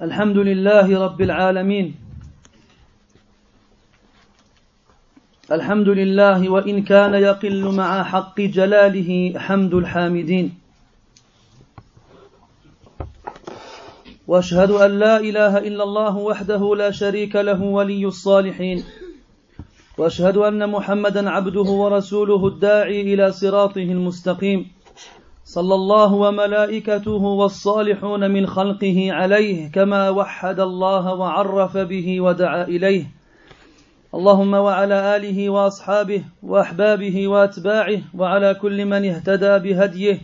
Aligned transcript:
الحمد 0.00 0.36
لله 0.36 1.04
رب 1.04 1.20
العالمين. 1.20 1.94
الحمد 5.52 5.88
لله 5.88 6.48
وإن 6.48 6.82
كان 6.82 7.14
يقل 7.14 7.74
مع 7.74 8.02
حق 8.02 8.40
جلاله 8.40 9.38
حمد 9.38 9.74
الحامدين. 9.74 10.54
وأشهد 14.26 14.70
أن 14.70 14.98
لا 14.98 15.20
إله 15.20 15.58
إلا 15.58 15.84
الله 15.84 16.16
وحده 16.16 16.74
لا 16.76 16.90
شريك 16.90 17.36
له 17.36 17.62
ولي 17.62 18.06
الصالحين. 18.06 18.84
وأشهد 19.98 20.36
أن 20.36 20.70
محمدا 20.70 21.30
عبده 21.30 21.68
ورسوله 21.82 22.46
الداعي 22.46 23.14
إلى 23.14 23.32
صراطه 23.32 23.82
المستقيم. 23.82 24.79
صلى 25.50 25.74
الله 25.74 26.14
وملائكته 26.14 27.22
والصالحون 27.22 28.30
من 28.30 28.46
خلقه 28.46 29.12
عليه 29.12 29.70
كما 29.72 30.10
وحد 30.10 30.60
الله 30.60 31.14
وعرف 31.14 31.76
به 31.76 32.20
ودعا 32.20 32.62
إليه. 32.64 33.06
اللهم 34.14 34.54
وعلى 34.54 35.16
آله 35.16 35.50
وأصحابه 35.50 36.24
وأحبابه 36.42 37.28
وأتباعه 37.28 38.00
وعلى 38.14 38.54
كل 38.54 38.84
من 38.84 39.04
اهتدى 39.10 39.58
بهديه 39.58 40.18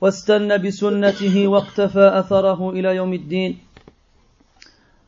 واستنى 0.00 0.58
بسنته 0.58 1.48
واقتفى 1.48 2.18
أثره 2.18 2.70
إلى 2.70 2.96
يوم 2.96 3.12
الدين. 3.12 3.58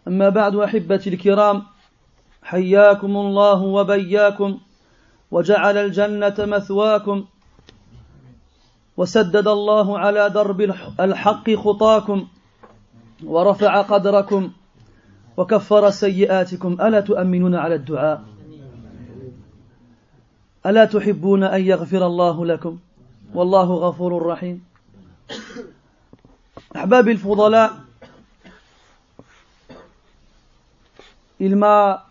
أما 0.09 0.29
بعد 0.29 0.57
أحبتي 0.57 1.11
الكرام 1.11 1.63
حياكم 2.43 3.17
الله 3.17 3.63
وبياكم 3.63 4.59
وجعل 5.31 5.77
الجنة 5.77 6.37
مثواكم 6.39 7.25
وسدد 8.99 9.49
الله 9.49 9.99
على 9.99 10.31
درب 10.31 10.61
الحق 11.01 11.51
خطاكم 11.51 12.27
ورفع 13.25 13.83
قدركم 13.83 14.51
وكفر 15.37 15.91
سيئاتكم. 15.91 16.73
ألا 16.81 17.01
تؤمنون 17.01 17.55
على 17.55 17.75
الدعاء؟ 17.75 18.23
ألا 20.67 20.85
تحبون 20.85 21.43
أن 21.45 21.63
يغفر 21.63 22.07
الله 22.07 22.47
لكم؟ 22.47 22.79
والله 23.35 23.75
غفور 23.75 24.27
رحيم. 24.27 24.65
احبابي 26.77 27.13
الفضلاء 27.13 27.71
il 31.41 31.55
m'a 31.55 32.07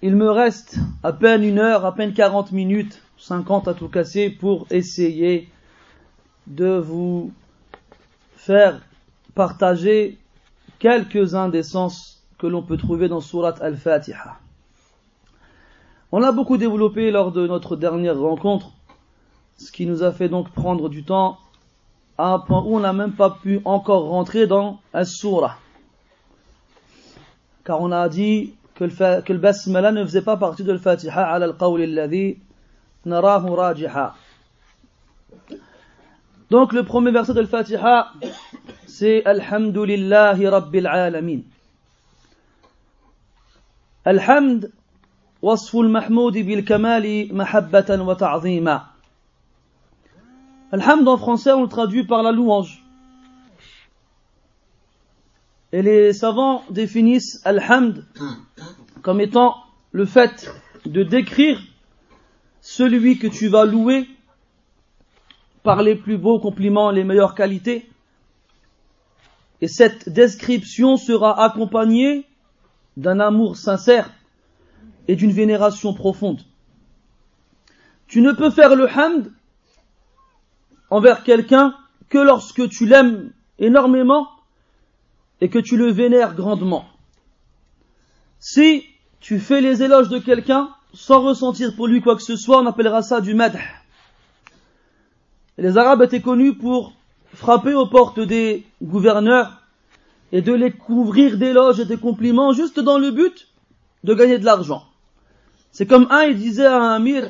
il 0.00 0.16
me 0.16 0.30
reste 0.30 0.78
à 1.02 1.12
peine 1.12 1.44
une 1.44 1.58
heure 1.58 1.84
à 1.84 1.94
peine 1.94 2.14
40 2.14 2.52
minutes 2.52 3.02
50 3.18 3.68
à 3.68 3.74
tout 3.74 3.88
casser 3.88 4.30
pour 4.30 4.66
essayer 4.70 5.48
de 6.46 6.76
vous 6.78 7.32
faire 8.36 8.80
partager 9.34 10.18
quelques-uns 10.78 11.48
des 11.48 11.62
sens 11.62 12.22
que 12.38 12.46
l'on 12.46 12.62
peut 12.62 12.76
trouver 12.76 13.08
dans 13.08 13.20
Surat 13.20 13.54
Al-Fatiha. 13.60 14.38
On 16.12 16.20
l'a 16.20 16.32
beaucoup 16.32 16.56
développé 16.56 17.10
lors 17.10 17.32
de 17.32 17.46
notre 17.46 17.76
dernière 17.76 18.18
rencontre, 18.18 18.70
ce 19.56 19.72
qui 19.72 19.86
nous 19.86 20.02
a 20.02 20.12
fait 20.12 20.28
donc 20.28 20.50
prendre 20.50 20.88
du 20.88 21.04
temps 21.04 21.38
à 22.18 22.32
un 22.32 22.38
point 22.38 22.62
où 22.62 22.76
on 22.76 22.80
n'a 22.80 22.92
même 22.92 23.12
pas 23.12 23.30
pu 23.30 23.60
encore 23.64 24.08
rentrer 24.08 24.46
dans 24.46 24.80
Al-Surah. 24.92 25.56
Car 27.64 27.80
on 27.80 27.90
a 27.90 28.08
dit 28.08 28.54
que 28.74 28.84
le, 28.84 29.20
que 29.22 29.32
basmala 29.32 29.92
ne 29.92 30.04
faisait 30.04 30.22
pas 30.22 30.36
partie 30.36 30.62
de 30.62 30.72
Al-Fatiha 30.72 31.22
ala 31.32 31.46
al-qawl 31.46 31.82
alladhi 31.82 32.38
narahu 33.04 33.54
rajiha. 33.54 34.14
Donc 36.49 36.73
le 36.73 36.83
premier 36.83 37.11
verset 37.11 37.33
de 37.33 37.39
Al-Fatiha, 37.39 38.13
c'est 38.85 39.25
Alhamdulillahi 39.25 40.47
Rabbil 40.47 40.87
Alamin. 40.87 41.41
Alhamd, 44.05 44.71
وصف 45.41 45.75
المحمود 45.75 46.37
بالكمال 46.37 47.35
محبة 47.35 48.01
وتعظيما. 48.01 48.81
Alhamd 50.71 51.07
en 51.07 51.17
français 51.17 51.51
on 51.51 51.63
le 51.63 51.67
traduit 51.69 52.05
par 52.05 52.21
la 52.23 52.31
louange. 52.31 52.83
Et 55.71 55.81
les 55.81 56.13
savants 56.13 56.63
définissent 56.69 57.41
Alhamd 57.45 58.05
comme 59.01 59.21
étant 59.21 59.55
le 59.91 60.05
fait 60.05 60.53
de 60.85 61.03
décrire 61.03 61.59
celui 62.61 63.17
que 63.17 63.27
tu 63.27 63.47
vas 63.47 63.65
louer 63.65 64.07
par 65.66 65.82
les 65.82 65.96
plus 65.96 66.16
beaux 66.16 66.38
compliments, 66.38 66.92
les 66.92 67.02
meilleures 67.02 67.34
qualités. 67.34 67.90
Et 69.60 69.66
cette 69.66 70.08
description 70.08 70.96
sera 70.96 71.42
accompagnée 71.42 72.24
d'un 72.96 73.18
amour 73.18 73.56
sincère 73.56 74.12
et 75.08 75.16
d'une 75.16 75.32
vénération 75.32 75.92
profonde. 75.92 76.40
Tu 78.06 78.20
ne 78.20 78.30
peux 78.30 78.50
faire 78.50 78.76
le 78.76 78.86
hamd 78.88 79.32
envers 80.88 81.24
quelqu'un 81.24 81.74
que 82.10 82.18
lorsque 82.18 82.68
tu 82.68 82.86
l'aimes 82.86 83.32
énormément 83.58 84.28
et 85.40 85.48
que 85.48 85.58
tu 85.58 85.76
le 85.76 85.90
vénères 85.90 86.36
grandement. 86.36 86.84
Si 88.38 88.84
tu 89.18 89.40
fais 89.40 89.60
les 89.60 89.82
éloges 89.82 90.10
de 90.10 90.20
quelqu'un 90.20 90.70
sans 90.94 91.22
ressentir 91.22 91.74
pour 91.74 91.88
lui 91.88 92.02
quoi 92.02 92.14
que 92.14 92.22
ce 92.22 92.36
soit, 92.36 92.60
on 92.62 92.66
appellera 92.66 93.02
ça 93.02 93.20
du 93.20 93.34
madh. 93.34 93.58
Les 95.57 95.77
Arabes 95.77 96.01
étaient 96.03 96.21
connus 96.21 96.55
pour 96.55 96.93
frapper 97.33 97.73
aux 97.73 97.87
portes 97.87 98.19
des 98.19 98.65
gouverneurs 98.81 99.61
et 100.31 100.41
de 100.41 100.53
les 100.53 100.71
couvrir 100.71 101.37
d'éloges 101.37 101.79
et 101.79 101.85
de 101.85 101.95
compliments 101.95 102.53
juste 102.53 102.79
dans 102.79 102.97
le 102.97 103.11
but 103.11 103.47
de 104.03 104.13
gagner 104.13 104.39
de 104.39 104.45
l'argent. 104.45 104.83
C'est 105.71 105.85
comme 105.85 106.07
un, 106.09 106.23
il 106.23 106.37
disait 106.37 106.65
à 106.65 106.81
un 106.81 106.95
amir, 106.95 107.29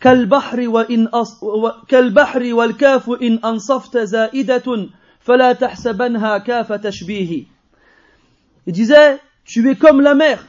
كالبحر 0.00 0.68
وإن 0.68 1.06
أص... 1.06 1.40
كالبحر 1.88 2.54
والكاف 2.54 3.10
إن 3.22 3.38
أنصفت 3.44 3.98
زائدة 3.98 4.88
فلا 5.20 5.52
تحسبنها 5.52 6.38
كاف 6.38 6.72
تشبيه. 6.72 7.46
Il 8.66 8.72
disait, 8.72 9.18
tu 9.44 9.70
es 9.70 9.76
comme 9.76 10.00
la 10.00 10.14
mer, 10.14 10.44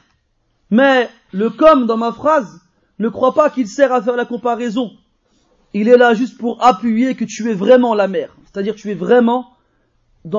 mais 0.71 1.09
le 1.31 1.49
comme 1.49 1.85
dans 1.85 1.97
ma 1.97 2.11
phrase, 2.11 2.61
ne 2.99 3.09
crois 3.09 3.33
pas 3.33 3.49
qu'il 3.49 3.67
sert 3.67 3.93
à 3.93 4.01
faire 4.01 4.15
la 4.15 4.25
comparaison 4.25 4.91
il 5.74 5.88
est 5.88 5.96
là 5.96 6.14
juste 6.14 6.38
pour 6.38 6.62
appuyer 6.64 7.14
que 7.14 7.24
tu 7.24 7.50
es 7.50 7.54
vraiment 7.54 7.94
la 7.94 8.08
mère. 8.08 8.34
C'est-à-dire 8.44 8.74
tu 8.74 8.90
es 8.90 8.94
vraiment 8.94 9.52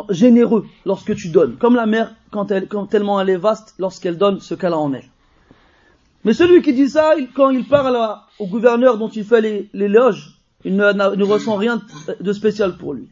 généreux 0.09 0.65
lorsque 0.85 1.15
tu 1.15 1.29
donnes. 1.29 1.57
Comme 1.57 1.75
la 1.75 1.85
mère, 1.85 2.13
quand, 2.31 2.51
elle, 2.51 2.67
quand 2.67 2.85
tellement 2.87 3.19
elle 3.21 3.29
est 3.29 3.37
vaste, 3.37 3.73
lorsqu'elle 3.79 4.17
donne 4.17 4.39
ce 4.39 4.53
qu'elle 4.53 4.73
a 4.73 4.77
en 4.77 4.93
elle. 4.93 5.09
Mais 6.23 6.33
celui 6.33 6.61
qui 6.61 6.73
dit 6.73 6.89
ça, 6.89 7.13
quand 7.35 7.49
il 7.49 7.67
parle 7.67 7.97
au 8.37 8.47
gouverneur 8.47 8.97
dont 8.97 9.09
il 9.09 9.25
fait 9.25 9.69
l'éloge, 9.73 10.39
il 10.63 10.75
ne, 10.75 10.91
ne, 10.91 11.23
ressent 11.23 11.55
rien 11.55 11.81
de 12.19 12.33
spécial 12.33 12.77
pour 12.77 12.93
lui. 12.93 13.09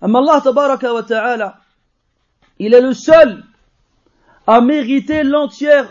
Allah 0.00 0.40
tabaraka 0.42 0.94
wa 0.94 1.02
ta'ala, 1.02 1.60
il 2.58 2.74
est 2.74 2.80
le 2.80 2.94
seul 2.94 3.44
à 4.46 4.60
mériter 4.60 5.24
l'entière 5.24 5.88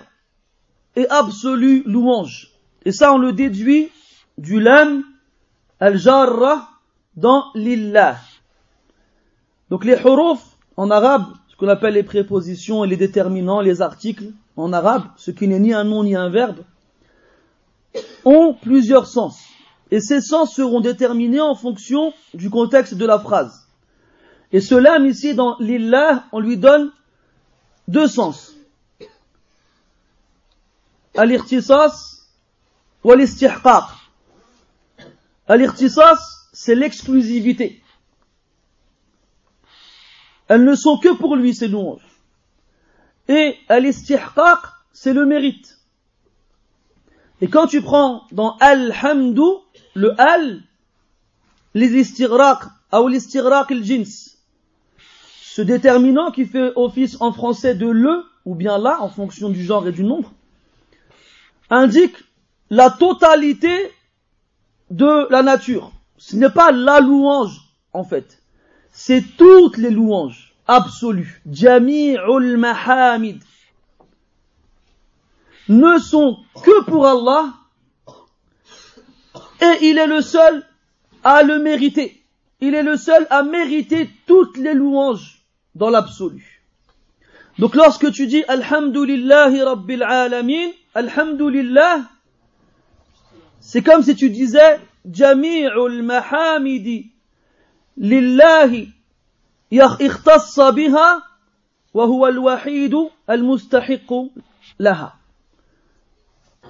et 0.95 1.07
absolue 1.09 1.83
louange. 1.85 2.51
Et 2.85 2.91
ça, 2.91 3.13
on 3.13 3.17
le 3.17 3.33
déduit 3.33 3.89
du 4.39 4.59
lam 4.61 5.03
al-jarra 5.81 6.69
dans 7.15 7.51
l'illah. 7.55 8.17
Donc 9.69 9.83
les 9.83 9.99
huruf 9.99 10.39
en 10.77 10.89
arabe, 10.89 11.25
ce 11.49 11.57
qu'on 11.57 11.67
appelle 11.67 11.95
les 11.95 12.03
prépositions 12.03 12.85
et 12.85 12.87
les 12.87 12.95
déterminants, 12.95 13.59
les 13.59 13.81
articles 13.81 14.31
en 14.55 14.71
arabe, 14.71 15.03
ce 15.17 15.31
qui 15.31 15.47
n'est 15.47 15.59
ni 15.59 15.73
un 15.73 15.83
nom 15.83 16.03
ni 16.03 16.15
un 16.15 16.29
verbe, 16.29 16.59
ont 18.23 18.53
plusieurs 18.53 19.07
sens. 19.07 19.43
Et 19.91 19.99
ces 19.99 20.21
sens 20.21 20.53
seront 20.53 20.79
déterminés 20.79 21.41
en 21.41 21.55
fonction 21.55 22.13
du 22.33 22.49
contexte 22.49 22.93
de 22.93 23.05
la 23.05 23.19
phrase. 23.19 23.67
Et 24.53 24.61
ce 24.61 24.75
lam 24.75 25.05
ici 25.05 25.35
dans 25.35 25.57
l'illah, 25.59 26.23
on 26.31 26.39
lui 26.39 26.57
donne 26.57 26.91
deux 27.89 28.07
sens. 28.07 28.55
Al-irtisas 31.17 32.25
ou 33.03 33.11
al-istihqaq. 33.11 33.98
Al-irtisas, 35.49 36.47
c'est 36.53 36.75
l'exclusivité. 36.75 37.81
Elles 40.47 40.63
ne 40.63 40.75
sont 40.75 40.97
que 40.97 41.09
pour 41.09 41.35
lui, 41.35 41.53
ces 41.53 41.67
louanges. 41.67 42.07
Et 43.27 43.57
al-istihqaq, 43.67 44.59
c'est 44.93 45.13
le 45.13 45.25
mérite. 45.25 45.79
Et 47.41 47.47
quand 47.47 47.67
tu 47.67 47.81
prends 47.81 48.23
dans 48.31 48.57
al-hamdu, 48.57 49.41
le 49.95 50.19
al, 50.21 50.61
les 51.73 51.99
istiraq, 51.99 52.63
ou 52.93 53.07
l'istiraq 53.07 53.71
al-jins, 53.71 54.37
ce 55.41 55.61
déterminant 55.61 56.31
qui 56.31 56.45
fait 56.45 56.71
office 56.75 57.17
en 57.21 57.31
français 57.31 57.75
de 57.75 57.87
le, 57.87 58.23
ou 58.45 58.55
bien 58.55 58.77
là, 58.77 58.97
en 59.01 59.09
fonction 59.09 59.49
du 59.49 59.63
genre 59.63 59.87
et 59.87 59.91
du 59.91 60.03
nombre, 60.03 60.31
indique 61.69 62.15
la 62.69 62.89
totalité 62.89 63.91
de 64.89 65.27
la 65.31 65.43
nature. 65.43 65.91
Ce 66.17 66.35
n'est 66.35 66.49
pas 66.49 66.71
la 66.71 66.99
louange, 66.99 67.61
en 67.93 68.03
fait. 68.03 68.41
C'est 68.91 69.23
toutes 69.37 69.77
les 69.77 69.91
louanges. 69.91 70.53
absolus, 70.67 71.41
Jami'ul 71.49 72.57
Mahamid, 72.57 73.41
ne 75.67 75.97
sont 75.99 76.37
que 76.63 76.83
pour 76.83 77.07
Allah 77.07 77.53
et 79.61 79.85
il 79.87 79.97
est 79.97 80.07
le 80.07 80.21
seul 80.21 80.65
à 81.23 81.43
le 81.43 81.59
mériter. 81.59 82.23
Il 82.61 82.75
est 82.75 82.83
le 82.83 82.97
seul 82.97 83.25
à 83.29 83.43
mériter 83.43 84.09
toutes 84.25 84.57
les 84.57 84.73
louanges 84.73 85.43
dans 85.75 85.89
l'absolu. 85.89 86.61
Donc 87.57 87.75
lorsque 87.75 88.11
tu 88.11 88.27
dis 88.27 88.43
Alhamdulillahi 88.47 89.61
Rabbil 89.61 90.03
Alamin, 90.03 90.69
Alhamdulillah, 90.95 92.01
c'est 93.61 93.81
comme 93.81 94.03
si 94.03 94.15
tu 94.15 94.29
disais 94.29 94.79
Jami'ul 95.09 96.03
mahamidi 96.03 97.11
lillahi 97.97 98.91
ikhtassa 99.71 100.71
biha 100.71 101.23
wa 101.93 102.05
huwa 102.05 102.27
al-wahid 102.29 102.95
al-mustahiq 103.27 104.09
laha. 104.79 105.15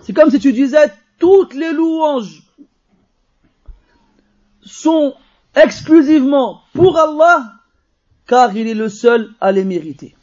C'est 0.01 0.13
comme 0.13 0.29
si 0.29 0.39
tu 0.39 0.53
disais 0.53 0.91
toutes 1.19 1.53
les 1.53 1.73
louanges 1.73 2.43
sont 4.61 5.15
exclusivement 5.55 6.61
pour 6.73 6.97
Allah 6.97 7.53
car 8.27 8.55
il 8.55 8.67
est 8.67 8.75
le 8.75 8.89
seul 8.89 9.33
à 9.41 9.51
les 9.51 9.65
mériter. 9.65 10.15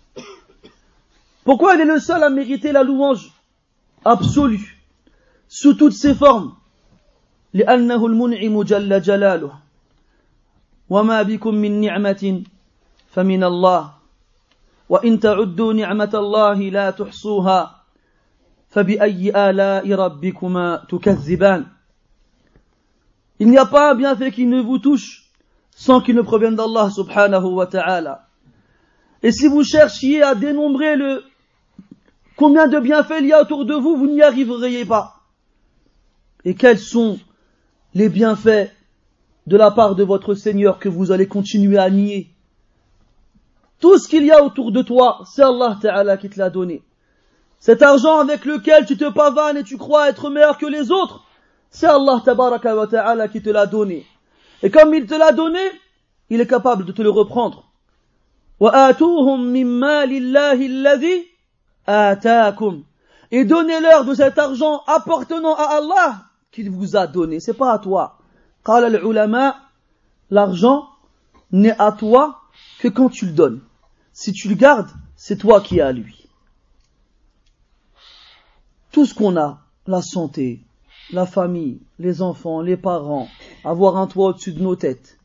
Pourquoi 1.45 1.75
il 1.75 1.81
est 1.83 1.87
le 1.87 2.01
seul 2.01 2.23
à 2.23 2.31
mériter 2.31 2.73
la 2.73 2.83
louange 2.83 3.31
absolue? 4.05 4.76
sous 5.48 5.74
toutes 5.74 5.94
ses 5.94 6.16
formes 6.16 6.54
لأنه 7.54 8.06
المنعم 8.06 8.64
جل 8.64 9.02
جلاله 9.02 9.54
وما 10.90 11.22
بكم 11.22 11.56
من 11.56 11.82
نعمة 11.82 12.44
فمن 13.12 13.44
الله 13.44 13.94
وإن 14.90 15.20
تعدوا 15.20 15.74
نعمة 15.74 16.12
الله 16.14 16.60
لا 16.70 16.92
تحصوها 16.92 17.84
فبأي 18.70 19.50
آلاء 19.50 19.92
ربكما 19.92 20.86
تكذبان 20.90 21.66
Il 23.40 23.50
n'y 23.50 23.58
a 23.58 23.66
pas 23.66 23.92
un 23.92 23.96
bienfait 23.96 24.32
qui 24.32 24.46
ne 24.46 24.62
vous 24.62 24.78
touche 24.78 25.32
sans 25.76 26.00
qu'il 26.00 26.16
ne 26.16 26.22
provienne 26.22 26.56
d'Allah 26.56 26.92
subhanahu 26.92 27.46
wa 27.46 27.66
ta'ala. 27.66 28.28
Et 29.24 29.32
si 29.32 29.48
vous 29.48 29.64
cherchiez 29.64 30.22
à 30.22 30.36
dénombrer 30.36 30.96
le 30.96 31.24
combien 32.36 32.68
de 32.68 32.80
bienfaits 32.80 33.18
il 33.20 33.26
y 33.26 33.34
a 33.34 33.42
autour 33.42 33.66
de 33.66 33.74
vous, 33.74 33.98
vous 33.98 34.08
n'y 34.08 34.22
arriveriez 34.22 34.86
pas. 34.86 35.15
Et 36.47 36.55
quels 36.55 36.79
sont 36.79 37.19
les 37.93 38.09
bienfaits 38.09 38.71
de 39.49 39.57
la 39.57 39.73
part 39.73 39.97
de 39.97 40.05
votre 40.05 40.35
Seigneur 40.35 40.79
que 40.79 40.89
vous 40.89 41.11
allez 41.11 41.27
continuer 41.27 41.77
à 41.77 41.91
nier 41.91 42.31
Tout 43.81 43.99
ce 43.99 44.07
qu'il 44.07 44.25
y 44.25 44.31
a 44.31 44.45
autour 44.45 44.71
de 44.71 44.81
toi, 44.81 45.25
c'est 45.27 45.43
Allah 45.43 45.77
Ta'ala 45.83 46.17
qui 46.17 46.31
te 46.31 46.39
l'a 46.39 46.49
donné. 46.49 46.85
Cet 47.59 47.83
argent 47.83 48.21
avec 48.21 48.45
lequel 48.45 48.87
tu 48.87 48.97
te 48.97 49.11
pavanes 49.11 49.57
et 49.57 49.65
tu 49.65 49.77
crois 49.77 50.09
être 50.09 50.31
meilleur 50.31 50.57
que 50.57 50.67
les 50.67 50.93
autres, 50.93 51.25
c'est 51.71 51.89
Allah 51.89 52.23
wa 52.25 52.87
ta'ala 52.87 53.27
qui 53.27 53.43
te 53.43 53.51
l'a 53.51 53.67
donné. 53.67 54.07
Et 54.63 54.71
comme 54.71 54.95
il 54.95 55.07
te 55.07 55.15
l'a 55.15 55.33
donné, 55.33 55.59
il 56.31 56.41
est 56.41 56.47
capable 56.47 56.85
de 56.85 56.93
te 56.93 57.03
le 57.03 57.11
reprendre. 57.11 57.65
Et 63.33 63.45
donnez-leur 63.45 64.05
de 64.05 64.15
cet 64.15 64.39
argent 64.39 64.83
appartenant 64.87 65.57
à 65.57 65.79
Allah 65.79 66.23
qu'il 66.57 66.71
vous 66.71 66.97
a 66.97 67.07
donné. 67.07 67.39
C'est 67.39 67.55
pas 67.55 67.73
à 67.73 67.79
toi. 67.79 68.19
L'argent 70.31 70.89
n'est 71.53 71.79
à 71.79 71.93
toi 71.93 72.41
que 72.81 72.89
quand 72.89 73.11
tu 73.11 73.27
le 73.27 73.33
donnes. 73.33 73.61
Si 74.15 74.33
tu 74.33 74.49
le 74.49 74.55
gardes, 74.55 74.91
c'est 75.17 75.37
toi 75.37 75.61
qui 75.61 75.79
es 75.79 75.83
à 75.83 75.93
lui. 75.93 76.27
Tout 78.91 79.05
ce 79.05 79.15
qu'on 79.15 79.37
a, 79.37 79.61
la 79.87 80.01
santé, 80.01 80.65
la 81.13 81.27
famille, 81.27 81.83
les 81.99 82.23
enfants, 82.23 82.63
les 82.63 82.79
parents, 82.79 83.29
avoir 83.63 83.99
un 83.99 84.07
toit 84.07 84.29
au-dessus 84.29 84.55
de 84.55 84.63
nos 84.63 84.77
têtes, 84.77 85.19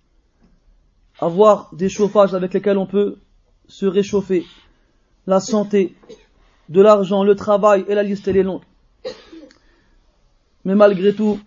avoir 1.20 1.74
des 1.74 1.88
chauffages 1.88 2.34
avec 2.34 2.54
lesquels 2.54 2.78
on 2.78 2.86
peut 2.86 3.18
se 3.68 3.86
réchauffer, 3.86 4.46
la 5.26 5.40
santé, 5.40 5.96
de 6.68 6.82
l'argent, 6.82 7.24
le 7.24 7.36
travail, 7.36 7.86
et 7.88 7.96
la 7.96 8.04
liste 8.04 8.28
est 8.28 8.44
longue. 8.44 8.64
Mais 10.66 10.76
malgré 10.76 11.14
tout. 11.14 11.40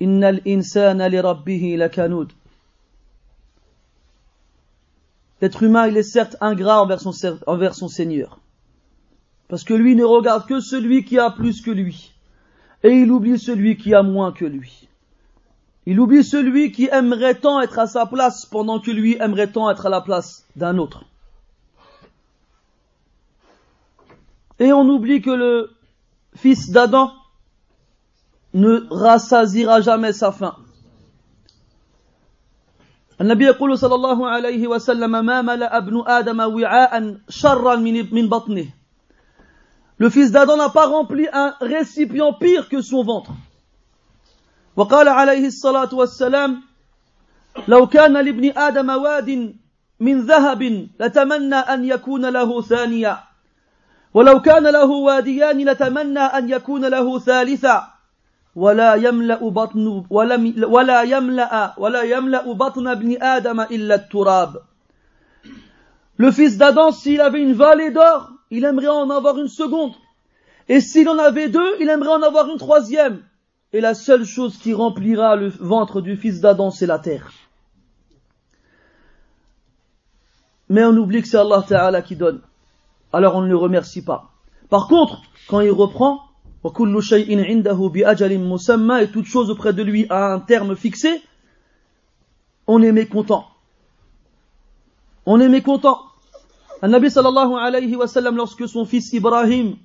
L'être 0.00 0.42
humain, 5.62 5.86
il 5.86 5.96
est 5.96 6.02
certes 6.02 6.36
ingrat 6.40 6.82
envers 6.82 7.00
son, 7.00 7.12
envers 7.46 7.74
son 7.74 7.88
Seigneur. 7.88 8.40
Parce 9.48 9.64
que 9.64 9.74
lui 9.74 9.94
ne 9.94 10.04
regarde 10.04 10.46
que 10.46 10.60
celui 10.60 11.04
qui 11.04 11.18
a 11.18 11.30
plus 11.30 11.60
que 11.60 11.70
lui 11.70 12.12
et 12.82 12.90
il 12.90 13.10
oublie 13.10 13.38
celui 13.38 13.76
qui 13.76 13.94
a 13.94 14.02
moins 14.02 14.32
que 14.32 14.44
lui. 14.44 14.88
Il 15.86 16.00
oublie 16.00 16.24
celui 16.24 16.72
qui 16.72 16.88
aimerait 16.90 17.34
tant 17.34 17.60
être 17.60 17.78
à 17.78 17.86
sa 17.86 18.06
place 18.06 18.46
pendant 18.46 18.80
que 18.80 18.90
lui 18.90 19.16
aimerait 19.20 19.50
tant 19.50 19.70
être 19.70 19.86
à 19.86 19.88
la 19.88 20.00
place 20.00 20.46
d'un 20.56 20.78
autre. 20.78 21.04
Et 24.58 24.72
on 24.72 24.88
oublie 24.88 25.22
que 25.22 25.30
le 25.30 25.70
fils 26.36 26.70
d'Adam 26.70 27.12
ne 28.54 28.80
rassasira 28.90 29.80
jamais 29.80 30.12
sa 30.12 30.32
faim. 30.32 30.54
النبي 33.20 33.44
يقول 33.44 33.78
صلى 33.78 33.94
الله 33.94 34.28
عليه 34.28 34.66
وسلم 34.66 35.24
ما 35.24 35.42
ملأ 35.42 35.76
ابن 35.76 36.02
آدم 36.06 36.40
وعاء 36.40 37.16
شرا 37.28 37.76
من 37.76 38.28
بطنه 38.28 38.66
le 40.02 40.10
fils 40.10 40.32
d'Adam 40.32 40.56
n'a 40.56 40.68
pas 40.68 40.86
rempli 40.86 41.28
un 41.32 41.54
récipient 41.60 42.32
pire 42.32 42.68
que 42.68 42.80
son 42.82 43.04
ventre. 43.04 43.30
وقال 44.76 45.08
عليه 45.08 45.46
الصلاة 45.46 45.94
والسلام 45.94 46.62
لو 47.68 47.86
كان 47.86 48.12
لابن 48.12 48.52
آدم 48.56 48.88
واد 48.90 49.54
من 50.00 50.20
ذهب 50.20 50.88
لتمنى 51.00 51.54
أن 51.54 51.84
يكون 51.84 52.26
له 52.26 52.62
ثانيا 52.62 53.18
ولو 54.14 54.40
كان 54.40 54.62
له 54.62 54.90
واديان 54.90 55.68
لتمنى 55.68 56.18
أن 56.18 56.50
يكون 56.50 56.84
له 56.84 57.18
ثالثا 57.18 57.91
ولا 58.55 58.95
يملأ 58.95 59.49
بطن 59.49 60.05
ولا 60.09 61.01
يملأ 61.03 61.73
ولا 61.77 62.01
يملأ 62.01 62.53
بطن 62.53 62.87
ابن 62.87 63.21
آدم 63.21 63.61
إلا 63.61 63.95
التراب 63.95 64.61
Le 66.19 66.31
fils 66.31 66.57
d'Adam, 66.57 66.91
s'il 66.91 67.21
avait 67.21 67.43
une 67.43 67.53
vallée 67.53 67.91
d'or, 67.91 68.31
il 68.49 68.65
aimerait 68.65 68.87
en 68.87 69.11
avoir 69.11 69.37
une 69.37 69.47
seconde. 69.47 69.93
Et 70.67 70.81
s'il 70.81 71.07
en 71.09 71.19
avait 71.19 71.47
deux, 71.47 71.75
il 71.79 71.89
aimerait 71.89 72.09
en 72.09 72.23
avoir 72.23 72.49
une 72.49 72.57
troisième. 72.57 73.21
Et 73.71 73.81
la 73.81 73.93
seule 73.93 74.25
chose 74.25 74.57
qui 74.57 74.73
remplira 74.73 75.35
le 75.35 75.49
ventre 75.49 76.01
du 76.01 76.17
fils 76.17 76.41
d'Adam, 76.41 76.71
c'est 76.71 76.87
la 76.87 76.97
terre. 76.97 77.31
Mais 80.69 80.83
on 80.83 80.97
oublie 80.97 81.21
que 81.21 81.27
c'est 81.27 81.37
Allah 81.37 81.63
Ta'ala 81.67 82.01
qui 82.01 82.15
donne. 82.15 82.41
Alors 83.13 83.35
on 83.35 83.41
ne 83.41 83.47
le 83.47 83.55
remercie 83.55 84.03
pas. 84.03 84.31
Par 84.69 84.87
contre, 84.87 85.21
quand 85.47 85.61
il 85.61 85.71
reprend, 85.71 86.21
et 86.64 86.68
toute 89.08 89.26
chose 89.26 89.50
auprès 89.50 89.72
de 89.72 89.82
lui 89.82 90.06
a 90.10 90.32
un 90.34 90.40
terme 90.40 90.76
fixé, 90.76 91.22
on 92.66 92.82
est 92.82 92.92
mécontent. 92.92 93.46
On 95.26 95.40
est 95.40 95.48
mécontent. 95.48 96.00
Un 96.82 96.88
Nabi 96.88 97.10
sallallahu 97.10 97.54
alayhi 97.54 97.96
wa 97.96 98.06
sallam, 98.06 98.36
lorsque 98.36 98.68
son 98.68 98.84
fils 98.84 99.12
Ibrahim 99.12 99.76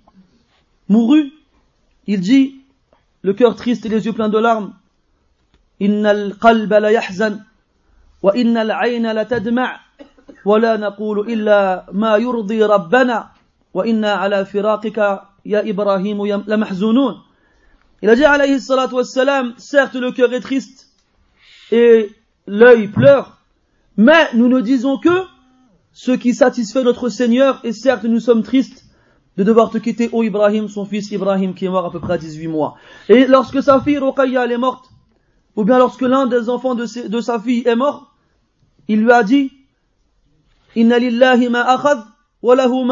mourut, 0.88 1.32
il 2.06 2.20
dit, 2.22 2.62
le 3.22 3.34
cœur 3.34 3.56
triste 3.56 3.86
et 3.86 3.90
les 3.90 4.06
yeux 4.06 4.14
pleins 4.14 4.30
de 4.30 4.38
larmes, 4.38 4.74
Innal 5.80 6.36
qalba 6.42 6.80
la 6.80 6.92
yahzan, 6.92 7.44
wa 8.24 8.36
innal 8.36 8.72
ayna 8.72 9.14
la 9.14 9.26
tadma' 9.26 9.80
wa 10.44 10.60
la 10.60 10.78
naqulu 10.78 11.30
illa 11.32 11.86
ma 11.92 12.18
yurdi 12.20 12.60
rabbana, 12.64 13.32
wa 13.74 13.86
inna 13.86 14.20
ala 14.20 14.44
firaqika 14.46 15.30
Il 15.48 15.56
a 18.10 18.16
dit 18.16 18.26
alayhi 18.26 18.60
salatu 18.60 18.96
wassalam, 18.96 19.54
certes 19.58 19.96
le 19.96 20.12
cœur 20.12 20.34
est 20.34 20.42
triste 20.42 20.90
et 21.72 22.12
l'œil 22.48 22.90
pleure, 22.90 23.38
mais 23.96 24.28
nous 24.34 24.50
ne 24.50 24.60
disons 24.60 24.98
que 24.98 25.24
ce 25.94 26.12
qui 26.12 26.36
satisfait 26.36 26.84
notre 26.84 27.10
Seigneur, 27.10 27.62
et 27.64 27.72
certes 27.72 28.04
nous 28.04 28.20
sommes 28.20 28.44
tristes 28.44 28.86
de 29.38 29.44
devoir 29.44 29.70
te 29.70 29.78
quitter, 29.78 30.10
ô 30.12 30.22
Ibrahim, 30.22 30.68
son 30.68 30.86
fils 30.86 31.12
Ibrahim, 31.12 31.54
qui 31.54 31.66
est 31.66 31.70
mort 31.70 31.86
à 31.86 31.92
peu 31.92 32.00
près 32.00 32.14
à 32.14 32.18
18 32.18 32.48
mois. 32.48 32.76
Et 33.08 33.26
lorsque 33.26 33.64
sa 33.64 33.80
fille 33.80 34.00
Ruqayya, 34.00 34.46
est 34.46 34.58
morte, 34.58 34.90
ou 35.56 35.64
bien 35.64 35.78
lorsque 35.80 36.02
l'un 36.02 36.28
des 36.28 36.50
enfants 36.50 36.76
de, 36.76 36.86
sa 36.86 37.40
fille 37.40 37.64
est 37.66 37.76
mort, 37.76 38.14
il 38.88 39.02
lui 39.02 39.12
a 39.12 39.24
dit, 39.24 39.52
Inna 40.76 41.00
lillahi 41.00 41.50
ma 41.50 41.62
akhad, 41.64 42.04
wa 42.42 42.56
lahu 42.56 42.84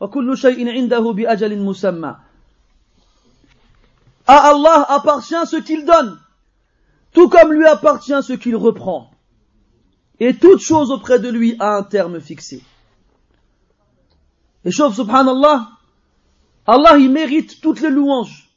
wa 0.00 0.08
kullu 0.08 0.36
shay'in 0.36 0.66
indahu 0.68 1.14
bi 1.14 1.26
ajalin 1.26 1.62
musamma. 1.62 2.20
À 4.26 4.50
Allah 4.50 4.86
appartient 4.88 5.46
ce 5.46 5.56
qu'il 5.56 5.84
donne, 5.84 6.18
tout 7.12 7.28
comme 7.28 7.52
lui 7.52 7.66
appartient 7.66 8.22
ce 8.22 8.34
qu'il 8.34 8.56
reprend. 8.56 9.10
Et 10.20 10.34
toute 10.34 10.60
chose 10.60 10.90
auprès 10.90 11.18
de 11.18 11.28
lui 11.28 11.56
a 11.58 11.76
un 11.76 11.82
terme 11.82 12.20
fixé. 12.20 12.62
Et 14.64 14.70
chauffe, 14.70 14.96
subhanallah, 14.96 15.68
Allah, 16.66 16.98
il 16.98 17.10
mérite 17.10 17.60
toutes 17.60 17.80
les 17.80 17.90
louanges. 17.90 18.50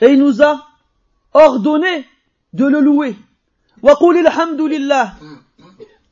Et 0.00 0.08
il 0.08 0.18
nous 0.18 0.42
a 0.42 0.66
ordonné 1.32 2.06
de 2.52 2.66
le 2.66 2.80
louer. 2.80 3.16
وقل 3.82 4.26
الحمد 4.26 4.60
لله 4.60 5.12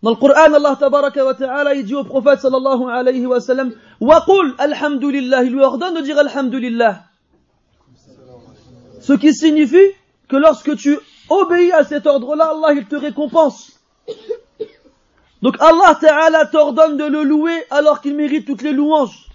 dans 0.06 0.12
le 0.12 0.18
Coran, 0.18 0.54
Allah 0.54 0.78
tabaraka 0.80 1.26
wa 1.26 1.34
ta'ala, 1.34 1.74
il 1.74 1.84
dit 1.84 1.96
au 1.96 2.04
prophète 2.04 2.40
sallallahu 2.40 2.84
alayhi 2.92 3.26
wa 3.26 3.42
sallam, 3.42 3.74
Waqul 4.00 4.54
alhamdulillah. 4.60 5.44
Il 5.46 5.54
lui 5.54 5.62
ordonne 5.64 5.96
de 5.96 6.02
dire 6.02 6.20
alhamdulillah. 6.20 7.06
Ce 9.02 9.14
qui 9.14 9.34
signifie 9.34 9.94
que 10.28 10.36
lorsque 10.36 10.76
tu 10.76 11.00
obéis 11.28 11.72
à 11.72 11.84
cet 11.84 12.06
ordre-là, 12.06 12.52
Allah, 12.52 12.74
il 12.80 12.86
te 12.86 12.96
récompense. 12.96 13.80
Donc 15.42 15.56
Allah 15.60 15.98
ta'ala 16.00 16.46
t'ordonne 16.46 16.98
de 16.98 17.06
le 17.06 17.24
louer 17.24 17.64
alors 17.72 18.00
qu'il 18.00 18.16
mérite 18.16 18.46
toutes 18.46 18.62
les 18.62 18.74
louanges. 18.74 19.28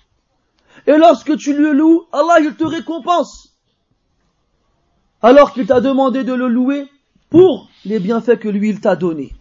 Et 0.86 0.96
lorsque 0.96 1.36
tu 1.36 1.52
le 1.52 1.72
loues, 1.72 2.04
Allah, 2.12 2.38
il 2.42 2.54
te 2.54 2.62
récompense. 2.62 3.56
Alors 5.20 5.52
qu'il 5.52 5.66
t'a 5.66 5.80
demandé 5.80 6.22
de 6.22 6.32
le 6.32 6.46
louer 6.46 6.86
pour 7.28 7.68
les 7.84 7.98
bienfaits 7.98 8.38
que 8.38 8.48
lui, 8.48 8.68
il 8.68 8.80
t'a 8.80 8.94
donnés. 8.94 9.32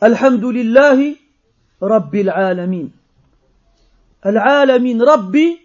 Alhamdulillahi 0.00 1.18
Rabbil 1.80 2.30
Alamin. 2.30 2.88
Al-Alamin, 4.22 5.02
Rabbi, 5.04 5.58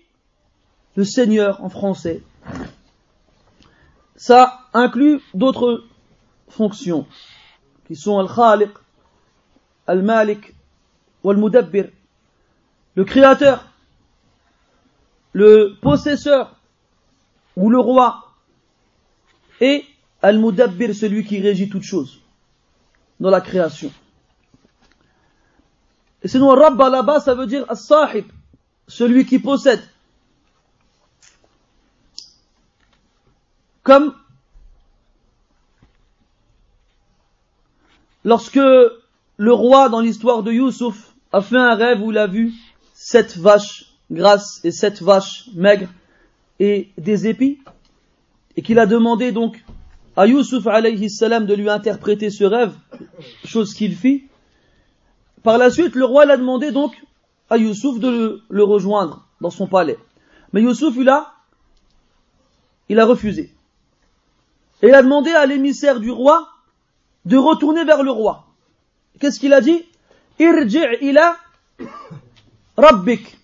le 0.95 1.03
Seigneur 1.03 1.61
en 1.63 1.69
français. 1.69 2.23
Ça 4.15 4.59
inclut 4.73 5.21
d'autres 5.33 5.83
fonctions 6.47 7.05
qui 7.87 7.95
sont 7.95 8.17
Al-Khaliq, 8.17 8.71
Al-Malik, 9.87 10.53
Wal-Mudabbir, 11.23 11.89
le 12.95 13.03
créateur, 13.03 13.67
le 15.33 15.75
possesseur 15.81 16.55
ou 17.57 17.69
le 17.69 17.79
roi 17.79 18.31
et 19.59 19.83
Al-Mudabbir, 20.21 20.95
celui 20.95 21.25
qui 21.25 21.41
régit 21.41 21.69
toutes 21.69 21.83
choses 21.83 22.21
dans 23.19 23.29
la 23.29 23.41
création. 23.41 23.91
Et 26.25 26.27
sinon, 26.27 26.48
Rabba 26.55 26.89
là-bas, 26.89 27.20
ça 27.20 27.36
veut 27.36 27.46
dire 27.46 27.65
As-Sahib, 27.70 28.25
celui 28.88 29.27
qui 29.27 29.38
possède. 29.38 29.84
Comme 33.84 34.15
lorsque 38.24 38.55
le 38.55 39.53
roi 39.53 39.89
dans 39.89 40.00
l'histoire 40.00 40.41
de 40.41 40.51
Youssouf 40.51 41.13
a 41.32 41.41
fait 41.41 41.60
un 41.60 41.75
rêve 41.75 42.01
où 42.01 42.10
il 42.10 42.17
a 42.17 42.25
vu 42.25 42.55
sept 42.96 43.38
vaches 43.38 43.94
grasses 44.10 44.62
et 44.63 44.72
sept 44.72 45.03
vaches 45.03 45.50
maigres 45.53 45.94
et 46.60 46.89
des 46.98 47.27
épis, 47.27 47.60
et 48.58 48.63
qu'il 48.63 48.79
a 48.79 48.88
demandé 48.88 49.32
donc 49.32 49.63
à 50.15 50.25
Youssouf 50.25 50.65
alayhi 50.65 51.08
salam 51.08 51.46
de 51.46 51.53
lui 51.53 51.70
interpréter 51.70 52.32
ce 52.32 52.46
rêve, 52.46 52.74
chose 53.46 53.75
qu'il 53.75 53.96
fit, 53.96 54.24
par 55.45 55.59
la 55.59 55.69
suite, 55.69 55.93
le 55.93 56.05
roi 56.05 56.25
l'a 56.25 56.37
demandé 56.37 56.71
donc 56.71 56.99
à 57.51 57.57
Youssouf 57.57 57.99
de 57.99 58.41
le, 58.49 58.63
rejoindre 58.63 59.27
dans 59.41 59.51
son 59.51 59.67
palais. 59.67 59.99
Mais 60.51 60.63
Youssouf, 60.63 60.95
il 60.97 61.07
a, 61.07 61.35
il 62.89 62.99
a 62.99 63.05
refusé. 63.05 63.53
Et 64.81 64.87
il 64.87 64.95
a 64.95 65.03
demandé 65.03 65.29
à 65.29 65.45
l'émissaire 65.45 65.99
du 65.99 66.09
roi 66.09 66.49
de 67.25 67.37
retourner 67.37 67.85
vers 67.85 68.01
le 68.01 68.09
roi. 68.09 68.47
Qu'est-ce 69.19 69.39
qu'il 69.39 69.53
a 69.53 69.61
dit? 69.61 69.85
Irji' 70.39 70.79
ila 71.01 71.37
rabbik. 72.75 73.37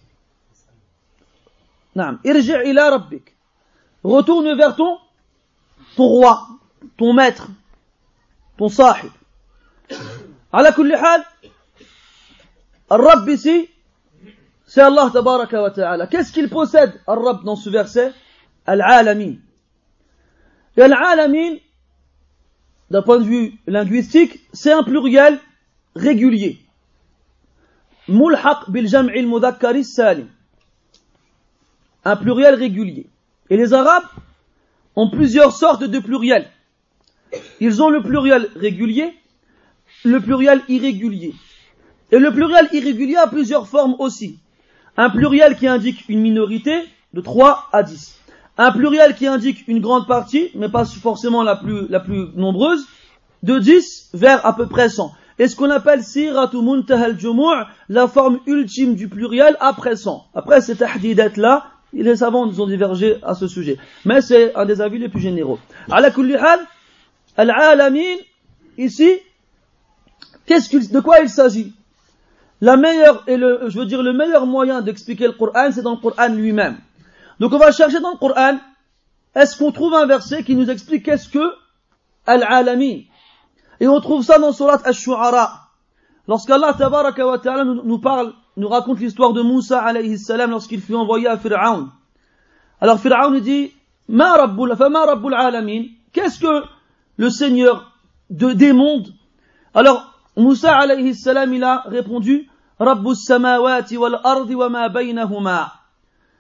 Retourne 4.04 4.58
vers 4.58 4.76
ton, 4.76 4.98
roi, 5.98 6.48
ton 6.98 7.14
maître, 7.14 7.50
ton 8.58 8.70
sahib. 8.70 9.12
À 10.52 10.64
la 10.64 10.72
Al-Rabb 12.92 13.30
ici, 13.30 13.70
c'est 14.66 14.82
Allah 14.82 15.10
tabaraka 15.14 15.62
wa 15.62 15.72
ta'ala. 15.72 16.08
Qu'est-ce 16.08 16.34
qu'il 16.34 16.50
possède, 16.50 16.92
Al-Rabb, 17.08 17.46
dans 17.46 17.56
ce 17.56 17.70
verset? 17.70 18.12
Al-Alamin. 18.66 19.36
Et 20.76 20.82
Al-Alamin, 20.82 21.56
d'un 22.90 23.02
point 23.02 23.20
de 23.20 23.24
vue 23.24 23.54
linguistique, 23.66 24.42
c'est 24.52 24.74
un 24.74 24.84
pluriel 24.84 25.40
régulier. 25.96 26.60
Mulhaq 28.10 28.70
bil 28.70 28.90
jam'il 28.90 29.86
salim. 29.86 30.28
Un 32.04 32.18
pluriel 32.18 32.56
régulier. 32.56 33.08
Et 33.50 33.56
les 33.56 33.72
Arabes 33.74 34.10
ont 34.98 35.10
plusieurs 35.10 35.54
sortes 35.54 35.86
de 35.86 36.00
pluriels. 36.00 36.50
Ils 37.62 37.82
ont 37.82 37.90
le 37.90 38.04
pluriel 38.04 38.50
régulier, 38.58 39.14
le 40.04 40.20
pluriel 40.20 40.62
irrégulier. 40.68 41.34
Et 42.12 42.20
le 42.20 42.32
pluriel 42.32 42.68
irrégulier 42.74 43.16
a 43.16 43.28
plusieurs 43.28 43.68
formes 43.68 43.96
aussi. 44.00 44.40
Un 44.98 45.10
pluriel 45.10 45.56
qui 45.56 45.68
indique 45.68 46.04
une 46.10 46.22
minorité 46.22 46.74
de 47.14 47.22
3 47.22 47.70
à 47.72 47.84
10. 47.84 48.20
Un 48.58 48.72
pluriel 48.72 49.16
qui 49.16 49.28
indique 49.28 49.68
une 49.68 49.80
grande 49.80 50.08
partie, 50.08 50.50
mais 50.56 50.70
pas 50.70 50.86
forcément 50.86 51.44
la 51.44 51.56
plus, 51.56 51.88
la 51.88 52.02
plus 52.02 52.28
nombreuse, 52.36 52.86
de 53.44 53.58
10 53.60 54.10
vers 54.14 54.46
à 54.46 54.56
peu 54.56 54.68
près 54.68 54.90
100. 54.90 55.12
Et 55.40 55.48
ce 55.48 55.56
qu'on 55.56 55.70
appelle 55.70 56.04
siratu 56.04 56.58
muntahal 56.58 57.18
jumu' 57.18 57.66
la 57.90 58.08
forme 58.08 58.40
ultime 58.46 58.96
du 58.96 59.08
pluriel 59.08 59.58
après 59.60 59.96
100. 59.96 60.26
Après 60.36 60.62
ces 60.62 60.76
tahdidat 60.76 61.30
là, 61.38 61.68
les 61.94 62.18
savants 62.18 62.46
nous 62.46 62.62
ont 62.62 62.68
divergé 62.68 63.18
à 63.24 63.34
ce 63.34 63.48
sujet. 63.48 63.78
Mais 64.06 64.22
c'est 64.22 64.54
un 64.56 64.66
des 64.66 64.82
avis 64.82 65.00
les 65.00 65.10
plus 65.10 65.22
généraux. 65.22 65.60
Ala 65.90 66.12
al-alamin, 67.38 68.18
ici, 68.78 69.12
de 70.48 71.00
quoi 71.00 71.20
il 71.22 71.30
s'agit? 71.30 71.74
La 72.62 72.78
meilleure 72.78 73.24
et 73.28 73.38
le, 73.38 73.70
je 73.70 73.80
veux 73.80 73.86
dire 73.86 74.04
le 74.04 74.14
meilleur 74.14 74.46
moyen 74.46 74.82
d'expliquer 74.82 75.26
le 75.26 75.34
Coran, 75.34 75.72
c'est 75.72 75.82
dans 75.82 75.96
le 75.96 75.98
Coran 75.98 76.30
lui-même. 76.30 76.78
Donc 77.40 77.54
on 77.54 77.58
va 77.58 77.72
chercher 77.72 78.00
dans 78.00 78.12
le 78.12 78.18
Coran, 78.18 78.60
est-ce 79.34 79.58
qu'on 79.58 79.72
trouve 79.72 79.96
un 79.96 80.06
verset 80.06 80.44
qui 80.44 80.56
nous 80.56 80.70
explique 80.70 81.04
qu'est-ce 81.04 81.28
que 81.28 81.54
Al-Alamin 82.28 83.02
Et 83.80 83.88
on 83.88 84.00
trouve 84.00 84.24
ça 84.24 84.38
dans 84.38 84.52
Surat 84.52 84.80
Ash-Shu'ara. 84.86 85.70
Lorsqu'Allah 86.28 86.76
tabaraka 86.78 87.26
wa 87.26 87.40
ta'ala 87.40 87.64
nous, 87.64 87.98
parle, 87.98 88.34
nous 88.58 88.68
raconte 88.68 89.00
l'histoire 89.00 89.34
de 89.34 89.42
Moussa 89.42 89.82
alayhi 89.82 90.20
salam 90.20 90.52
lorsqu'il 90.52 90.82
fut 90.82 90.96
envoyé 90.96 91.28
à 91.28 91.38
Fir'aun. 91.38 91.92
Alors 92.80 93.00
Fir'aun 93.00 93.40
dit, 93.40 93.74
Ma 94.08 94.36
Rabbul, 94.36 94.76
ma 94.92 95.06
Rabbul 95.06 95.34
Alamin 95.34 95.86
Qu'est-ce 96.12 96.40
que 96.40 96.64
le 97.18 97.30
Seigneur 97.30 97.92
de, 98.30 98.52
des 98.52 98.74
mondes? 98.74 99.14
Alors 99.74 100.14
Moussa 100.38 100.78
alayhi 100.78 101.16
salam 101.16 101.54
il 101.54 101.64
a 101.64 101.84
répondu, 101.88 102.51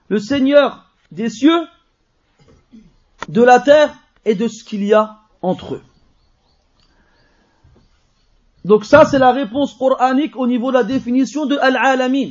le 0.08 0.18
Seigneur 0.18 0.84
des 1.10 1.30
cieux, 1.30 1.66
de 3.28 3.42
la 3.42 3.60
terre 3.60 3.94
et 4.24 4.34
de 4.34 4.48
ce 4.48 4.62
qu'il 4.64 4.84
y 4.84 4.92
a 4.94 5.18
entre 5.42 5.74
eux. 5.76 5.82
Donc 8.64 8.84
ça, 8.84 9.04
c'est 9.04 9.18
la 9.18 9.32
réponse 9.32 9.74
coranique 9.74 10.36
au 10.36 10.46
niveau 10.46 10.70
de 10.70 10.76
la 10.76 10.84
définition 10.84 11.46
de 11.46 11.56
Al-Alamin. 11.56 12.30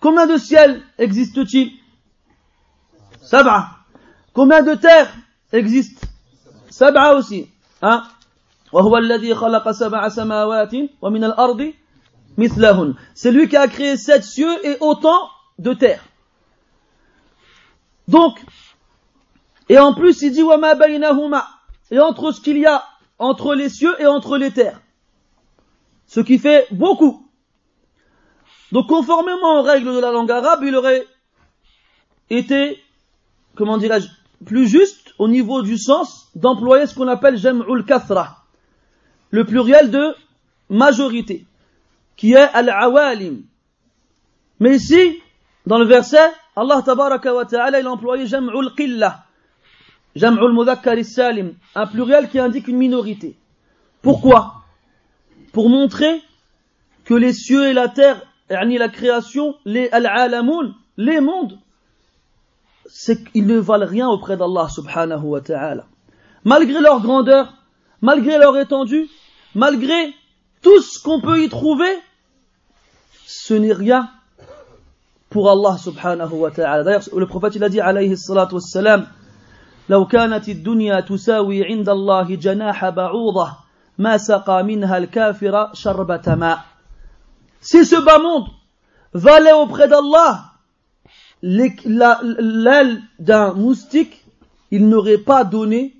Combien 0.00 0.26
de 0.26 0.36
ciels 0.36 0.82
existe-t-il 0.98 1.72
Sab'a. 3.20 3.70
Combien 4.32 4.62
de 4.62 4.74
terres 4.74 5.14
existent 5.52 6.06
Sab'a 6.70 7.14
aussi. 7.14 7.48
Hein 7.82 8.04
وهو 8.72 8.98
الذي 8.98 9.34
خلق 9.34 9.70
سبع 9.70 10.08
سماوات 10.08 10.72
ومن 11.02 11.24
الأرض 11.24 11.72
C'est 13.15 13.31
lui 13.31 13.49
qui 13.49 13.57
a 13.57 13.67
créé 13.67 13.97
sept 13.97 14.23
cieux 14.23 14.65
et 14.65 14.77
autant 14.79 15.29
de 15.57 15.73
terre. 15.73 16.03
Donc, 18.07 18.39
et 19.69 19.79
en 19.79 19.93
plus 19.93 20.21
il 20.21 20.31
dit 20.31 20.43
wama 20.43 20.75
bainahuma 20.75 21.47
et 21.91 21.99
entre 21.99 22.31
ce 22.31 22.41
qu'il 22.41 22.57
y 22.57 22.65
a 22.65 22.83
entre 23.19 23.55
les 23.55 23.69
cieux 23.69 23.99
et 23.99 24.05
entre 24.05 24.37
les 24.37 24.51
terres. 24.51 24.81
Ce 26.05 26.19
qui 26.19 26.37
fait 26.37 26.67
beaucoup. 26.71 27.27
Donc 28.71 28.87
conformément 28.87 29.59
aux 29.59 29.63
règles 29.63 29.93
de 29.93 29.99
la 29.99 30.11
langue 30.11 30.31
arabe, 30.31 30.63
il 30.63 30.75
aurait 30.75 31.05
été, 32.29 32.77
comment 33.55 33.77
dirais-je, 33.77 34.07
plus 34.45 34.67
juste 34.67 35.13
au 35.17 35.27
niveau 35.27 35.63
du 35.63 35.77
sens 35.77 36.29
d'employer 36.35 36.85
ce 36.85 36.93
qu'on 36.93 37.07
appelle 37.07 37.37
jam'ul 37.37 37.83
kathra, 37.83 38.43
le 39.31 39.43
pluriel 39.43 39.89
de 39.89 40.13
majorité 40.69 41.46
qui 42.17 42.33
est 42.33 42.49
Al-Awalim. 42.53 43.43
Mais 44.59 44.75
ici, 44.75 45.21
dans 45.65 45.77
le 45.77 45.85
verset, 45.85 46.31
Allah 46.55 46.81
tabaraka 46.83 47.33
wa 47.33 47.45
ta'ala, 47.45 47.79
il 47.79 47.85
a 47.85 47.91
employé 47.91 48.25
Jam'ul 48.25 48.73
Qillah. 48.75 49.23
Jam'ul 50.15 50.51
Mudhakkar 50.51 50.97
salim 51.05 51.53
un 51.75 51.85
pluriel 51.85 52.27
qui 52.29 52.39
indique 52.39 52.67
une 52.67 52.77
minorité. 52.77 53.37
Pourquoi? 54.01 54.63
Pour 55.53 55.69
montrer 55.69 56.21
que 57.05 57.13
les 57.13 57.33
cieux 57.33 57.67
et 57.67 57.73
la 57.73 57.87
terre, 57.87 58.21
la 58.49 58.89
création, 58.89 59.55
les 59.65 59.89
al-alamoun, 59.91 60.73
les 60.97 61.21
mondes, 61.21 61.59
c'est 62.87 63.31
qu'ils 63.31 63.45
ne 63.45 63.59
valent 63.59 63.85
rien 63.85 64.07
auprès 64.07 64.37
d'Allah 64.37 64.67
subhanahu 64.69 65.23
wa 65.23 65.41
ta'ala. 65.41 65.85
Malgré 66.43 66.81
leur 66.81 67.01
grandeur, 67.01 67.53
malgré 68.01 68.37
leur 68.37 68.57
étendue, 68.57 69.07
malgré 69.53 70.13
tout 70.61 70.81
ce 70.81 71.01
qu'on 71.03 71.21
peut 71.21 71.43
y 71.43 71.49
trouver, 71.49 71.93
ce 73.27 73.53
n'est 73.53 73.73
rien 73.73 74.09
pour 75.29 75.51
Allah 75.51 75.77
subhanahu 75.77 76.33
wa 76.33 76.49
ta'ala. 76.49 76.83
D'ailleurs, 76.83 77.03
le 77.13 77.25
prophète 77.27 77.55
il 77.55 77.63
a 77.63 77.69
dit 77.69 77.81
alayhi 77.81 78.17
salatu 78.17 78.55
wassalam, 78.55 79.07
لو 79.89 80.05
كانت 80.05 80.49
الدنيا 80.49 80.99
تساوي 80.99 81.65
عند 81.65 81.89
الله 81.89 82.35
جناح 82.35 82.89
بعوضة 82.89 83.51
ما 83.97 84.17
سقى 84.17 84.63
منها 84.63 84.97
الكافر 84.97 85.73
شربة 85.73 86.35
ماء. 86.35 86.59
Si 87.61 87.85
ce 87.85 87.95
bas 87.95 88.19
monde 88.19 88.47
valait 89.13 89.53
auprès 89.53 89.87
d'Allah 89.87 90.53
l'aile 91.41 93.01
d'un 93.19 93.53
moustique, 93.53 94.25
il 94.71 94.87
n'aurait 94.87 95.17
pas 95.17 95.43
donné 95.43 95.95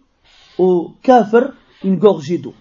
au 0.58 0.94
kafir 1.02 1.52
une 1.84 1.98
gorgée 1.98 2.38
d'eau. 2.38 2.54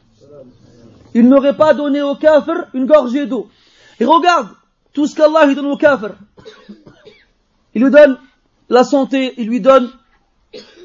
Il 1.15 1.29
n'aurait 1.29 1.57
pas 1.57 1.75
donné 1.75 2.03
au 2.03 2.15
kafir 2.15 2.67
une 2.75 2.87
gorgée 2.87 3.27
d'eau. 3.27 3.49
Et 4.00 4.06
regarde 4.06 4.50
tout 4.94 5.08
ce 5.08 5.16
qu'Allah 5.16 5.46
lui 5.46 5.56
donne 5.56 5.68
au 5.68 5.78
kafir. 5.78 6.16
Il 7.74 7.84
lui 7.84 7.92
donne 7.92 8.18
la 8.70 8.84
santé, 8.84 9.34
il 9.38 9.48
lui 9.48 9.62
donne 9.62 9.92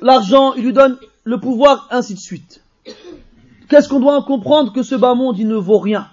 l'argent, 0.03 0.55
il 0.55 0.65
lui 0.65 0.73
donne 0.73 0.99
le 1.25 1.41
pouvoir, 1.41 1.89
ainsi 1.91 2.15
de 2.15 2.21
suite. 2.21 2.63
Qu'est-ce 3.69 3.89
qu'on 3.89 4.01
doit 4.01 4.17
en 4.17 4.23
comprendre 4.23 4.73
que 4.73 4.83
ce 4.83 4.95
bas 4.95 5.15
monde, 5.15 5.39
il 5.39 5.49
ne 5.49 5.57
vaut 5.57 5.79
rien. 5.79 6.09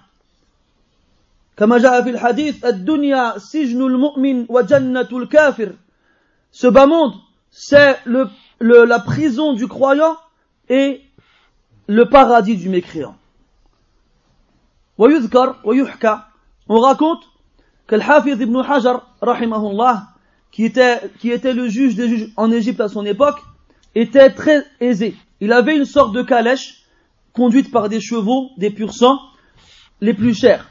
كما 1.57 1.77
جاء 1.77 2.03
في 2.03 2.09
الحديث 2.09 2.65
الدنيا 2.65 3.37
سجن 3.37 3.81
المؤمن 3.81 4.45
وجنة 4.49 5.07
الكافر 5.11 5.75
ce 6.51 6.67
bas 6.67 6.87
monde 6.87 7.13
c'est 7.51 7.99
le, 8.05 8.27
le, 8.59 8.85
la 8.85 8.99
prison 8.99 9.53
du 9.53 9.67
croyant 9.67 10.17
et 10.69 11.01
le 11.87 12.09
paradis 12.09 12.57
du 12.57 12.69
mécréant 12.69 13.15
ويذكر 14.97 15.55
ويحكى 15.63 16.19
on 16.68 16.80
raconte 16.80 17.24
que 17.86 17.96
le 17.96 18.02
Hafiz 18.02 18.40
ibn 18.40 18.56
Hajar 18.60 19.14
rahimahullah 19.20 20.08
qui 20.50 20.64
était, 20.64 21.00
qui 21.18 21.30
était 21.30 21.52
le 21.52 21.68
juge 21.68 21.94
des 21.94 22.08
juges 22.08 22.32
en 22.36 22.50
Égypte 22.50 22.80
à 22.80 22.88
son 22.88 23.04
époque 23.04 23.40
était 23.94 24.30
très 24.30 24.64
aisé 24.80 25.16
il 25.40 25.52
avait 25.52 25.76
une 25.76 25.84
sorte 25.84 26.12
de 26.12 26.22
calèche 26.22 26.82
conduite 27.32 27.70
par 27.70 27.88
des 27.88 28.00
chevaux 28.00 28.50
des 28.56 28.70
pur 28.70 28.92
sang 28.92 29.18
les 30.00 30.14
plus 30.14 30.34
chers 30.34 30.68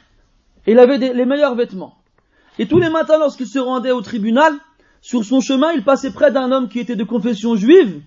il 0.68 0.78
avait 0.78 0.98
les 0.98 1.24
meilleurs 1.24 1.54
vêtements. 1.54 1.96
Et 2.58 2.66
tous 2.66 2.78
les 2.78 2.90
matins, 2.90 3.18
lorsqu'il 3.18 3.46
se 3.46 3.58
rendait 3.58 3.90
au 3.90 4.02
tribunal, 4.02 4.52
sur 5.00 5.24
son 5.24 5.40
chemin, 5.40 5.72
il 5.72 5.82
passait 5.82 6.12
près 6.12 6.30
d'un 6.30 6.52
homme 6.52 6.68
qui 6.68 6.78
était 6.78 6.96
de 6.96 7.04
confession 7.04 7.56
juive, 7.56 8.02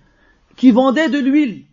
qui 0.56 0.70
vendait 0.70 1.08
de 1.08 1.18
l'huile. 1.18 1.64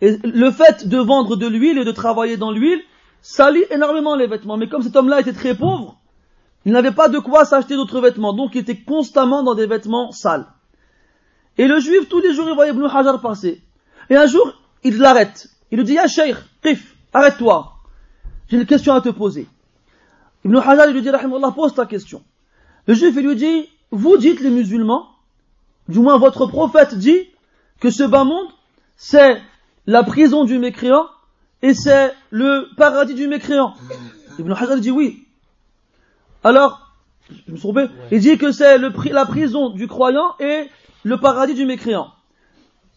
Et 0.00 0.16
le 0.24 0.50
fait 0.50 0.88
de 0.88 0.98
vendre 0.98 1.36
de 1.36 1.46
l'huile 1.46 1.78
et 1.78 1.84
de 1.84 1.92
travailler 1.92 2.36
dans 2.36 2.50
l'huile 2.50 2.80
salit 3.20 3.64
énormément 3.70 4.16
les 4.16 4.26
vêtements. 4.26 4.56
Mais 4.56 4.68
comme 4.68 4.82
cet 4.82 4.96
homme-là 4.96 5.20
était 5.20 5.32
très 5.32 5.54
pauvre, 5.54 5.98
il 6.64 6.72
n'avait 6.72 6.92
pas 6.92 7.08
de 7.08 7.18
quoi 7.18 7.44
s'acheter 7.44 7.76
d'autres 7.76 8.00
vêtements. 8.00 8.32
Donc 8.32 8.54
il 8.54 8.58
était 8.58 8.76
constamment 8.76 9.42
dans 9.42 9.54
des 9.54 9.66
vêtements 9.66 10.12
sales. 10.12 10.46
Et 11.56 11.66
le 11.66 11.80
juif, 11.80 12.08
tous 12.08 12.20
les 12.20 12.32
jours, 12.32 12.48
il 12.48 12.54
voyait 12.54 12.72
Ibn 12.72 12.84
Hajar 12.84 13.20
passer. 13.20 13.62
Et 14.10 14.16
un 14.16 14.26
jour, 14.26 14.52
il 14.84 14.98
l'arrête. 14.98 15.48
Il 15.70 15.78
lui 15.78 15.84
dit, 15.84 15.94
Ya 15.94 16.06
Sheikh, 16.06 16.36
arrête-toi. 17.12 17.72
J'ai 18.48 18.56
une 18.58 18.66
question 18.66 18.94
à 18.94 19.00
te 19.00 19.08
poser. 19.08 19.46
Ibn 20.44 20.56
Hajar 20.56 20.86
lui 20.86 21.02
dit, 21.02 21.08
Allah 21.08 21.50
pose 21.54 21.74
ta 21.74 21.84
question. 21.84 22.22
Le 22.86 22.94
juif, 22.94 23.14
lui 23.16 23.36
dit, 23.36 23.68
vous 23.90 24.16
dites 24.16 24.40
les 24.40 24.50
musulmans, 24.50 25.08
du 25.88 25.98
moins 25.98 26.18
votre 26.18 26.46
prophète 26.46 26.94
dit 26.96 27.28
que 27.80 27.90
ce 27.90 28.04
bas 28.04 28.24
monde, 28.24 28.48
c'est 28.96 29.40
la 29.86 30.02
prison 30.04 30.44
du 30.44 30.58
mécréant 30.58 31.06
et 31.62 31.74
c'est 31.74 32.12
le 32.30 32.68
paradis 32.76 33.14
du 33.14 33.26
mécréant. 33.26 33.74
Ibn 34.38 34.52
Hajar 34.52 34.78
dit 34.78 34.90
oui. 34.90 35.24
Alors, 36.44 36.92
je 37.30 37.52
me 37.52 37.56
suis 37.56 37.68
trompé, 37.68 37.86
il 38.10 38.20
dit 38.20 38.38
que 38.38 38.52
c'est 38.52 38.78
la 38.78 39.26
prison 39.26 39.70
du 39.70 39.88
croyant 39.88 40.34
et 40.38 40.68
le 41.02 41.18
paradis 41.18 41.54
du 41.54 41.66
mécréant. 41.66 42.12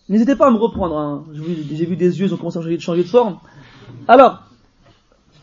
N'hésitez 0.09 0.35
pas 0.35 0.47
à 0.47 0.51
me 0.51 0.57
reprendre, 0.57 0.97
hein. 0.97 1.25
j'ai 1.33 1.85
vu 1.85 1.95
des 1.95 2.19
yeux, 2.19 2.27
ils 2.27 2.33
ont 2.33 2.37
commencé 2.37 2.57
à 2.57 2.79
changer 2.79 3.03
de 3.03 3.07
forme. 3.07 3.39
Alors, 4.07 4.43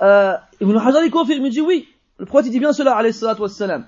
euh, 0.02 0.35
Ibn 0.61 0.76
Hajar 0.76 1.02
il 1.04 1.11
confirme, 1.11 1.46
il 1.46 1.50
dit 1.50 1.61
oui. 1.61 1.88
Le 2.18 2.26
prophète 2.26 2.46
il 2.46 2.52
dit 2.52 2.59
bien 2.59 2.72
cela, 2.72 2.96
alayhi 2.96 3.14
salatu 3.14 3.42
wassalam. 3.42 3.87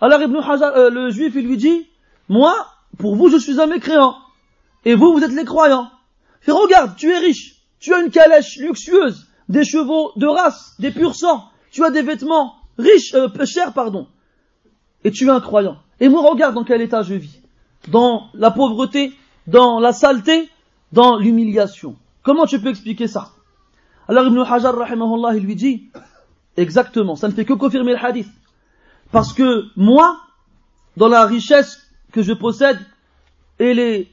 Alors 0.00 0.20
Ibn 0.20 0.36
Hajar, 0.36 0.76
euh, 0.76 0.90
le 0.90 1.10
juif, 1.10 1.34
il 1.36 1.46
lui 1.46 1.56
dit, 1.56 1.86
moi, 2.28 2.54
pour 2.98 3.14
vous, 3.14 3.28
je 3.28 3.36
suis 3.36 3.60
un 3.60 3.66
mécréant. 3.66 4.16
Et 4.84 4.94
vous, 4.94 5.12
vous 5.12 5.22
êtes 5.22 5.32
les 5.32 5.44
croyants. 5.44 5.90
Et 6.46 6.50
regarde, 6.50 6.96
tu 6.96 7.10
es 7.10 7.18
riche. 7.18 7.61
Tu 7.82 7.92
as 7.92 7.98
une 7.98 8.12
calèche 8.12 8.58
luxueuse, 8.58 9.26
des 9.48 9.64
chevaux 9.64 10.12
de 10.14 10.26
race, 10.28 10.76
des 10.78 10.92
purs 10.92 11.16
sang. 11.16 11.48
Tu 11.72 11.84
as 11.84 11.90
des 11.90 12.02
vêtements 12.02 12.54
riches, 12.78 13.12
euh, 13.14 13.28
chers, 13.44 13.72
pardon. 13.72 14.06
Et 15.02 15.10
tu 15.10 15.26
es 15.26 15.30
un 15.30 15.40
croyant. 15.40 15.78
Et 15.98 16.08
moi, 16.08 16.22
regarde 16.22 16.54
dans 16.54 16.62
quel 16.62 16.80
état 16.80 17.02
je 17.02 17.14
vis. 17.14 17.40
Dans 17.88 18.28
la 18.34 18.52
pauvreté, 18.52 19.12
dans 19.48 19.80
la 19.80 19.92
saleté, 19.92 20.48
dans 20.92 21.18
l'humiliation. 21.18 21.96
Comment 22.22 22.46
tu 22.46 22.60
peux 22.60 22.68
expliquer 22.68 23.08
ça? 23.08 23.32
Alors 24.06 24.28
Ibn 24.28 24.38
Hajar, 24.38 24.76
rahimahullah, 24.76 25.34
il 25.34 25.42
lui 25.42 25.56
dit, 25.56 25.90
exactement, 26.56 27.16
ça 27.16 27.26
ne 27.26 27.32
fait 27.32 27.44
que 27.44 27.52
confirmer 27.52 27.94
le 27.94 28.04
hadith. 28.04 28.28
Parce 29.10 29.32
que 29.32 29.64
moi, 29.74 30.20
dans 30.96 31.08
la 31.08 31.26
richesse 31.26 31.82
que 32.12 32.22
je 32.22 32.32
possède, 32.32 32.78
et, 33.58 33.74
les, 33.74 34.08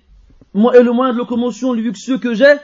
et 0.55 0.83
le 0.83 0.91
moyen 0.91 1.13
de 1.13 1.19
locomotion 1.19 1.71
luxueux 1.73 2.17
que 2.17 2.33
j'ai, 2.33 2.55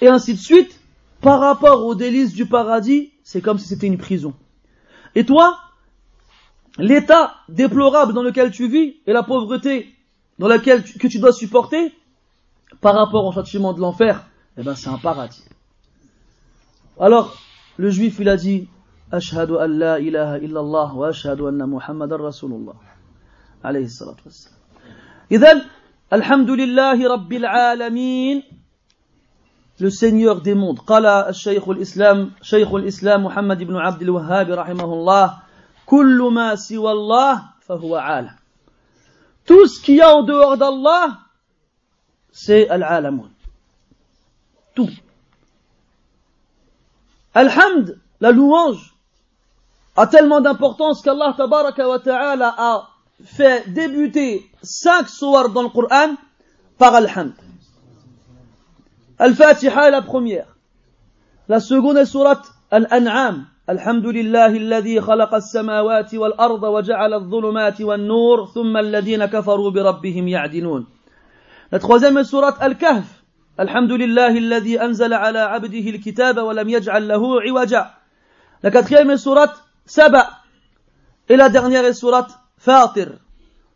et 0.00 0.08
ainsi 0.08 0.34
de 0.34 0.38
suite, 0.38 0.80
par 1.20 1.40
rapport 1.40 1.84
aux 1.84 1.94
délices 1.94 2.32
du 2.32 2.46
paradis, 2.46 3.12
c'est 3.22 3.40
comme 3.40 3.58
si 3.58 3.68
c'était 3.68 3.86
une 3.86 3.98
prison. 3.98 4.34
Et 5.14 5.24
toi, 5.24 5.58
l'état 6.78 7.34
déplorable 7.48 8.12
dans 8.12 8.22
lequel 8.22 8.50
tu 8.50 8.68
vis, 8.68 8.96
et 9.06 9.12
la 9.12 9.22
pauvreté 9.22 9.94
dans 10.38 10.48
laquelle 10.48 10.82
que 10.82 11.06
tu 11.08 11.18
dois 11.18 11.32
supporter, 11.32 11.92
par 12.80 12.94
rapport 12.94 13.24
au 13.26 13.32
châtiment 13.32 13.72
de 13.72 13.80
l'enfer, 13.80 14.26
eh 14.56 14.62
ben 14.62 14.74
c'est 14.74 14.88
un 14.88 14.98
paradis. 14.98 15.44
Alors, 16.98 17.36
le 17.76 17.90
juif, 17.90 18.16
il 18.20 18.28
a 18.28 18.36
dit, 18.36 18.68
Ashhadu 19.12 19.56
an 19.56 19.66
la 19.66 19.98
ilaha 19.98 20.38
illallah 20.38 20.94
wa 20.94 21.08
ashhadu 21.08 21.48
anna 21.48 21.66
Muhammadan 21.66 22.18
Rasulullah. 22.18 22.76
Alayhi 23.62 23.88
salatu 23.88 24.22
wassalam. 24.26 24.56
إذن 25.30 25.62
الحمد 26.12 26.50
لله 26.50 27.08
رب 27.08 27.32
العالمين 27.32 28.42
le 29.79 29.89
Seigneur 29.89 30.41
des 30.41 30.53
mondes. 30.55 30.79
الشيخ 30.89 31.69
الإسلام 31.69 32.31
شيخ 32.41 32.73
الإسلام 32.73 33.23
محمد 33.25 33.63
بن 33.63 33.75
عبد 33.75 34.01
الوهاب 34.01 34.51
رحمه 34.51 34.93
الله 34.93 35.37
كل 35.85 36.29
ما 36.33 36.55
سوى 36.55 36.91
الله 36.91 37.41
فهو 37.61 37.95
عالم. 37.95 38.35
Tout 39.45 39.67
ce 39.67 39.81
qu'il 39.81 39.95
y 39.95 40.01
a 40.01 40.15
en 40.15 40.23
dehors 40.23 40.57
d'Allah, 40.57 41.19
c'est 42.31 42.67
al-alamun. 42.69 43.29
Tout. 44.73 44.89
Alhamd, 47.33 47.99
la 48.21 48.31
louange, 48.31 48.95
a 49.95 50.07
tellement 50.07 50.41
d'importance 50.41 51.01
qu'Allah 51.01 51.33
tabaraka 51.37 51.87
wa 51.87 51.99
ta'ala 51.99 52.55
a 52.57 52.89
fait 53.23 53.71
débuter 53.71 54.49
cinq 54.63 55.07
soirs 55.09 55.49
dans 55.49 55.63
le 55.63 55.69
Coran 55.69 56.15
par 56.77 56.95
Alhamd. 56.95 57.33
Al-Fatiha 59.17 59.87
est 59.87 59.91
la 59.91 60.01
première. 60.01 60.47
La 61.47 61.59
seconde 61.59 61.97
est 61.97 62.05
surat 62.05 62.41
Al-An'am. 62.71 63.45
الحمد 63.69 64.05
لله 64.05 64.45
الذي 64.45 65.01
خلق 65.01 65.33
السماوات 65.35 66.15
والأرض 66.15 66.63
وجعل 66.63 67.13
الظلمات 67.13 67.81
والنور 67.81 68.45
ثم 68.45 68.77
الذين 68.77 69.25
كفروا 69.25 69.71
بربهم 69.71 70.27
يعدلون. 70.27 70.85
La 71.71 71.79
troisième 71.79 72.17
est 72.17 72.25
surat 72.25 72.55
Al-Kahf. 72.59 73.05
الحمد 73.59 73.91
لله 73.91 74.37
الذي 74.37 74.81
أنزل 74.81 75.13
على 75.13 75.39
عبده 75.39 75.89
الكتاب 75.89 76.37
ولم 76.37 76.69
يجعل 76.69 77.07
له 77.07 77.41
عوجا 77.41 77.89
La 78.63 78.71
quatrième 78.71 79.09
est 79.11 79.17
surat 79.17 79.53
Saba. 79.85 80.29
Et 81.29 81.35
la 81.35 81.49
dernière 81.49 81.85
est 81.85 81.93
surat 81.93 82.27
Fatir. 82.57 83.13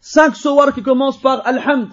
Cinq 0.01 0.35
sourates 0.35 0.73
qui 0.73 0.83
commencent 0.83 1.21
par 1.21 1.45
Alhamd. 1.45 1.89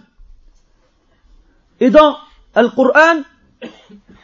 Et 1.80 1.90
dans 1.90 2.16
Coran, 2.54 3.22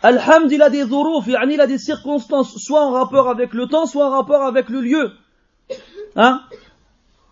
Alhamd, 0.03 0.51
il 0.51 0.62
a 0.62 0.69
des 0.69 0.86
zuruf, 0.86 1.25
il 1.27 1.62
a 1.62 1.67
des 1.67 1.77
circonstances, 1.77 2.55
soit 2.57 2.83
en 2.83 2.91
rapport 2.91 3.29
avec 3.29 3.53
le 3.53 3.67
temps, 3.67 3.86
soit 3.86 4.07
en 4.07 4.12
rapport 4.12 4.43
avec 4.43 4.69
le 4.69 4.81
lieu. 4.81 5.12
Hein? 6.15 6.41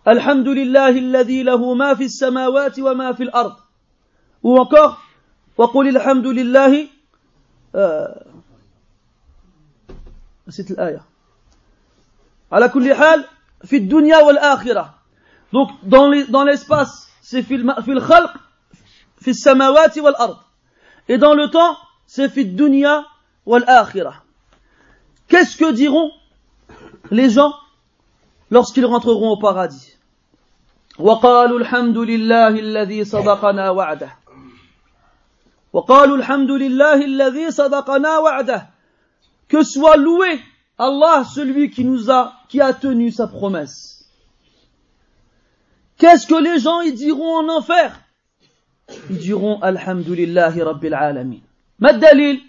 Alhamdulillah, 0.04 0.84
alladhi 0.84 1.42
lahu 1.42 1.74
ma 1.74 1.96
fi 1.96 2.08
samawati 2.08 2.82
wa 2.82 2.94
ma 2.94 3.14
fi 3.14 3.22
al-ard. 3.24 3.56
Ou 4.42 4.58
encore, 4.58 4.98
وقل 5.56 5.88
الحمد 5.88 6.26
لله 6.26 6.88
آه 7.74 8.26
نسيت 10.48 10.70
الآية 10.70 11.02
على 12.52 12.68
كل 12.68 12.94
حال 12.94 13.24
في 13.64 13.76
الدنيا 13.76 14.18
والآخرة 14.18 14.94
donc 15.52 15.70
dans 15.82 16.08
les, 16.10 16.24
dans 16.26 16.44
l'espace 16.44 17.08
c'est 17.22 17.42
في 17.42 17.58
في 17.82 17.92
الخلق 17.92 18.34
في 19.18 19.30
السماوات 19.30 19.98
والأرض 19.98 20.36
et 21.08 21.18
dans 21.18 21.34
le 21.34 21.50
temps 21.50 21.76
c'est 22.10 22.28
في 22.28 22.40
الدنيا 22.40 23.04
والآخرة 23.46 24.22
qu'est-ce 25.28 25.56
que 25.56 25.72
diront 25.72 26.10
les 27.10 27.30
gens 27.30 27.52
lorsqu'ils 28.50 28.86
rentreront 28.86 29.30
au 29.30 29.38
paradis 29.38 29.96
وقالوا 30.98 31.58
الحمد 31.58 31.98
لله 31.98 32.48
الذي 32.48 33.04
صدقنا 33.04 33.70
وعده 33.70 34.16
وقالوا 35.72 36.16
الحمد 36.16 36.50
لله 36.50 37.04
الذي 37.04 37.50
صدقنا 37.50 38.18
وعده 38.18 38.66
que 39.48 39.62
soit 39.62 39.96
loué 39.96 40.40
Allah 40.78 41.24
celui 41.24 41.70
qui 41.70 41.84
nous 41.84 42.10
a 42.10 42.32
qui 42.48 42.60
a 42.60 42.72
tenu 42.72 43.10
sa 43.10 43.26
promesse 43.26 44.08
qu'est-ce 45.98 46.26
que 46.26 46.34
les 46.34 46.58
gens 46.58 46.80
ils 46.80 46.94
diront 46.94 47.36
en 47.40 47.48
enfer 47.58 48.00
ils 49.10 49.18
diront 49.18 49.60
alhamdulillahi 49.60 50.62
rabbil 50.62 50.94
alamin 50.94 51.40
ما 51.81 51.89
الدليل 51.89 52.41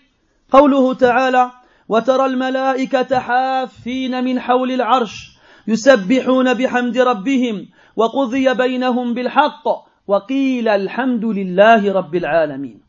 قوله 0.50 0.94
تعالى 0.94 1.50
وترى 1.88 2.26
الملائكة 2.26 3.18
حافين 3.18 4.24
من 4.24 4.40
حول 4.40 4.72
العرش 4.72 5.32
يسبحون 5.66 6.54
بحمد 6.54 6.98
ربهم 6.98 7.68
وقضي 7.96 8.54
بينهم 8.54 9.14
بالحق 9.14 9.64
وقيل 10.06 10.68
الحمد 10.68 11.24
لله 11.24 11.92
رب 11.92 12.14
العالمين 12.14 12.80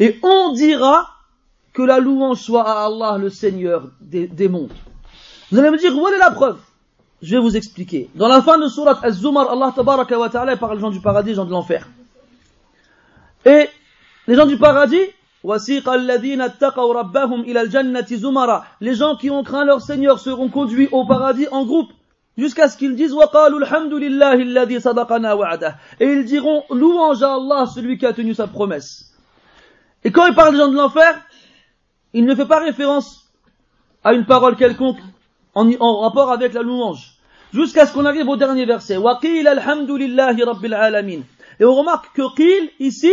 Et 0.00 0.18
on 0.22 0.52
dira 0.54 1.06
que 1.74 1.82
la 1.82 1.98
louange 1.98 2.40
soit 2.40 2.66
à 2.66 2.86
Allah, 2.86 3.18
le 3.18 3.28
Seigneur 3.28 3.90
des, 4.00 4.26
des 4.26 4.48
mondes. 4.48 4.72
Vous 5.52 5.58
allez 5.58 5.70
me 5.70 5.76
dire, 5.76 5.94
où 5.94 6.08
est 6.08 6.18
la 6.18 6.30
preuve 6.30 6.58
Je 7.20 7.36
vais 7.36 7.42
vous 7.42 7.54
expliquer. 7.54 8.08
Dans 8.14 8.28
la 8.28 8.40
fin 8.40 8.58
de 8.58 8.66
Surat 8.66 8.98
Az-Zumar, 9.02 9.50
Allah 9.50 9.72
tabaraka 9.76 10.18
wa 10.18 10.30
ta'ala 10.30 10.56
parle 10.56 10.76
des 10.76 10.80
gens 10.80 10.90
du 10.90 11.00
paradis, 11.00 11.30
des 11.30 11.34
gens 11.34 11.44
de 11.44 11.50
l'enfer. 11.50 11.86
Et 13.44 13.68
les 14.26 14.34
gens 14.36 14.46
du 14.46 14.56
paradis, 14.56 15.04
les 15.42 15.58
gens 18.94 19.16
qui 19.16 19.30
ont 19.30 19.42
craint 19.42 19.64
leur 19.64 19.80
Seigneur 19.80 20.18
seront 20.18 20.48
conduits 20.48 20.88
au 20.92 21.06
paradis 21.06 21.48
en 21.50 21.64
groupe 21.64 21.90
jusqu'à 22.36 22.68
ce 22.68 22.76
qu'ils 22.76 22.94
disent 22.94 23.16
et 26.00 26.04
ils 26.04 26.24
diront 26.24 26.64
louange 26.70 27.22
à 27.22 27.34
Allah 27.34 27.64
celui 27.66 27.96
qui 27.96 28.06
a 28.06 28.12
tenu 28.12 28.34
sa 28.34 28.46
promesse. 28.46 29.14
Et 30.04 30.12
quand 30.12 30.26
il 30.26 30.34
parle 30.34 30.52
des 30.52 30.58
gens 30.58 30.68
de 30.68 30.76
l'enfer 30.76 31.18
il 32.12 32.26
ne 32.26 32.34
fait 32.34 32.46
pas 32.46 32.58
référence 32.58 33.30
à 34.04 34.12
une 34.12 34.26
parole 34.26 34.56
quelconque 34.56 34.98
en, 35.54 36.00
rapport 36.00 36.32
avec 36.32 36.52
la 36.52 36.62
louange. 36.62 37.14
Jusqu'à 37.52 37.86
ce 37.86 37.92
qu'on 37.92 38.04
arrive 38.04 38.28
au 38.28 38.36
dernier 38.36 38.64
verset. 38.64 38.94
Et 38.94 38.98
on 41.64 41.74
remarque 41.74 42.14
que 42.14 42.34
qil 42.36 42.70
ici 42.78 43.10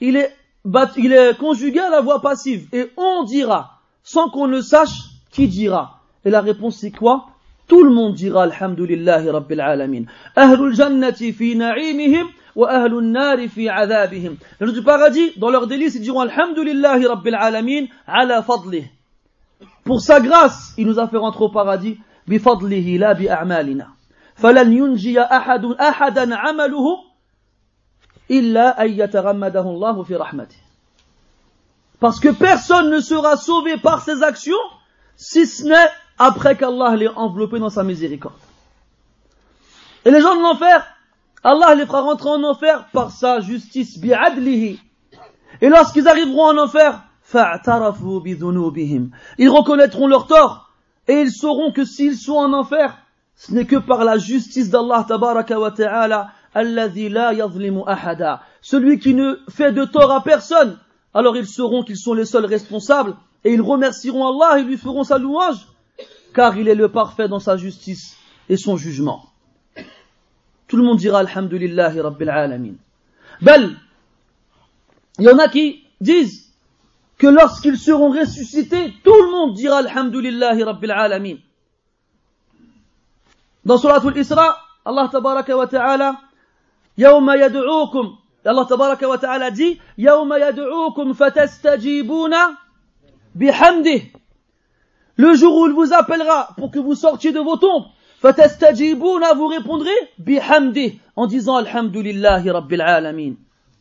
il 0.00 0.16
est 0.16 0.32
il 0.97 1.13
est 1.13 1.37
conjugué 1.37 1.79
à 1.79 1.89
la 1.89 2.01
voix 2.01 2.21
passive. 2.21 2.67
Et 2.73 2.91
on 2.97 3.23
dira, 3.23 3.79
sans 4.03 4.29
qu'on 4.29 4.47
ne 4.47 4.61
sache 4.61 4.97
qui 5.31 5.47
dira. 5.47 6.01
Et 6.25 6.29
la 6.29 6.41
réponse 6.41 6.77
c'est 6.77 6.91
quoi 6.91 7.27
Tout 7.67 7.83
le 7.83 7.91
monde 7.91 8.15
dira 8.15 8.43
Alhamdulillahi 8.43 9.29
Rabbil 9.29 9.61
Alamin. 9.61 10.03
Ahlul 10.35 10.75
Jannati 10.75 11.33
fi 11.33 11.55
na'imihim 11.55 12.27
wa 12.55 12.69
ahlul 12.69 13.05
nari 13.05 13.47
fi 13.47 13.69
adhabihim. 13.69 14.35
Les 14.59 14.67
gens 14.67 14.73
du 14.73 14.83
paradis, 14.83 15.31
dans 15.37 15.49
leur 15.49 15.67
délice, 15.67 15.95
ils 15.95 16.01
diront 16.01 16.21
Alhamdulillahi 16.21 17.05
Rabbil 17.05 17.35
Alamin 17.35 17.85
ala 18.07 18.41
fadlih. 18.41 18.85
Pour 19.83 20.01
sa 20.01 20.19
grâce, 20.19 20.73
il 20.77 20.85
nous 20.85 20.99
a 20.99 21.07
fait 21.07 21.17
rentrer 21.17 21.43
au 21.45 21.49
paradis. 21.49 21.97
بفضله 22.27 22.97
لا 22.99 23.13
بأعمالنا 23.13 23.87
فلن 24.35 24.73
ينجي 24.73 25.21
أحد 25.21 25.65
أحدا 25.65 26.35
عمله 26.35 26.85
parce 32.00 32.20
que 32.20 32.28
personne 32.30 32.90
ne 32.90 33.00
sera 33.00 33.36
sauvé 33.36 33.76
par 33.76 34.02
ses 34.02 34.22
actions 34.22 34.56
si 35.16 35.46
ce 35.46 35.64
n'est 35.64 35.90
après 36.18 36.56
qu'Allah 36.56 36.96
l'ait 36.96 37.08
enveloppé 37.08 37.58
dans 37.58 37.70
sa 37.70 37.84
miséricorde. 37.84 38.34
Et 40.04 40.10
les 40.10 40.20
gens 40.20 40.34
de 40.34 40.42
l'enfer, 40.42 40.84
Allah 41.44 41.74
les 41.74 41.86
fera 41.86 42.00
rentrer 42.00 42.30
en 42.30 42.42
enfer 42.42 42.86
par 42.92 43.10
sa 43.10 43.40
justice, 43.40 43.98
bi'adlihi. 43.98 44.80
Et 45.60 45.68
lorsqu'ils 45.68 46.08
arriveront 46.08 46.46
en 46.46 46.58
enfer, 46.58 47.02
ils 49.38 49.48
reconnaîtront 49.48 50.06
leur 50.06 50.26
tort 50.26 50.70
et 51.08 51.20
ils 51.20 51.30
sauront 51.30 51.72
que 51.72 51.84
s'ils 51.84 52.16
sont 52.16 52.34
en 52.34 52.52
enfer, 52.52 52.98
ce 53.36 53.52
n'est 53.52 53.64
que 53.64 53.76
par 53.76 54.04
la 54.04 54.18
justice 54.18 54.70
d'Allah 54.70 55.06
ta'ala 55.08 56.28
celui 58.60 58.98
qui 58.98 59.14
ne 59.14 59.36
fait 59.48 59.72
de 59.72 59.84
tort 59.84 60.12
à 60.12 60.22
personne, 60.22 60.78
alors 61.14 61.36
ils 61.36 61.46
sauront 61.46 61.82
qu'ils 61.82 61.96
sont 61.98 62.14
les 62.14 62.24
seuls 62.24 62.46
responsables 62.46 63.16
et 63.44 63.52
ils 63.52 63.62
remercieront 63.62 64.26
Allah 64.26 64.60
et 64.60 64.64
lui 64.64 64.76
feront 64.76 65.04
sa 65.04 65.18
louange, 65.18 65.66
car 66.34 66.56
il 66.56 66.68
est 66.68 66.74
le 66.74 66.90
parfait 66.90 67.28
dans 67.28 67.40
sa 67.40 67.56
justice 67.56 68.16
et 68.48 68.56
son 68.56 68.76
jugement. 68.76 69.28
Tout 70.68 70.76
le 70.76 70.84
monde 70.84 70.98
dira 70.98 71.20
Alhamdulillahi 71.20 72.00
Rabbil 72.00 72.30
Alamin. 72.30 72.74
Bel, 73.40 73.76
il 75.18 75.24
y 75.24 75.28
en 75.28 75.38
a 75.38 75.48
qui 75.48 75.84
disent 76.00 76.52
que 77.18 77.26
lorsqu'ils 77.26 77.78
seront 77.78 78.10
ressuscités, 78.10 78.92
tout 79.04 79.14
le 79.14 79.30
monde 79.30 79.54
dira 79.54 79.78
Alhamdulillahi 79.78 80.62
Rabbil 80.62 80.90
Alamin. 80.90 81.36
Dans 83.64 83.78
Surat 83.78 84.00
al-Isra, 84.04 84.56
Allah 84.84 85.08
tabaraka 85.10 85.56
wa 85.56 85.66
ta'ala 85.66 86.20
Allah 88.44 88.66
tabaraka 88.68 89.08
wa. 89.08 89.18
Le 95.16 95.34
jour 95.34 95.56
où 95.56 95.66
il 95.66 95.72
vous 95.72 95.92
appellera 95.92 96.48
pour 96.56 96.70
que 96.70 96.78
vous 96.78 96.94
sortiez 96.94 97.32
de 97.32 97.40
vos 97.40 97.56
tombes, 97.56 97.84
fatastajibuna 98.20 99.34
vous 99.34 99.46
répondrez 99.46 99.90
en 101.16 101.26
disant 101.26 101.56
Alhamdulillahi 101.56 102.50
rabbil 102.50 102.80
alamin. 102.80 103.34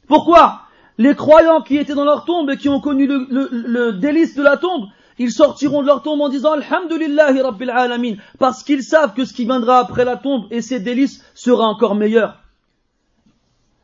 Pourquoi? 0.08 0.62
Les 0.98 1.16
croyants 1.16 1.62
qui 1.62 1.78
étaient 1.78 1.96
dans 1.96 2.06
leur 2.06 2.26
tombe 2.26 2.50
et 2.52 2.58
qui 2.58 2.70
ont 2.70 2.80
connu 2.80 3.08
le, 3.08 3.92
délice 3.94 4.36
de 4.36 4.44
la 4.44 4.58
tombe, 4.58 4.86
ils 5.18 5.32
sortiront 5.32 5.82
de 5.82 5.88
leur 5.88 6.04
tombe 6.04 6.22
en 6.22 6.30
disant 6.30 6.52
Alhamdulillahi 6.52 7.42
Rabbil 7.42 7.70
Alamin, 7.70 8.16
parce 8.40 8.64
qu'ils 8.64 8.84
savent 8.84 9.14
que 9.14 9.26
ce 9.26 9.34
qui 9.34 9.46
viendra 9.46 9.80
après 9.80 10.06
la 10.06 10.18
tombe 10.18 10.48
et 10.52 10.62
ses 10.62 10.80
délices 10.80 11.24
sera 11.34 11.66
encore 11.66 11.96
meilleur. 11.96 12.41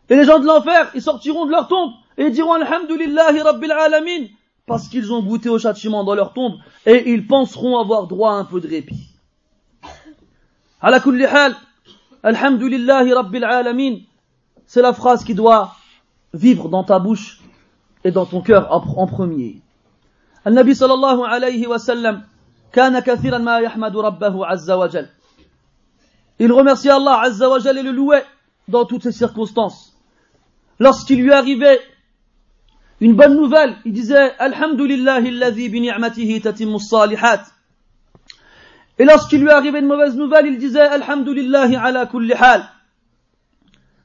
Et 0.09 0.17
les 0.17 0.25
gens 0.25 0.39
de 0.39 0.47
l'enfer, 0.47 0.91
ils 0.95 1.03
sortiront 1.03 1.47
de 1.47 1.51
leur 1.51 1.69
tombe 1.69 1.93
et 2.19 2.31
diront 2.31 2.53
Alhamdulillahi 2.53 3.41
Rabbil 3.41 3.73
Alamin 3.73 4.27
parce 4.67 4.89
qu'ils 4.89 5.13
ont 5.13 5.23
goûté 5.23 5.49
au 5.49 5.59
châtiment 5.59 6.05
dans 6.05 6.15
leur 6.15 6.33
tombe 6.33 6.55
et 6.87 7.11
ils 7.11 7.27
penseront 7.27 7.79
avoir 7.79 8.07
droit 8.07 8.33
à 8.33 8.35
un 8.35 8.45
peu 8.45 8.61
de 8.61 8.69
répit. 8.69 9.09
Ala 10.81 11.01
kulli 11.01 11.25
hal, 11.25 11.55
Alhamdulillahi 12.23 13.13
Rabbil 13.13 13.45
Alamin, 13.45 13.97
c'est 14.67 14.83
la 14.83 14.93
phrase 14.93 15.25
qui 15.25 15.35
doit 15.35 15.75
vivre 16.35 16.69
dans 16.69 16.85
ta 16.85 16.99
bouche 16.99 17.41
et 18.05 18.11
dans 18.11 18.27
ton 18.27 18.41
cœur 18.41 18.73
en 18.73 19.07
premier. 19.07 19.63
النبي 20.47 20.75
صلى 20.75 20.95
الله 20.95 21.29
عليه 21.29 21.67
وسلم 21.69 22.23
كان 22.73 22.99
كثيرا 22.99 23.39
ما 23.39 23.59
يحمد 23.59 23.97
ربه 23.97 24.47
عز 24.47 24.71
وجل. 24.71 25.09
Il 26.41 26.53
remercie 26.53 26.91
Allah 26.91 27.21
Azza 27.21 27.49
wa 27.49 27.61
Jal 27.61 27.79
et 27.79 27.83
le 27.83 27.93
louait 27.93 28.25
dans 28.67 28.85
toutes 28.85 29.03
ces 29.03 29.13
circonstances. 29.13 29.96
Lorsqu'il 30.80 31.22
lui 31.22 31.32
arrivait 31.32 31.80
une 33.00 33.16
bonne 33.16 33.36
nouvelle, 33.36 33.78
il 33.86 33.94
disait 33.94 34.34
Alhamdulillahi 34.40 35.28
alladhi 35.28 35.70
bi 35.70 35.82
ni'matihi 35.82 36.42
tatimmu 36.42 36.80
salihat. 36.80 37.44
Et 39.00 39.06
lorsqu'il 39.06 39.42
lui 39.42 39.52
arrivait 39.52 39.80
une 39.80 39.88
mauvaise 39.88 40.16
nouvelle, 40.16 40.48
il 40.48 40.58
disait 40.58 40.82
Alhamdulillahi 40.82 41.76
ala 41.76 42.08
kulli 42.08 42.34
hal. 42.34 42.64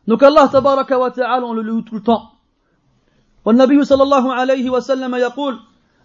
Donc 0.07 0.23
Allah 0.23 0.49
tabaraka 0.53 0.99
wa 0.99 1.11
ta'ala, 1.11 1.47
on 1.47 1.55
le 1.55 1.63
loue 1.63 1.83
tout 1.83 1.95
le 1.95 2.03
temps. 2.03 2.29
والنبي 3.45 3.85
صلى 3.85 4.03
الله 4.03 4.35
عليه 4.35 4.71
وسلم 4.71 5.15
يقول 5.15 5.59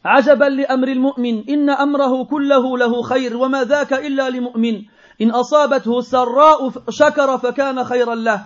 عجبا 0.05 0.45
لأمر 0.45 0.87
المؤمن 0.87 1.49
إن 1.49 1.69
أمره 1.69 2.23
كله 2.25 2.77
له 2.77 3.01
خير 3.01 3.37
وما 3.37 3.63
ذاك 3.63 3.93
إلا 3.93 4.29
لمؤمن 4.29 4.81
إن 5.21 5.31
أصابته 5.31 6.01
سراء 6.01 6.71
شكر 6.89 7.37
فكان 7.37 7.83
خيرا 7.83 8.15
له 8.15 8.45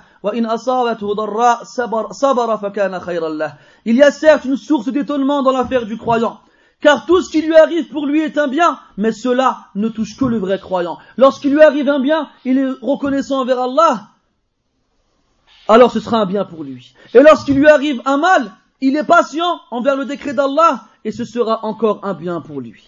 il 3.84 3.96
y 3.96 4.02
a 4.02 4.10
certes 4.10 4.44
une 4.44 4.56
source 4.56 4.88
d'étonnement 4.88 5.42
dans 5.42 5.52
l'affaire 5.52 5.86
du 5.86 5.96
croyant. 5.96 6.40
Car 6.80 7.06
tout 7.06 7.22
ce 7.22 7.30
qui 7.30 7.42
lui 7.42 7.56
arrive 7.56 7.88
pour 7.88 8.06
lui 8.06 8.20
est 8.22 8.36
un 8.36 8.48
bien, 8.48 8.78
mais 8.96 9.12
cela 9.12 9.68
ne 9.74 9.88
touche 9.88 10.16
que 10.16 10.24
le 10.24 10.38
vrai 10.38 10.58
croyant. 10.58 10.98
Lorsqu'il 11.16 11.52
lui 11.52 11.62
arrive 11.62 11.88
un 11.88 12.00
bien, 12.00 12.28
il 12.44 12.58
est 12.58 12.70
reconnaissant 12.82 13.40
envers 13.40 13.60
Allah, 13.60 14.08
alors 15.68 15.90
ce 15.90 16.00
sera 16.00 16.18
un 16.18 16.26
bien 16.26 16.44
pour 16.44 16.64
lui. 16.64 16.94
Et 17.14 17.20
lorsqu'il 17.20 17.56
lui 17.56 17.68
arrive 17.68 18.02
un 18.04 18.18
mal, 18.18 18.52
il 18.80 18.96
est 18.96 19.04
patient 19.04 19.60
envers 19.70 19.96
le 19.96 20.04
décret 20.04 20.34
d'Allah 20.34 20.84
et 21.04 21.12
ce 21.12 21.24
sera 21.24 21.64
encore 21.64 22.00
un 22.04 22.14
bien 22.14 22.40
pour 22.40 22.60
lui. 22.60 22.82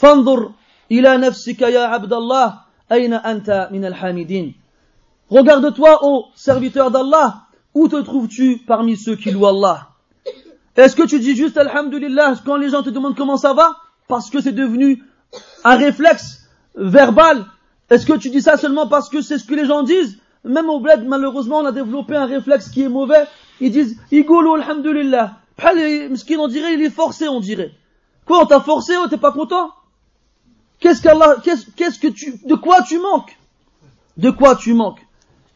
فانظر 0.00 0.52
إلى 0.90 1.16
نفسك 1.16 1.62
يا 1.62 1.80
عبد 1.80 2.12
الله 2.12 2.60
أين 2.92 3.14
أنت 3.14 3.68
من 3.72 3.84
الحامدين 3.84 4.54
Regarde-toi, 5.29 5.99
ô 6.03 6.27
serviteur 6.35 6.91
d'Allah, 6.91 7.45
où 7.73 7.87
te 7.87 7.95
trouves-tu 7.95 8.59
parmi 8.67 8.95
ceux 8.95 9.15
qui 9.15 9.31
louent 9.31 9.47
Allah? 9.47 9.89
Est-ce 10.75 10.95
que 10.95 11.03
tu 11.03 11.19
dis 11.19 11.35
juste 11.35 11.57
Alhamdulillah 11.57 12.35
quand 12.45 12.57
les 12.57 12.69
gens 12.69 12.83
te 12.83 12.89
demandent 12.89 13.15
comment 13.15 13.37
ça 13.37 13.53
va? 13.53 13.77
Parce 14.07 14.29
que 14.29 14.41
c'est 14.41 14.51
devenu 14.51 15.03
un 15.63 15.75
réflexe 15.77 16.49
verbal. 16.75 17.45
Est-ce 17.89 18.05
que 18.05 18.13
tu 18.13 18.29
dis 18.29 18.41
ça 18.41 18.57
seulement 18.57 18.87
parce 18.87 19.09
que 19.09 19.21
c'est 19.21 19.37
ce 19.37 19.45
que 19.45 19.55
les 19.55 19.65
gens 19.65 19.83
disent? 19.83 20.19
Même 20.43 20.69
au 20.69 20.79
bled, 20.79 21.05
malheureusement, 21.07 21.59
on 21.59 21.65
a 21.65 21.71
développé 21.71 22.15
un 22.15 22.25
réflexe 22.25 22.69
qui 22.69 22.83
est 22.83 22.89
mauvais. 22.89 23.25
Ils 23.61 23.71
disent 23.71 23.97
Igoulou 24.11 24.55
Alhamdulillah. 24.55 25.37
Miskin, 26.09 26.37
on 26.39 26.47
dirait, 26.47 26.73
il 26.73 26.81
est 26.81 26.89
forcé, 26.89 27.27
on 27.27 27.39
dirait. 27.39 27.71
Quoi, 28.25 28.43
on 28.43 28.45
t'a 28.45 28.59
forcé, 28.59 28.93
oh, 29.01 29.07
t'es 29.07 29.17
pas 29.17 29.31
content? 29.31 29.71
Qu'est-ce 30.79 31.01
qu'Allah, 31.01 31.37
qu'est-ce 31.43 31.99
que 31.99 32.07
tu, 32.07 32.37
de 32.43 32.55
quoi 32.55 32.81
tu 32.81 32.99
manques? 32.99 33.37
De 34.17 34.29
quoi 34.29 34.55
tu 34.55 34.73
manques? 34.73 35.04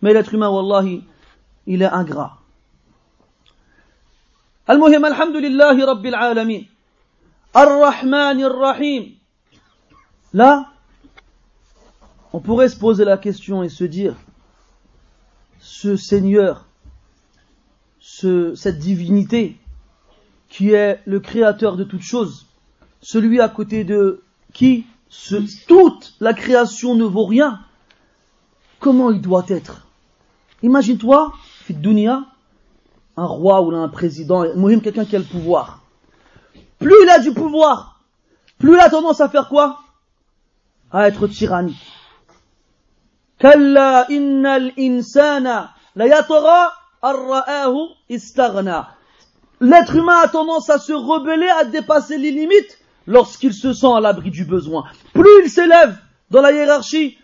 Mais 0.02 0.12
l'être 0.12 0.34
humain, 0.34 0.48
wallahi, 0.48 1.04
il 1.66 1.82
est 1.82 1.86
ingrat. 1.86 2.38
المهم 4.70 5.04
الحمد 5.04 5.36
لله 5.36 5.84
رب 5.84 6.06
العالمين 6.06 6.68
الرحمن 7.56 8.38
الرحيم 8.40 9.14
Là, 10.32 10.72
on 12.32 12.40
pourrait 12.40 12.68
se 12.68 12.76
poser 12.76 13.04
la 13.04 13.18
question 13.18 13.62
et 13.62 13.68
se 13.68 13.84
dire, 13.84 14.16
ce 15.60 15.96
Seigneur, 15.96 16.66
ce, 18.00 18.54
cette 18.56 18.80
divinité, 18.80 19.56
qui 20.48 20.72
est 20.72 21.00
le 21.04 21.20
créateur 21.20 21.76
de 21.76 21.84
toutes 21.84 22.02
choses, 22.02 22.46
celui 23.00 23.40
à 23.40 23.48
côté 23.48 23.84
de 23.84 24.24
qui 24.52 24.86
ce, 25.08 25.36
toute 25.68 26.14
la 26.18 26.34
création 26.34 26.96
ne 26.96 27.04
vaut 27.04 27.26
rien, 27.26 27.60
comment 28.80 29.12
il 29.12 29.20
doit 29.20 29.46
être 29.48 29.86
Imagine-toi, 30.61 31.33
dunia, 31.69 32.25
un 33.15 33.25
roi 33.25 33.61
ou 33.61 33.75
un 33.75 33.87
président, 33.89 34.43
quelqu'un 34.81 35.05
qui 35.05 35.15
a 35.15 35.19
le 35.19 35.25
pouvoir. 35.25 35.81
Plus 36.79 36.95
il 37.03 37.09
a 37.09 37.19
du 37.19 37.33
pouvoir, 37.33 38.01
plus 38.57 38.73
il 38.73 38.79
a 38.79 38.89
tendance 38.89 39.21
à 39.21 39.29
faire 39.29 39.49
quoi? 39.49 39.79
À 40.91 41.07
être 41.07 41.27
tyrannique. 41.27 41.85
L'être 49.61 49.95
humain 49.95 50.17
a 50.23 50.27
tendance 50.27 50.69
à 50.69 50.77
se 50.77 50.93
rebeller, 50.93 51.49
à 51.49 51.65
dépasser 51.65 52.17
les 52.17 52.31
limites 52.31 52.79
lorsqu'il 53.07 53.53
se 53.53 53.73
sent 53.73 53.93
à 53.95 53.99
l'abri 53.99 54.31
du 54.31 54.45
besoin. 54.45 54.85
Plus 55.13 55.29
il 55.43 55.49
s'élève 55.49 55.97
dans 56.31 56.41
la 56.41 56.51
hiérarchie 56.51 57.17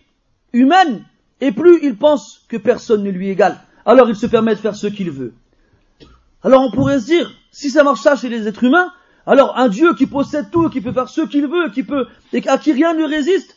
humaine, 0.52 1.04
et 1.40 1.52
plus 1.52 1.80
il 1.82 1.96
pense 1.96 2.44
que 2.48 2.56
personne 2.56 3.02
ne 3.02 3.10
lui 3.10 3.28
égale. 3.28 3.60
Alors 3.84 4.08
il 4.08 4.16
se 4.16 4.26
permet 4.26 4.54
de 4.54 4.60
faire 4.60 4.76
ce 4.76 4.86
qu'il 4.86 5.10
veut. 5.10 5.34
Alors 6.42 6.62
on 6.62 6.70
pourrait 6.70 7.00
se 7.00 7.06
dire, 7.06 7.32
si 7.50 7.70
ça 7.70 7.84
marche 7.84 8.00
ça 8.00 8.16
chez 8.16 8.28
les 8.28 8.46
êtres 8.46 8.64
humains, 8.64 8.92
alors 9.26 9.56
un 9.58 9.68
Dieu 9.68 9.94
qui 9.94 10.06
possède 10.06 10.50
tout, 10.50 10.68
qui 10.68 10.80
peut 10.80 10.92
faire 10.92 11.08
ce 11.08 11.22
qu'il 11.22 11.46
veut, 11.46 11.70
qui 11.70 11.82
peut, 11.82 12.06
et 12.32 12.46
à 12.48 12.58
qui 12.58 12.72
rien 12.72 12.94
ne 12.94 13.04
résiste, 13.04 13.56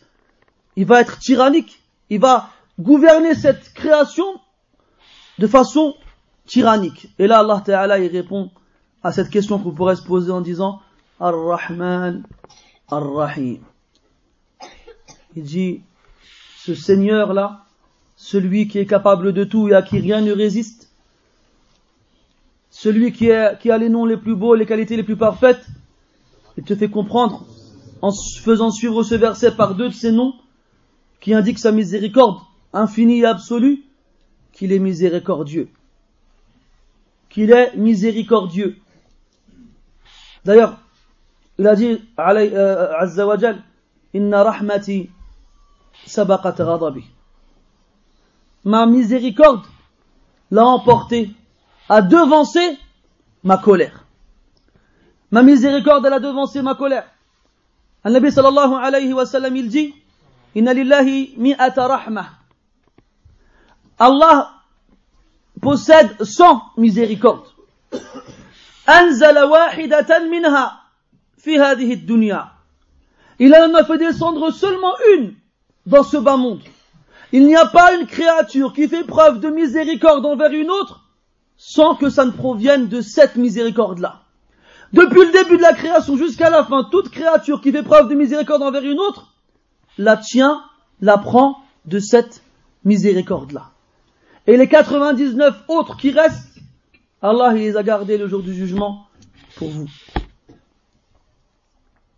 il 0.76 0.86
va 0.86 1.02
être 1.02 1.20
tyrannique. 1.20 1.82
Il 2.10 2.20
va 2.20 2.50
gouverner 2.80 3.36
cette 3.36 3.74
création 3.74 4.26
de 5.38 5.48
façon 5.48 5.96
tyrannique. 6.46 7.10
Et 7.20 7.28
là, 7.28 7.40
Allah 7.40 7.62
Ta'ala, 7.64 8.00
il 8.00 8.12
répond 8.12 8.50
à 9.04 9.12
cette 9.12 9.30
question 9.30 9.60
qu'on 9.60 9.72
pourrait 9.72 9.96
se 9.96 10.04
poser 10.04 10.32
en 10.32 10.42
disant, 10.42 10.82
Ar-Rahman, 11.20 12.24
Ar-Rahim. 12.90 13.62
Il 15.36 15.44
dit, 15.44 15.84
ce 16.58 16.74
Seigneur-là, 16.74 17.66
celui 18.20 18.68
qui 18.68 18.80
est 18.80 18.86
capable 18.86 19.32
de 19.32 19.46
tout 19.46 19.70
et 19.70 19.74
à 19.74 19.82
qui 19.82 19.98
rien 19.98 20.20
ne 20.20 20.34
résiste, 20.34 20.92
celui 22.70 23.14
qui, 23.14 23.30
est, 23.30 23.58
qui 23.60 23.72
a 23.72 23.78
les 23.78 23.88
noms 23.88 24.06
les 24.06 24.18
plus 24.18 24.36
beaux, 24.36 24.56
les 24.56 24.66
qualités 24.66 24.98
les 24.98 25.04
plus 25.04 25.16
parfaites, 25.16 25.66
il 26.58 26.66
te 26.66 26.76
fait 26.76 26.90
comprendre, 26.90 27.46
en 28.02 28.12
faisant 28.12 28.72
suivre 28.72 29.04
ce 29.04 29.16
verset 29.16 29.56
par 29.56 29.74
deux 29.74 29.88
de 29.88 29.94
ses 29.94 30.12
noms, 30.12 30.34
qui 31.22 31.34
indiquent 31.34 31.60
sa 31.60 31.72
miséricorde 31.72 32.40
infinie 32.74 33.22
et 33.22 33.26
absolue, 33.26 33.86
qu'il 34.52 34.74
est 34.74 34.80
miséricordieux. 34.80 35.70
Qu'il 37.30 37.52
est 37.52 37.74
miséricordieux. 37.78 38.76
D'ailleurs, 40.44 40.78
il 41.58 41.66
a 41.68 41.76
dit, 41.76 42.02
euh, 42.20 42.94
Azza 43.00 43.26
wa 43.26 43.38
Inna 44.14 44.44
rahmati 44.44 45.10
sabaqat 46.06 46.56
ghadabi. 46.58 47.06
Ma 48.64 48.86
miséricorde 48.86 49.66
l'a 50.52 50.66
emporté, 50.66 51.32
a 51.88 52.02
devancé 52.02 52.78
ma 53.44 53.58
colère. 53.58 54.06
Ma 55.32 55.44
miséricorde, 55.44 56.06
elle 56.06 56.14
a 56.14 56.20
devancé 56.20 56.62
ma 56.62 56.76
colère. 56.76 57.08
Un 58.04 58.12
Nabi 58.12 58.32
sallallahu 58.32 58.74
alayhi 58.74 59.14
wa 59.14 59.26
sallam, 59.26 59.56
il 59.56 59.70
dit, 59.70 59.94
Inna 60.56 60.74
lillahi 60.74 61.36
mi'ata 61.38 61.88
rahma. 61.88 62.26
Allah 64.00 64.52
possède 65.62 66.24
100 66.24 66.62
miséricordes. 66.78 67.54
Anzala 68.88 69.46
wahidatan 69.48 70.30
minha 70.30 70.82
fi 71.38 71.58
hadhihi 71.58 71.98
dunya. 71.98 72.54
Il 73.38 73.54
en 73.54 73.74
a 73.76 73.84
fait 73.84 73.98
descendre 73.98 74.52
seulement 74.52 74.96
une 75.16 75.36
dans 75.86 76.04
ce 76.04 76.18
bas 76.18 76.38
monde. 76.38 76.62
Il 77.32 77.46
n'y 77.46 77.56
a 77.56 77.68
pas 77.68 77.96
une 77.96 78.08
créature 78.08 78.74
qui 78.74 78.88
fait 78.88 79.04
preuve 79.04 79.40
de 79.40 79.50
miséricorde 79.50 80.26
envers 80.26 80.52
une 80.52 80.72
autre 80.72 81.06
sans 81.58 81.96
que 81.96 82.10
ça 82.10 82.26
ne 82.26 82.32
provienne 82.32 82.88
de 82.88 83.02
cette 83.02 83.36
miséricorde-là. 83.36 84.22
Depuis 84.94 85.26
le 85.26 85.32
début 85.32 85.58
de 85.58 85.62
la 85.62 85.74
création 85.74 86.16
jusqu'à 86.16 86.50
la 86.50 86.64
fin, 86.64 86.86
toute 86.86 87.10
créature 87.10 87.62
qui 87.62 87.72
fait 87.72 87.84
preuve 87.84 88.10
de 88.10 88.16
miséricorde 88.16 88.64
envers 88.64 88.84
une 88.84 89.00
autre, 89.00 89.36
la 89.98 90.18
tient, 90.18 90.64
la 91.02 91.18
prend 91.18 91.58
de 91.86 92.00
cette 92.00 92.42
miséricorde-là. 92.86 93.72
Et 94.48 94.58
les 94.58 94.68
99 94.68 95.66
autres 95.68 95.98
qui 95.98 96.12
restent, 96.12 96.58
Allah 97.22 97.54
les 97.54 97.76
a 97.76 97.84
gardés 97.84 98.18
le 98.18 98.28
jour 98.28 98.42
du 98.42 98.54
jugement 98.54 99.08
pour 99.58 99.70
vous. 99.70 99.90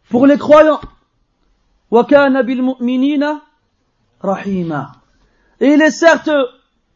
Pour 0.10 0.28
les 0.28 0.38
croyants. 0.38 0.80
Et 5.62 5.74
il 5.74 5.82
est 5.82 5.92
certes 5.92 6.30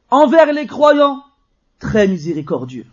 envers 0.09 0.51
les 0.51 0.65
croyants 0.65 1.23
très 1.79 2.07
miséricordieux. 2.07 2.87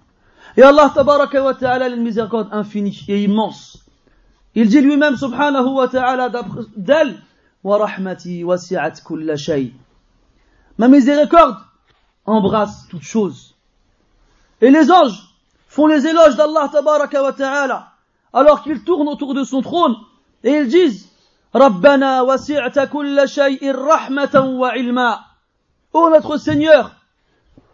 Et 0.58 0.62
Allah 0.62 0.92
tabaraka 0.94 1.42
wa 1.42 1.54
ta'ala 1.54 1.88
une 1.88 2.02
miséricorde 2.02 2.48
infinie 2.52 3.04
et 3.08 3.22
immense. 3.22 3.78
Il 4.54 4.68
dit 4.68 4.82
lui-même 4.82 5.16
subhanahu 5.16 5.68
wa 5.68 5.88
ta'ala 5.88 6.30
d'elle, 6.76 7.18
wa 7.64 7.78
rahmati 7.78 8.44
wasi'at 8.44 9.00
kulla 9.02 9.36
shay. 9.36 9.72
Ma 10.76 10.88
miséricorde 10.88 11.56
embrasse 12.26 12.86
toute 12.88 13.02
chose. 13.02 13.54
Et 14.60 14.70
les 14.70 14.90
anges 14.92 15.22
font 15.68 15.86
les 15.86 16.06
éloges 16.06 16.36
d'Allah 16.36 16.68
tabaraka 16.70 17.22
wa 17.22 17.32
ta'ala 17.32 17.92
alors 18.34 18.62
qu'ils 18.62 18.84
tournent 18.84 19.08
autour 19.08 19.32
de 19.32 19.42
son 19.42 19.62
trône 19.62 19.94
et 20.44 20.50
ils 20.50 20.68
disent 20.68 21.08
wasi'ta 21.54 22.86
kulla 22.88 23.26
shay'in 23.26 23.72
rahmatan 23.72 24.56
wa 24.58 24.72
ilma. 25.93 26.07
Ô 26.07 26.09
notre 26.09 26.37
Seigneur, 26.37 26.91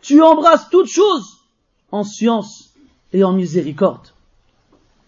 tu 0.01 0.21
embrasses 0.21 0.69
toutes 0.69 0.87
choses 0.87 1.37
en 1.91 2.03
science 2.03 2.73
et 3.11 3.23
en 3.23 3.33
miséricorde. 3.33 4.07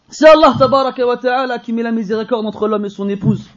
C'est 0.09 0.27
Allah 0.27 0.53
tabaraka 0.57 1.05
wa 1.05 1.17
ta'ala 1.17 1.59
qui 1.59 1.73
met 1.73 1.83
la 1.83 1.91
miséricorde 1.91 2.45
entre 2.45 2.67
l'homme 2.67 2.85
et 2.85 2.89
son 2.89 3.09
épouse. 3.09 3.49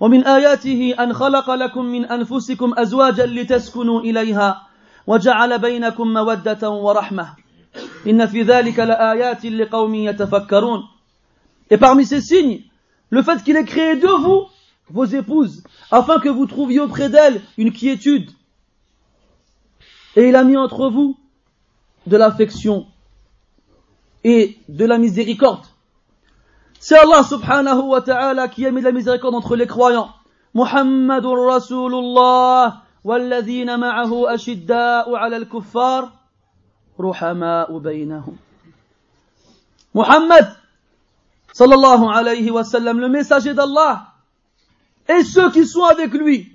ومن 0.00 0.26
آياته 0.26 0.94
أن 1.00 1.12
خلق 1.12 1.50
لكم 1.50 1.84
من 1.84 2.04
أنفسكم 2.04 2.74
أزواجا 2.78 3.26
لتسكنوا 3.26 4.00
إليها 4.00 4.66
وجعل 5.06 5.58
بينكم 5.58 6.12
مودة 6.12 6.70
ورحمة 6.70 7.28
إن 8.06 8.26
في 8.26 8.42
ذلك 8.42 8.78
لآيات 8.78 9.46
لقوم 9.46 9.94
يتفكرون 9.94 10.82
Et 11.70 11.78
parmi 11.78 12.04
ces 12.04 12.20
signes, 12.20 12.60
le 13.08 13.22
fait 13.22 13.42
qu'il 13.42 13.56
ait 13.56 13.64
créé 13.64 13.96
de 13.96 14.06
vous 14.06 14.46
vos 14.90 15.06
épouses, 15.06 15.64
afin 15.90 16.20
que 16.20 16.28
vous 16.28 16.46
trouviez 16.46 16.80
auprès 16.80 17.08
d'elles 17.08 17.40
une 17.56 17.72
quiétude. 17.72 18.30
Et 20.16 20.28
il 20.28 20.36
a 20.36 20.44
mis 20.44 20.56
entre 20.56 20.88
vous 20.88 21.16
de 22.06 22.16
l'affection 22.16 22.86
et 24.24 24.58
de 24.68 24.84
la 24.84 24.98
miséricorde. 24.98 25.64
C'est 26.80 26.98
Allah 26.98 27.22
subhanahu 27.22 27.88
wa 27.88 28.00
ta'ala 28.00 28.48
qui 28.48 28.66
a 28.66 28.70
mis 28.70 28.80
de 28.80 28.86
la 28.86 28.92
miséricorde 28.92 29.34
entre 29.34 29.56
les 29.56 29.66
croyants. 29.66 30.10
Muhammadur 30.54 31.46
Rasulullah 31.46 32.82
والذين 33.06 33.78
معه 33.78 34.34
أشداء 34.34 35.14
على 35.14 35.36
الكفار 35.36 36.10
رحماء 37.00 37.78
بينهم 37.78 38.36
Muhammad, 39.94 40.52
sallallahu 41.54 42.04
alayhi 42.12 42.50
wa 42.50 42.64
sallam, 42.64 43.00
le 43.00 43.08
messager 43.08 43.54
d'Allah, 43.54 44.12
et 45.08 45.24
ceux 45.24 45.50
qui 45.52 45.64
sont 45.66 45.84
avec 45.84 46.12
lui, 46.12 46.54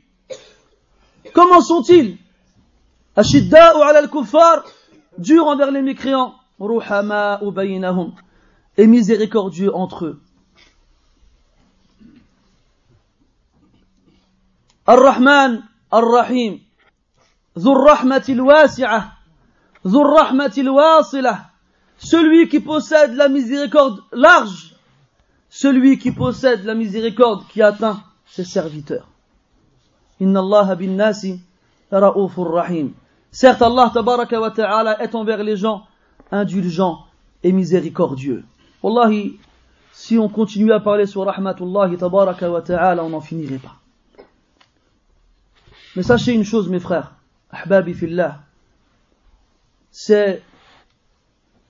comment 1.33 1.61
sont-ils 1.61 2.17
Ashidda'u 3.16 3.80
ala 3.82 4.00
al-kuffar, 4.00 4.64
dur 5.18 5.46
envers 5.46 5.70
les 5.70 5.82
mécréants, 5.82 6.34
ruhama'u 6.60 7.50
baynahum, 7.50 8.12
et 8.76 8.86
miséricordieux 8.86 9.74
entre 9.74 10.04
eux. 10.04 10.20
Ar-Rahman, 14.86 15.64
Ar-Rahim, 15.90 16.60
Zur 17.56 17.76
Rahmatil 17.76 18.40
Wasi'ah, 18.40 19.12
Zur 19.84 20.04
Rahmatil 20.04 20.68
Wasilah, 20.68 21.50
celui 21.96 22.48
qui 22.48 22.60
possède 22.60 23.14
la 23.14 23.28
miséricorde 23.28 24.02
large, 24.12 24.74
celui 25.48 25.98
qui 25.98 26.12
possède 26.12 26.64
la 26.64 26.74
miséricorde 26.74 27.46
qui 27.48 27.62
atteint 27.62 28.02
ses 28.26 28.44
serviteurs. 28.44 29.08
Inna 30.20 30.40
Allah 30.40 30.74
bin 30.74 30.92
Nasi, 30.96 31.40
Ra'ufur 31.90 32.52
Rahim 32.52 32.92
certes 33.36 33.60
Allah 33.60 33.92
ta'ala 33.92 35.02
est 35.02 35.14
envers 35.14 35.42
les 35.42 35.56
gens 35.58 35.86
indulgent 36.32 37.04
et 37.42 37.52
miséricordieux. 37.52 38.44
Wallahi 38.82 39.38
si 39.92 40.16
on 40.16 40.30
continue 40.30 40.72
à 40.72 40.80
parler 40.80 41.04
sur 41.04 41.26
rahmatullah 41.26 41.94
tabaraka 41.98 42.50
wa 42.50 42.62
ta'ala 42.62 43.04
on 43.04 43.10
n'en 43.10 43.20
finirait 43.20 43.58
pas. 43.58 43.76
Mais 45.96 46.02
sachez 46.02 46.32
une 46.32 46.44
chose 46.44 46.70
mes 46.70 46.80
frères. 46.80 47.14
Ahbabi 47.50 47.92
fillah. 47.92 48.40
C'est 49.90 50.42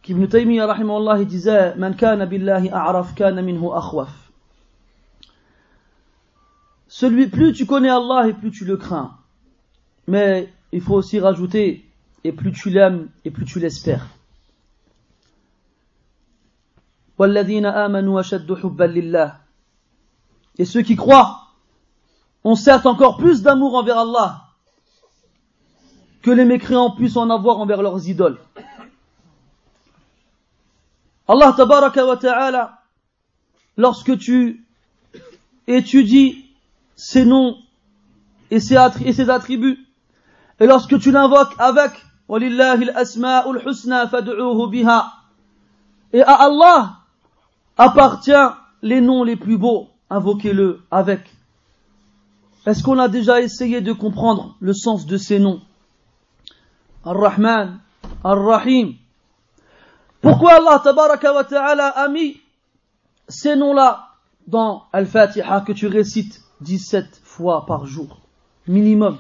qu'Ibn 0.03 0.29
Taymiyyah 0.29 0.67
rahimahullah 0.67 1.25
disait 1.25 1.75
man 1.75 1.97
kana 1.97 2.27
billahi 2.27 2.71
a'raf 2.71 3.17
kana 3.17 3.43
minhu 3.43 3.73
akhwaf 3.75 4.31
celui 6.87 7.27
plus 7.27 7.53
tu 7.53 7.67
connais 7.67 7.91
Allah 7.91 8.29
et 8.29 8.33
plus 8.33 8.53
tu 8.53 8.65
le 8.65 8.77
crains. 8.77 9.19
Mais 10.07 10.49
il 10.73 10.81
faut 10.81 10.95
aussi 10.95 11.21
rajouter 11.21 11.85
et 12.25 12.33
plus 12.33 12.53
tu 12.53 12.71
l'aimes 12.71 13.09
et 13.25 13.31
plus 13.31 13.45
tu 13.45 13.61
l'espères. 13.61 14.09
Et 20.59 20.65
ceux 20.65 20.83
qui 20.83 20.97
croient 20.97 21.49
ont 22.45 22.55
certes 22.55 22.87
encore 22.87 23.17
plus 23.17 23.43
d'amour 23.43 23.75
envers 23.75 23.99
Allah 23.99 24.43
que 26.23 26.31
les 26.31 26.45
mécréants 26.45 26.91
puissent 26.91 27.17
en 27.17 27.31
avoir 27.31 27.59
envers 27.59 27.83
leurs 27.83 28.09
idoles. 28.09 28.39
Allah 31.29 31.55
tabaraka 31.57 32.05
wa 32.05 32.17
ta'ala, 32.17 32.83
lorsque 33.77 34.19
tu 34.19 34.67
étudies 35.67 36.47
ses 36.97 37.25
noms 37.25 37.57
et 38.51 38.61
ses, 38.61 38.77
attributs, 38.77 39.86
et 40.61 40.67
lorsque 40.67 40.99
tu 40.99 41.11
l'invoques 41.11 41.55
avec 41.59 41.93
et 46.13 46.23
à 46.23 46.33
Allah 46.33 46.97
appartient 47.77 48.33
les 48.83 49.01
noms 49.01 49.23
les 49.23 49.37
plus 49.37 49.59
beaux, 49.59 49.89
invoquez-le 50.11 50.81
avec. 50.91 51.21
Est-ce 52.67 52.83
qu'on 52.83 52.99
a 52.99 53.07
déjà 53.09 53.41
essayé 53.41 53.81
de 53.81 53.93
comprendre 53.93 54.57
le 54.59 54.73
sens 54.73 55.07
de 55.07 55.17
ces 55.17 55.39
noms? 55.39 55.61
Ar-Rahman, 57.05 57.79
Ar-Rahim. 58.25 58.95
Pourquoi 60.21 60.55
Allah 60.55 60.81
tabaraka 60.83 61.33
wa 61.33 61.45
ta'ala 61.45 61.87
a 61.87 62.09
mis 62.09 62.41
ces 63.29 63.55
noms-là 63.55 64.09
dans 64.49 64.83
Al-Fatiha 64.93 65.61
que 65.61 65.73
tu 65.73 65.87
récites 65.87 66.43
17 66.63 67.21
fois 67.23 67.67
par 67.67 67.87
jour, 67.87 68.21
minimum, 68.67 69.19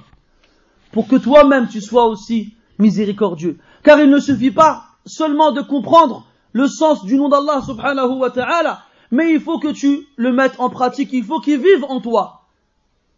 pour 0.96 1.08
que 1.08 1.16
toi-même 1.16 1.68
tu 1.68 1.82
sois 1.82 2.06
aussi 2.06 2.54
miséricordieux. 2.80 3.58
Car 3.84 4.00
il 4.00 4.10
ne 4.10 4.20
suffit 4.20 4.52
pas 4.52 4.84
seulement 5.06 5.52
de 5.52 5.62
comprendre 5.62 6.26
le 6.54 6.68
sens 6.68 7.06
du 7.06 7.18
nom 7.18 7.30
d'Allah 7.30 7.62
subhanahu 7.66 8.20
wa 8.20 8.30
ta'ala, 8.30 8.82
mais 9.12 9.34
il 9.34 9.40
faut 9.40 9.60
que 9.60 9.70
tu 9.70 10.08
le 10.18 10.32
mettes 10.32 10.60
en 10.60 10.70
pratique, 10.70 11.10
il 11.14 11.24
faut 11.24 11.40
qu'il 11.40 11.60
vive 11.60 11.86
en 11.88 12.00
toi. 12.00 12.38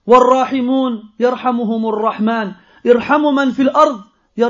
والراحمون 0.08 1.04
يرحمهم 1.20 1.88
الرحمن 1.88 2.52
يرحم 2.86 3.36
من 3.36 3.52
في 3.52 3.62
الأرض 3.62 4.02
et 4.36 4.42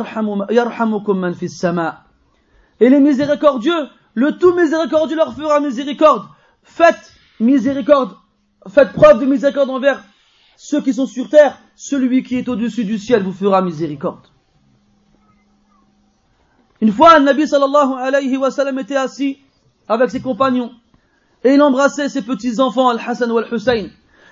les 2.80 3.00
miséricordieux, 3.00 3.90
le 4.14 4.38
tout 4.38 4.54
miséricordieux 4.54 5.18
leur 5.18 5.34
fera 5.34 5.60
miséricorde. 5.60 6.24
Faites 6.64 7.14
miséricorde, 7.40 8.16
faites 8.68 8.94
preuve 8.94 9.20
de 9.20 9.26
miséricorde 9.26 9.70
envers 9.70 10.04
ceux 10.61 10.81
qui 10.83 10.93
sont 10.93 11.07
sur 11.07 11.31
terre. 11.31 11.57
Celui 11.77 12.25
qui 12.25 12.37
est 12.37 12.49
au-dessus 12.49 12.85
du 12.85 12.99
ciel 12.99 13.23
vous 13.23 13.33
fera 13.33 13.63
miséricorde. 13.63 14.27
Une 16.81 16.93
fois, 16.93 17.15
un 17.15 17.21
Nabi 17.21 17.47
sallallahu 17.47 17.95
alayhi 17.97 18.37
wa 18.37 18.51
sallam 18.51 18.77
était 18.81 18.97
assis 18.97 19.39
avec 19.89 20.11
ses 20.11 20.21
compagnons 20.21 20.73
et 21.45 21.55
il 21.55 21.63
embrassait 21.63 22.09
ses 22.09 22.23
petits-enfants, 22.23 22.89
Al-Hassan 22.89 23.31
ou 23.31 23.39
Al-Hussein. 23.39 23.89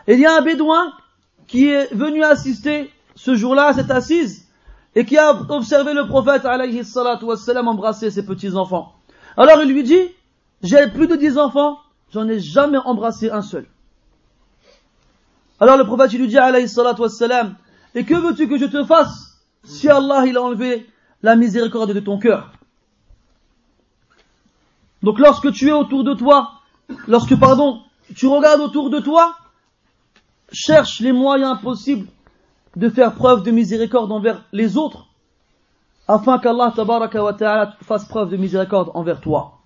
Il 0.09 0.19
y 0.19 0.27
a 0.27 0.37
un 0.37 0.43
bédouin 0.43 0.93
qui 1.47 1.69
est 1.69 1.95
venu 1.95 2.25
assister 2.25 2.91
ce 3.15 3.37
jour-là 3.37 3.69
à 3.69 3.73
cette 3.75 3.93
assise 3.93 4.49
et 4.97 5.05
qui 5.05 5.17
a 5.17 5.31
observé 5.49 5.95
le 5.95 6.09
prophète 6.09 6.45
alayhi 6.45 6.85
salatu 6.85 7.27
wassalam 7.27 7.69
embrasser 7.69 8.11
ses 8.11 8.27
petits-enfants. 8.27 8.95
Alors 9.37 9.63
il 9.63 9.73
lui 9.73 9.85
dit, 9.85 10.09
j'ai 10.63 10.89
plus 10.89 11.07
de 11.07 11.15
dix 11.15 11.39
enfants, 11.39 11.79
j'en 12.13 12.29
ai 12.29 12.41
jamais 12.41 12.79
embrassé 12.79 13.31
un 13.31 13.43
seul. 13.43 13.67
Alors 15.59 15.77
le 15.77 15.85
prophète 15.85 16.13
lui 16.13 16.29
dit 16.29 16.39
alayhi 16.39 16.69
salatu 16.69 17.03
wassalam, 17.03 17.57
et 17.95 18.05
que 18.05 18.15
veux-tu 18.15 18.49
que 18.49 18.59
je 18.59 18.67
te 18.67 18.85
fasse 18.85 19.41
si 19.65 19.89
Allah 19.89 20.25
il 20.27 20.37
a 20.37 20.43
enlevé 20.43 20.87
la 21.23 21.35
miséricorde 21.37 21.93
de 21.93 22.01
ton 22.01 22.19
cœur? 22.19 22.53
Donc 25.03 25.19
lorsque 25.19 25.53
tu 25.53 25.69
es 25.69 25.73
autour 25.73 26.05
de 26.05 26.15
toi, 26.15 26.61
lorsque 27.09 27.39
pardon, 27.39 27.83
tu 28.15 28.27
regardes 28.27 28.61
autour 28.61 28.91
de 28.91 29.01
toi, 29.01 29.35
cherche 30.53 31.01
les 31.01 31.13
moyens 31.13 31.61
possibles 31.61 32.09
de 32.77 32.89
faire 32.91 33.15
preuve 33.15 33.43
de 33.43 33.51
miséricorde 33.51 34.13
envers 34.13 34.45
les 34.53 34.77
autres, 34.77 35.07
afin 36.07 36.39
qu'Allah 36.39 36.73
ta'ala 36.77 37.77
fasse 37.83 38.07
preuve 38.07 38.31
de 38.31 38.37
miséricorde 38.37 38.91
envers 38.95 39.21
toi. 39.21 39.59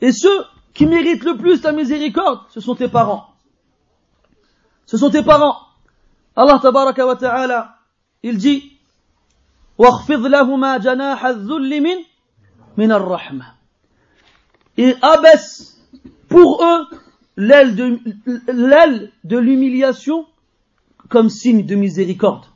Et 0.00 0.12
ceux 0.12 0.44
qui 0.72 0.86
méritent 0.86 1.24
le 1.24 1.36
plus 1.36 1.60
ta 1.60 1.72
miséricorde, 1.72 2.40
ce 2.48 2.60
sont 2.60 2.74
tes 2.74 2.88
parents. 2.88 3.31
Ce 4.86 4.96
sont 4.96 5.10
tes 5.10 5.22
parents. 5.22 5.58
Allah 6.36 6.58
tabaraka 6.60 7.06
wa 7.06 7.16
ta'ala, 7.16 7.76
il 8.22 8.38
dit, 8.38 8.72
Et 14.78 14.94
abaisse 15.02 15.80
pour 16.28 16.64
eux 16.64 16.86
l'aile 17.36 17.76
de, 17.76 17.98
l'aile 18.52 19.12
de 19.24 19.38
l'humiliation 19.38 20.26
comme 21.08 21.28
signe 21.28 21.64
de 21.66 21.74
miséricorde. 21.74 22.46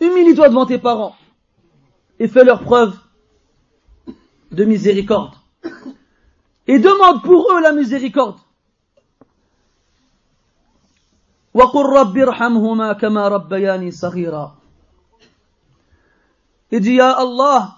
Humilie-toi 0.00 0.48
devant 0.48 0.66
tes 0.66 0.78
parents 0.78 1.16
et 2.18 2.28
fais 2.28 2.44
leur 2.44 2.62
preuve 2.62 2.98
de 4.52 4.64
miséricorde. 4.64 5.34
Et 6.66 6.78
demande 6.78 7.22
pour 7.22 7.50
eux 7.52 7.60
la 7.60 7.72
miséricorde. 7.72 8.38
Et 16.70 16.80
dis 16.80 17.00
à 17.00 17.12
Allah, 17.12 17.76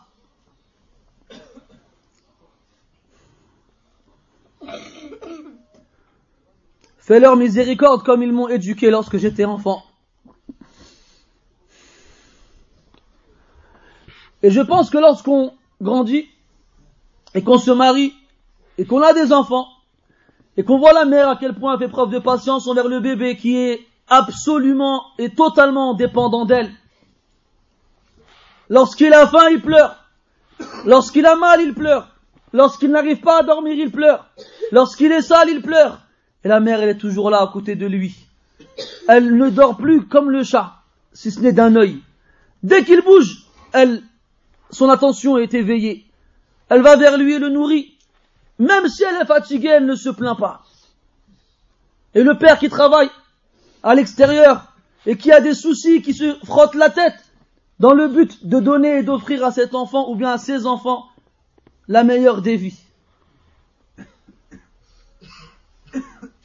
Fais 7.08 7.20
leur 7.20 7.36
miséricorde 7.36 8.02
comme 8.02 8.22
ils 8.22 8.32
m'ont 8.32 8.48
éduqué 8.48 8.90
lorsque 8.90 9.16
j'étais 9.16 9.46
enfant. 9.46 9.82
Et 14.42 14.50
je 14.50 14.60
pense 14.60 14.90
que 14.90 14.98
lorsqu'on 14.98 15.54
grandit 15.80 16.28
et 17.34 17.42
qu'on 17.42 17.56
se 17.56 17.70
marie 17.70 18.12
et 18.76 18.84
qu'on 18.84 19.00
a 19.00 19.14
des 19.14 19.32
enfants 19.32 19.68
et 20.58 20.64
qu'on 20.64 20.76
voit 20.76 20.92
la 20.92 21.04
mère 21.04 21.28
à 21.28 21.36
quel 21.36 21.54
point 21.54 21.74
elle 21.74 21.78
fait 21.78 21.88
preuve 21.88 22.10
de 22.10 22.18
patience 22.18 22.66
envers 22.66 22.88
le 22.88 22.98
bébé 22.98 23.36
qui 23.36 23.56
est 23.56 23.86
absolument 24.08 25.04
et 25.16 25.30
totalement 25.30 25.94
dépendant 25.94 26.44
d'elle. 26.44 26.72
Lorsqu'il 28.68 29.12
a 29.14 29.28
faim, 29.28 29.50
il 29.52 29.62
pleure. 29.62 30.04
Lorsqu'il 30.84 31.24
a 31.26 31.36
mal, 31.36 31.60
il 31.62 31.74
pleure. 31.74 32.08
Lorsqu'il 32.52 32.90
n'arrive 32.90 33.20
pas 33.20 33.38
à 33.38 33.42
dormir, 33.44 33.74
il 33.74 33.92
pleure. 33.92 34.26
Lorsqu'il 34.72 35.12
est 35.12 35.22
sale, 35.22 35.48
il 35.48 35.62
pleure. 35.62 36.00
Et 36.42 36.48
la 36.48 36.58
mère, 36.58 36.82
elle 36.82 36.88
est 36.88 36.98
toujours 36.98 37.30
là 37.30 37.40
à 37.40 37.46
côté 37.46 37.76
de 37.76 37.86
lui. 37.86 38.16
Elle 39.06 39.36
ne 39.36 39.50
dort 39.50 39.76
plus 39.76 40.06
comme 40.08 40.28
le 40.28 40.42
chat, 40.42 40.72
si 41.12 41.30
ce 41.30 41.38
n'est 41.38 41.52
d'un 41.52 41.76
œil. 41.76 42.00
Dès 42.64 42.84
qu'il 42.84 43.02
bouge, 43.02 43.44
elle, 43.72 44.02
son 44.70 44.90
attention 44.90 45.38
est 45.38 45.54
éveillée. 45.54 46.04
Elle 46.68 46.82
va 46.82 46.96
vers 46.96 47.16
lui 47.16 47.34
et 47.34 47.38
le 47.38 47.48
nourrit. 47.48 47.97
Même 48.58 48.88
si 48.88 49.04
elle 49.04 49.22
est 49.22 49.26
fatiguée, 49.26 49.68
elle 49.68 49.86
ne 49.86 49.94
se 49.94 50.08
plaint 50.08 50.38
pas. 50.38 50.62
Et 52.14 52.22
le 52.22 52.36
père 52.36 52.58
qui 52.58 52.68
travaille 52.68 53.10
à 53.82 53.94
l'extérieur 53.94 54.72
et 55.06 55.16
qui 55.16 55.30
a 55.30 55.40
des 55.40 55.54
soucis, 55.54 56.02
qui 56.02 56.14
se 56.14 56.36
frotte 56.44 56.74
la 56.74 56.90
tête 56.90 57.18
dans 57.78 57.92
le 57.92 58.08
but 58.08 58.46
de 58.46 58.58
donner 58.58 58.98
et 58.98 59.02
d'offrir 59.02 59.44
à 59.44 59.52
cet 59.52 59.74
enfant 59.74 60.10
ou 60.10 60.16
bien 60.16 60.30
à 60.30 60.38
ses 60.38 60.66
enfants 60.66 61.06
la 61.86 62.02
meilleure 62.02 62.42
des 62.42 62.56
vies. 62.56 62.80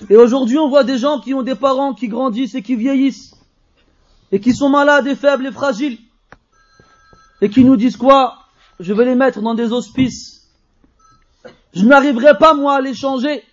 Et 0.09 0.17
aujourd'hui, 0.17 0.57
on 0.57 0.69
voit 0.69 0.83
des 0.83 0.97
gens 0.97 1.19
qui 1.19 1.33
ont 1.33 1.43
des 1.43 1.55
parents 1.55 1.93
qui 1.93 2.07
grandissent 2.07 2.55
et 2.55 2.61
qui 2.61 2.75
vieillissent, 2.75 3.35
et 4.31 4.39
qui 4.39 4.53
sont 4.53 4.69
malades 4.69 5.07
et 5.07 5.15
faibles 5.15 5.47
et 5.47 5.51
fragiles, 5.51 5.97
et 7.41 7.49
qui 7.49 7.63
nous 7.63 7.77
disent 7.77 7.97
quoi? 7.97 8.39
Je 8.79 8.93
vais 8.93 9.05
les 9.05 9.15
mettre 9.15 9.41
dans 9.41 9.53
des 9.53 9.71
hospices. 9.71 10.42
Je 11.73 11.85
n'arriverai 11.85 12.37
pas, 12.37 12.53
moi, 12.53 12.75
à 12.75 12.81
les 12.81 12.93
changer. 12.93 13.43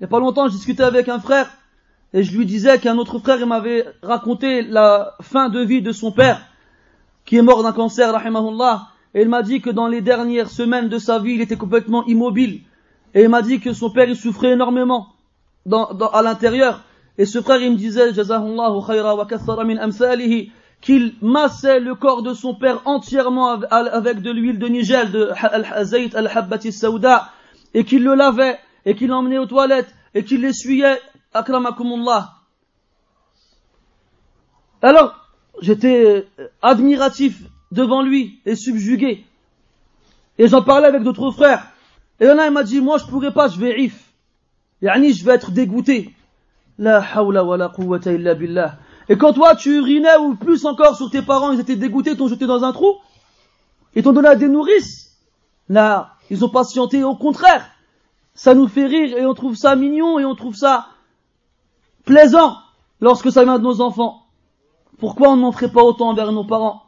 Il 0.00 0.02
n'y 0.02 0.04
a 0.04 0.08
pas 0.08 0.18
longtemps, 0.18 0.48
je 0.48 0.52
discutais 0.52 0.82
avec 0.82 1.08
un 1.08 1.20
frère, 1.20 1.48
et 2.12 2.22
je 2.22 2.36
lui 2.36 2.46
disais 2.46 2.78
qu'un 2.78 2.98
autre 2.98 3.18
frère 3.18 3.44
m'avait 3.46 3.84
raconté 4.02 4.62
la 4.62 5.14
fin 5.20 5.48
de 5.48 5.60
vie 5.60 5.82
de 5.82 5.92
son 5.92 6.12
père, 6.12 6.40
qui 7.24 7.36
est 7.36 7.42
mort 7.42 7.62
d'un 7.62 7.72
cancer, 7.72 8.12
rahimahullah, 8.12 8.88
et 9.14 9.22
il 9.22 9.28
m'a 9.28 9.42
dit 9.42 9.60
que 9.60 9.70
dans 9.70 9.88
les 9.88 10.00
dernières 10.00 10.50
semaines 10.50 10.88
de 10.88 10.98
sa 10.98 11.18
vie, 11.18 11.32
il 11.34 11.40
était 11.40 11.56
complètement 11.56 12.04
immobile, 12.06 12.62
et 13.14 13.22
il 13.22 13.28
m'a 13.28 13.42
dit 13.42 13.60
que 13.60 13.72
son 13.72 13.90
père, 13.90 14.08
il 14.08 14.16
souffrait 14.16 14.52
énormément 14.52 15.08
dans, 15.66 15.92
dans, 15.94 16.08
à 16.10 16.22
l'intérieur. 16.22 16.82
Et 17.16 17.24
ce 17.26 17.40
frère, 17.40 17.60
il 17.60 17.72
me 17.72 17.76
disait, 17.76 18.12
khayra 18.12 19.16
wa 19.16 19.64
min 19.64 19.88
qu'il 20.80 21.14
massait 21.20 21.80
le 21.80 21.96
corps 21.96 22.22
de 22.22 22.34
son 22.34 22.54
père 22.54 22.82
entièrement 22.84 23.48
avec 23.50 24.22
de 24.22 24.30
l'huile 24.30 24.60
de 24.60 24.68
nigel, 24.68 25.10
de 25.10 25.30
al-zayt 25.42 26.14
al-habbati 26.14 26.70
sauda, 26.70 27.32
et 27.74 27.84
qu'il 27.84 28.04
le 28.04 28.14
lavait, 28.14 28.58
et 28.84 28.94
qu'il 28.94 29.08
l'emmenait 29.08 29.38
aux 29.38 29.46
toilettes, 29.46 29.94
et 30.14 30.24
qu'il 30.24 30.40
l'essuyait, 30.40 31.00
akramakumullah. 31.34 32.34
Alors, 34.82 35.14
j'étais 35.60 36.26
admiratif 36.62 37.42
devant 37.72 38.02
lui 38.02 38.40
et 38.46 38.54
subjugué. 38.54 39.24
Et 40.38 40.48
j'en 40.48 40.62
parlais 40.62 40.86
avec 40.86 41.02
d'autres 41.02 41.30
frères. 41.30 41.68
Et 42.20 42.24
là, 42.24 42.46
il 42.46 42.52
m'a 42.52 42.62
dit, 42.62 42.80
moi 42.80 42.98
je 42.98 43.06
pourrais 43.06 43.32
pas, 43.32 43.48
je 43.48 43.58
vais 43.58 43.80
if. 43.80 44.12
Yani, 44.82 45.12
je 45.12 45.24
vais 45.24 45.34
être 45.34 45.50
dégoûté. 45.50 46.14
La 46.78 47.00
hawla 47.00 47.44
wa 47.44 47.56
la 47.56 47.68
quwwata 47.68 48.12
illa 48.12 48.34
billah. 48.34 48.78
Et 49.08 49.16
quand 49.16 49.32
toi, 49.32 49.56
tu 49.56 49.78
urinais 49.78 50.16
ou 50.20 50.36
plus 50.36 50.64
encore 50.64 50.96
sur 50.96 51.10
tes 51.10 51.22
parents, 51.22 51.52
ils 51.52 51.60
étaient 51.60 51.76
dégoûtés, 51.76 52.16
t'ont 52.16 52.28
jeté 52.28 52.46
dans 52.46 52.62
un 52.62 52.72
trou, 52.72 52.96
ils 53.94 54.02
t'ont 54.02 54.12
donné 54.12 54.28
à 54.28 54.36
des 54.36 54.48
nourrices. 54.48 55.07
Là, 55.69 56.15
ils 56.29 56.43
ont 56.43 56.49
patienté. 56.49 57.03
Au 57.03 57.15
contraire, 57.15 57.65
ça 58.33 58.53
nous 58.53 58.67
fait 58.67 58.85
rire 58.85 59.17
et 59.17 59.25
on 59.25 59.33
trouve 59.33 59.55
ça 59.55 59.75
mignon 59.75 60.19
et 60.19 60.25
on 60.25 60.35
trouve 60.35 60.55
ça 60.55 60.87
plaisant 62.05 62.57
lorsque 62.99 63.31
ça 63.31 63.43
vient 63.43 63.59
de 63.59 63.63
nos 63.63 63.81
enfants. 63.81 64.25
Pourquoi 64.99 65.29
on 65.29 65.37
n'en 65.37 65.51
ferait 65.51 65.71
pas 65.71 65.83
autant 65.83 66.09
envers 66.09 66.31
nos 66.31 66.43
parents 66.43 66.83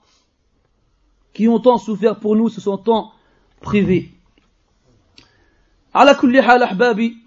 qui 1.33 1.47
ont 1.47 1.59
tant 1.59 1.77
souffert 1.77 2.19
pour 2.19 2.35
nous, 2.35 2.49
se 2.49 2.61
sont 2.61 2.77
tant 2.77 3.11
privés. 3.61 4.11
على 5.95 6.13
كل 6.13 6.41
حال 6.41 6.63
أحبابي 6.63 7.17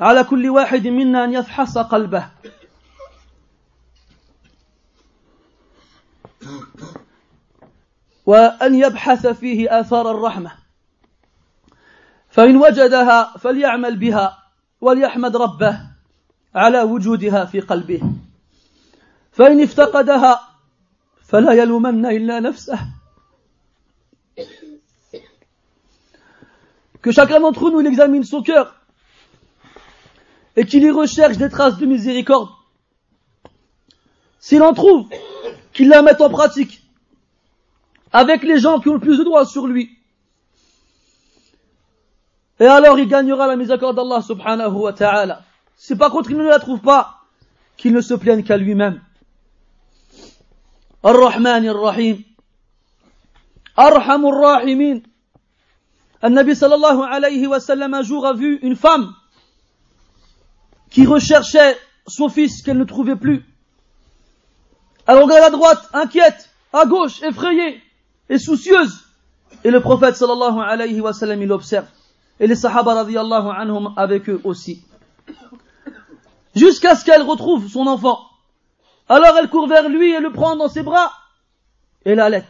على 0.00 0.24
كل 0.24 0.48
واحد 0.48 0.86
منا 0.86 1.24
أن 1.24 1.32
يفحص 1.32 1.78
قلبه 1.78 2.28
وأن 8.25 8.75
يبحث 8.75 9.27
فيه 9.27 9.79
آثار 9.79 10.11
الرحمة 10.11 10.51
فإن 12.29 12.57
وجدها 12.57 13.37
فليعمل 13.37 13.97
بها 13.97 14.43
وليحمد 14.81 15.35
ربه 15.35 15.79
على 16.55 16.81
وجودها 16.81 17.45
في 17.45 17.59
قلبه 17.59 18.01
فإن 19.31 19.63
افتقدها 19.63 20.41
فلا 21.27 21.53
يلومن 21.53 22.05
إلا 22.05 22.39
نفسه 22.39 22.79
Que 27.01 27.11
chacun 27.11 27.41
d'entre 27.41 27.69
nous 27.69 27.81
examine 27.81 28.23
son 28.23 28.41
cœur 28.41 28.73
et 30.55 30.65
qu'il 30.65 30.83
y 30.83 30.89
recherche 30.89 31.37
des 31.37 31.49
traces 31.49 31.77
de 31.77 31.85
miséricorde. 31.85 32.47
S'il 34.39 34.63
en 34.63 34.73
trouve, 34.73 35.09
qu'il 35.73 35.89
la 35.89 36.01
mette 36.01 36.21
en 36.21 36.29
pratique 36.29 36.82
avec 38.12 38.42
les 38.42 38.58
gens 38.58 38.80
qui 38.80 38.88
ont 38.88 38.94
le 38.94 39.00
plus 39.00 39.18
de 39.18 39.24
droits 39.24 39.46
sur 39.46 39.66
lui. 39.66 39.90
Et 42.60 42.66
alors 42.66 42.98
il 42.98 43.08
gagnera 43.08 43.46
la 43.46 43.56
miséricorde 43.56 43.96
d'Allah 43.96 44.22
subhanahu 44.22 44.72
wa 44.72 44.92
ta'ala. 44.92 45.42
Si 45.76 45.94
par 45.94 46.10
contre 46.10 46.30
il 46.30 46.36
ne 46.36 46.44
la 46.44 46.58
trouve 46.58 46.80
pas, 46.80 47.18
qu'il 47.76 47.92
ne 47.92 48.00
se 48.00 48.14
plaigne 48.14 48.42
qu'à 48.42 48.56
lui-même. 48.56 49.00
الرحمن 51.04 51.68
الرحيم 51.68 52.24
أرحم 53.78 54.26
الراحمين 54.26 55.02
النبي 56.24 56.54
صلى 56.54 56.74
الله 56.74 57.06
عليه 57.06 57.46
وسلم 57.46 57.94
un 57.94 58.02
jour 58.02 58.26
a 58.26 58.32
vu 58.32 58.58
une 58.62 58.74
femme 58.74 59.14
qui 60.90 61.06
recherchait 61.06 61.78
son 62.08 62.28
fils 62.28 62.62
qu'elle 62.62 62.78
ne 62.78 62.84
trouvait 62.84 63.14
plus. 63.14 63.44
Elle 65.06 65.18
regarde 65.18 65.44
à 65.44 65.50
droite, 65.50 65.88
inquiète, 65.92 66.50
à 66.72 66.84
gauche, 66.84 67.22
effrayée 67.22 67.80
et 68.28 68.38
soucieuse. 68.38 69.04
Et 69.64 69.70
le 69.70 69.80
prophète 69.80 70.16
sallallahu 70.16 70.60
alayhi 70.60 71.00
wa 71.00 71.12
sallam, 71.12 71.42
il 71.42 71.52
observe. 71.52 71.86
Et 72.40 72.46
les 72.46 72.54
sahaba 72.54 72.94
radiyallahu 72.94 73.48
anhum 73.56 73.94
avec 73.96 74.28
eux 74.28 74.40
aussi. 74.44 74.84
Jusqu'à 76.54 76.94
ce 76.94 77.04
qu'elle 77.04 77.22
retrouve 77.22 77.68
son 77.68 77.86
enfant. 77.86 78.20
Alors 79.08 79.36
elle 79.38 79.48
court 79.48 79.68
vers 79.68 79.88
lui 79.88 80.12
et 80.12 80.20
le 80.20 80.30
prend 80.30 80.56
dans 80.56 80.68
ses 80.68 80.82
bras 80.82 81.12
et 82.04 82.14
l'allait. 82.14 82.44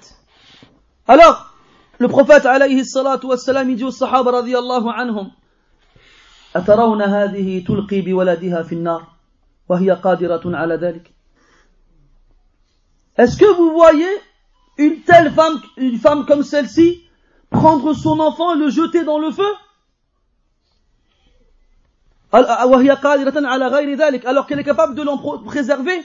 Alors, 1.07 1.55
le 1.99 2.09
prophète 2.09 2.47
alayhi 2.47 2.85
salatu 2.85 3.27
wassalam, 3.27 3.71
il 3.71 3.77
dit 3.77 3.85
aux 3.85 3.91
sahaba 3.91 4.33
radiyallahu 4.33 4.89
anhum, 4.89 5.31
أترون 6.57 7.03
هذه 7.03 7.65
تلقي 7.65 8.01
بولدها 8.01 8.63
في 8.63 8.75
النار 8.75 9.07
وهي 9.69 9.91
قادرة 9.91 10.57
على 10.57 10.75
ذلك 10.75 11.13
Est-ce 13.19 13.37
que 13.37 13.53
vous 13.57 13.73
voyez 13.73 14.09
une 14.77 15.01
telle 15.01 15.33
femme, 15.33 15.61
une 15.77 15.99
femme 15.99 16.25
comme 16.27 16.43
celle-ci, 16.43 17.03
prendre 17.51 17.93
son 17.95 18.21
enfant 18.21 18.55
et 18.55 18.59
le 18.59 18.71
jeter 18.71 19.05
dans 19.05 19.19
le 19.19 19.31
feu 19.31 19.55
وهي 22.33 22.91
قادرة 22.91 23.47
على 23.47 23.67
غير 23.67 23.97
ذلك 23.97 24.27
alors 24.27 24.47
qu'elle 24.47 24.61
est 24.61 24.65
capable 24.65 24.95
de 24.95 25.03
l'en 25.03 25.17
préserver 25.17 26.05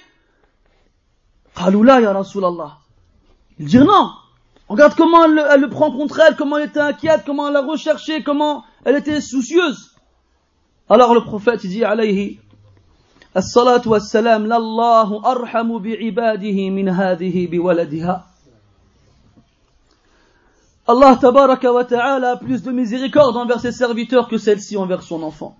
قالوا 1.55 1.85
لا 1.85 1.99
يا 1.99 2.11
رسول 2.11 2.45
الله 2.45 2.71
Il 3.59 3.65
dit 3.67 3.77
non. 3.77 4.09
Regarde 4.67 4.95
comment 4.95 5.25
elle, 5.25 5.45
elle, 5.51 5.61
le 5.61 5.69
prend 5.69 5.91
contre 5.91 6.19
elle, 6.21 6.35
comment 6.35 6.57
elle 6.57 6.69
était 6.69 6.79
inquiète, 6.79 7.21
comment 7.25 7.47
elle 7.47 7.53
l'a 7.53 7.61
recherché, 7.61 8.23
comment 8.23 8.63
elle 8.85 8.95
était 8.95 9.21
soucieuse. 9.21 9.91
Alors 10.89 11.13
le 11.13 11.21
prophète 11.21 11.65
dit 11.65 11.83
alayhi 11.83 12.39
الصلاة 13.37 13.81
والسلام 13.85 14.45
لله 14.45 15.31
أرحم 15.31 15.77
بعباده 15.77 16.69
من 16.69 16.89
هذه 16.89 17.47
بولدها 17.47 18.25
Allah 20.87 21.17
tabaraka 21.19 21.71
wa 21.71 21.85
ta'ala 21.85 22.31
a 22.31 22.37
plus 22.37 22.61
de 22.61 22.71
miséricorde 22.71 23.37
envers 23.37 23.59
ses 23.59 23.71
serviteurs 23.71 24.27
que 24.27 24.37
celle-ci 24.37 24.75
envers 24.75 25.01
son 25.01 25.23
enfant. 25.23 25.55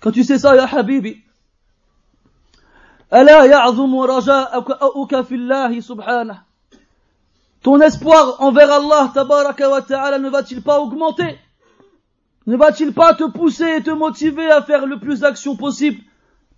Quand 0.00 0.10
tu 0.10 0.24
sais 0.24 0.38
ça, 0.38 0.56
ya 0.56 0.66
habibi, 0.66 1.22
ألا 3.12 3.44
يعظم 3.44 3.96
رجاءك 4.00 5.20
في 5.20 5.34
الله 5.34 5.80
سبحانه 5.80 6.42
Ton 7.62 7.80
espoir 7.80 8.36
envers 8.40 8.70
Allah 8.70 9.10
tabaraka 9.14 9.70
wa 9.70 9.82
ta'ala 9.82 10.18
ne 10.18 10.28
va-t-il 10.28 10.62
pas 10.62 10.80
augmenter 10.80 11.38
Ne 12.46 12.56
va-t-il 12.56 12.92
pas 12.92 13.14
te 13.14 13.24
pousser 13.24 13.76
et 13.76 13.82
te 13.82 13.90
motiver 13.90 14.50
à 14.50 14.62
faire 14.62 14.86
le 14.86 14.98
plus 14.98 15.20
d'actions 15.20 15.56
possible 15.56 16.00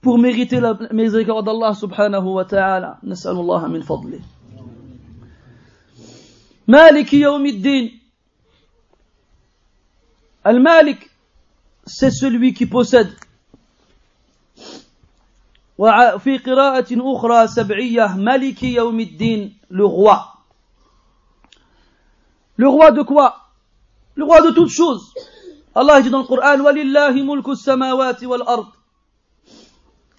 pour 0.00 0.18
mériter 0.18 0.60
la 0.60 0.78
miséricorde 0.92 1.46
d'Allah 1.46 1.74
subhanahu 1.74 2.28
wa 2.28 2.44
ta'ala 2.44 2.98
نسأل 3.04 3.36
الله 3.36 3.68
من 3.68 3.82
فضله 6.62 6.68
مالك 6.68 7.14
يوم 7.14 7.46
الدين 7.46 8.00
المالك 10.46 11.10
c'est 11.86 12.10
celui 12.10 12.52
qui 12.52 12.66
possède 12.66 13.16
وفي 15.78 16.38
قراءة 16.38 16.86
أخرى 16.90 17.46
سبعية 17.48 18.16
ملك 18.16 18.62
يوم 18.62 19.00
الدين 19.00 19.58
le 19.70 19.84
roi 19.84 20.34
le 22.56 22.68
roi 22.68 22.90
de 22.90 23.02
quoi 23.02 23.36
le 24.16 24.24
roi 24.24 24.40
de 24.42 24.50
toutes 24.50 24.70
choses 24.70 25.14
Allah 25.74 26.02
dit 26.02 26.10
dans 26.10 26.18
le 26.18 26.24
Coran 26.24 26.58
وَلِلَّهِ 26.58 27.22
مُلْكُ 27.22 27.48
السَّمَاوَاتِ 27.48 28.24
وَالْأَرْضِ 28.24 28.66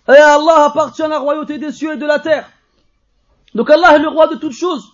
Et 0.08 0.12
à 0.12 0.36
Allah 0.36 0.66
appartient 0.66 1.02
la 1.02 1.20
royauté 1.20 1.58
des 1.58 1.74
cieux 1.74 1.94
et 1.94 1.98
de 1.98 2.06
la 2.06 2.20
terre. 2.20 2.50
Donc 3.54 3.70
Allah 3.70 3.98
est 3.98 4.00
le 4.00 4.08
roi 4.08 4.28
de 4.28 4.36
toutes 4.36 4.54
choses. 4.54 4.90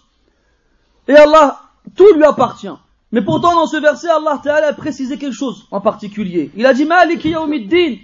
Et 1.07 1.13
Allah, 1.15 1.61
tout 1.95 2.13
lui 2.15 2.23
appartient. 2.23 2.75
Mais 3.11 3.21
pourtant, 3.21 3.53
dans 3.53 3.67
ce 3.67 3.77
verset, 3.77 4.09
Allah 4.09 4.39
Ta'ala 4.43 4.67
a 4.67 4.73
précisé 4.73 5.17
quelque 5.17 5.35
chose 5.35 5.67
en 5.71 5.79
particulier. 5.79 6.51
Il 6.55 6.65
a 6.65 6.73
dit 6.73 6.85
Malik 6.85 7.23
Yawmiddin, 7.23 7.97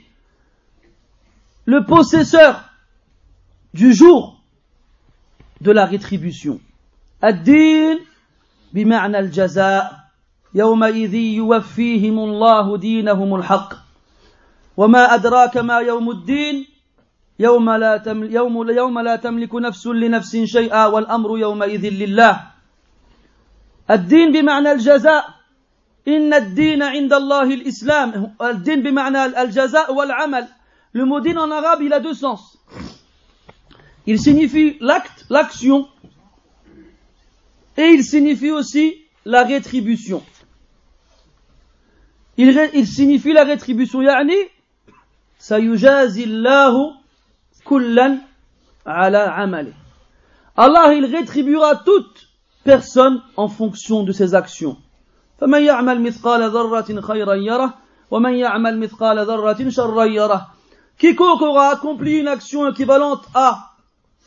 le 1.66 1.86
possesseur 1.86 2.64
du 3.74 3.94
jour 3.94 4.39
de 5.62 5.72
la 5.72 5.86
rétribution. 5.86 6.60
Ad-din 7.22 7.98
بمعنى 8.74 9.20
الجزاء 9.20 10.00
يومئذ 10.56 11.14
يوفيهم 11.14 12.20
الله 12.20 12.78
دينهم 12.78 13.36
الحق 13.36 13.74
وما 14.78 15.16
أدراك 15.16 15.58
ما 15.58 15.78
يوم 15.78 16.12
الدين 16.12 16.66
يوم 17.39 17.70
لا, 17.70 17.98
تمل 17.98 18.34
يوم, 18.34 18.70
يوم 18.70 19.00
لا 19.00 19.16
تملك 19.16 19.56
نفس 19.56 19.88
لنفس 19.88 20.38
شيئا 20.38 20.86
والأمر 20.86 21.38
يومئذ 21.38 21.89
لله 21.89 22.42
الدين 23.92 24.32
بمعنى 24.32 24.72
الجزاء 24.72 25.26
إن 26.08 26.34
الدين 26.34 26.84
عند 26.84 27.14
الله 27.14 27.44
الإسلام 27.44 28.36
الدين 28.42 28.84
بمعنى 28.84 29.26
الجزاء 29.42 29.94
والعمل 29.94 30.48
Le 30.94 31.06
mot 31.06 31.22
din 31.22 31.38
en 31.38 31.52
arabe, 31.52 31.84
il 31.84 31.94
a 31.94 32.02
deux 32.02 32.14
sens. 32.14 32.58
Il 34.06 34.20
signifie 34.20 34.78
l'acte, 34.82 35.26
l'action, 35.30 35.88
et 37.78 37.86
il 37.94 38.04
signifie 38.04 38.52
aussi 38.52 38.98
la 39.24 39.44
rétribution. 39.44 40.22
Il, 42.38 42.70
il 42.74 42.88
signifie 42.88 43.32
la 43.32 43.46
rétribution. 43.46 44.02
Yani, 44.02 44.36
sayujazi 45.38 46.24
Allahu 46.24 46.94
kullan 47.64 48.20
ala 48.86 49.34
amali. 49.34 49.72
Allah, 50.58 50.94
il 50.94 51.06
rétribuera 51.06 51.78
toute 51.78 52.25
personne 52.66 53.22
en 53.38 53.48
fonction 53.48 54.04
de 54.04 54.12
ses 54.12 54.36
actions. 54.36 54.78
فمن 55.39 55.62
يعمل 55.64 56.02
مثقال 56.02 56.50
ذرة 56.52 57.02
خيرا 57.02 57.34
يره 57.34 57.74
ومن 58.12 58.34
يعمل 58.34 58.80
مثقال 58.80 59.26
ذرة 59.26 59.70
شرا 59.70 60.06
يره 60.06 60.48
Quiconque 60.98 61.42
aura 61.42 61.70
accompli 61.70 62.20
une 62.20 62.28
action 62.28 62.70
équivalente 62.70 63.26
à 63.34 63.72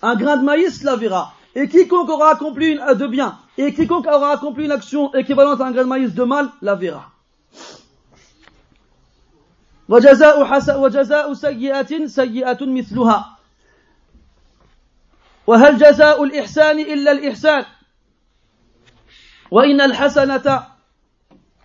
un 0.03 0.17
grain 0.17 0.39
de 0.39 0.45
maïs 0.45 0.83
la 0.83 0.97
verra. 0.97 1.33
Et 1.55 1.69
quiconque 1.69 2.09
aura 2.09 2.31
accompli 2.31 2.73
une, 2.73 2.95
de 2.95 3.07
bien, 3.07 3.39
et 3.57 3.73
quiconque 3.73 4.09
aura 4.09 4.33
accompli 4.33 4.65
une 4.65 4.73
action 4.73 5.15
équivalente 5.15 5.61
à 5.61 5.67
un 5.67 5.71
grain 5.71 5.85
de 5.85 5.89
maïs 5.89 6.13
de 6.15 6.25
mal, 6.25 6.49
la 6.63 6.75
verra. 6.75 7.15
وجزاء 9.89 10.45
حس 10.45 10.71
وجزاء 10.71 11.35
سيئة 11.35 12.07
سيئة 12.07 12.67
مثلها 12.67 13.39
وهل 15.47 15.79
جزاء 15.79 16.25
الإحسان 16.25 16.79
إلا 16.79 17.13
الإحسان 17.13 17.65
وإن 19.52 19.82
الحسنة 19.82 20.64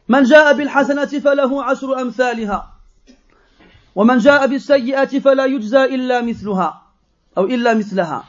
من 0.09 0.23
جاء 0.23 0.53
بالحسنة 0.53 1.05
فله 1.21 1.65
عشر 1.65 2.01
أمثالها 2.01 2.73
ومن 3.95 4.19
جاء 4.19 4.47
بالسيئة 4.47 5.19
فلا 5.19 5.45
يجزى 5.45 5.85
إلا 5.85 6.21
مثلها 6.23 6.83
أو 7.39 7.45
إلا 7.45 7.75
مثلها 7.75 8.25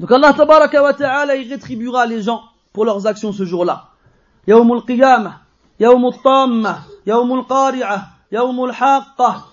Donc 0.00 0.10
Allah 0.12 0.32
tabaraka 0.32 0.82
wa 0.82 0.94
ta'ala 0.94 1.36
il 1.36 1.50
rétribuera 1.52 2.06
les 2.06 2.22
gens 2.22 2.40
pour 2.72 2.86
leurs 2.86 3.06
actions 3.06 3.32
ce 3.32 3.44
jour-là. 3.44 3.84
يوم 4.48 4.72
القيامة 4.72 5.36
يوم 5.80 6.06
الطامة 6.06 6.78
يوم 7.06 7.32
القارعة 7.38 8.08
يوم 8.32 8.64
الحاقة 8.64 9.44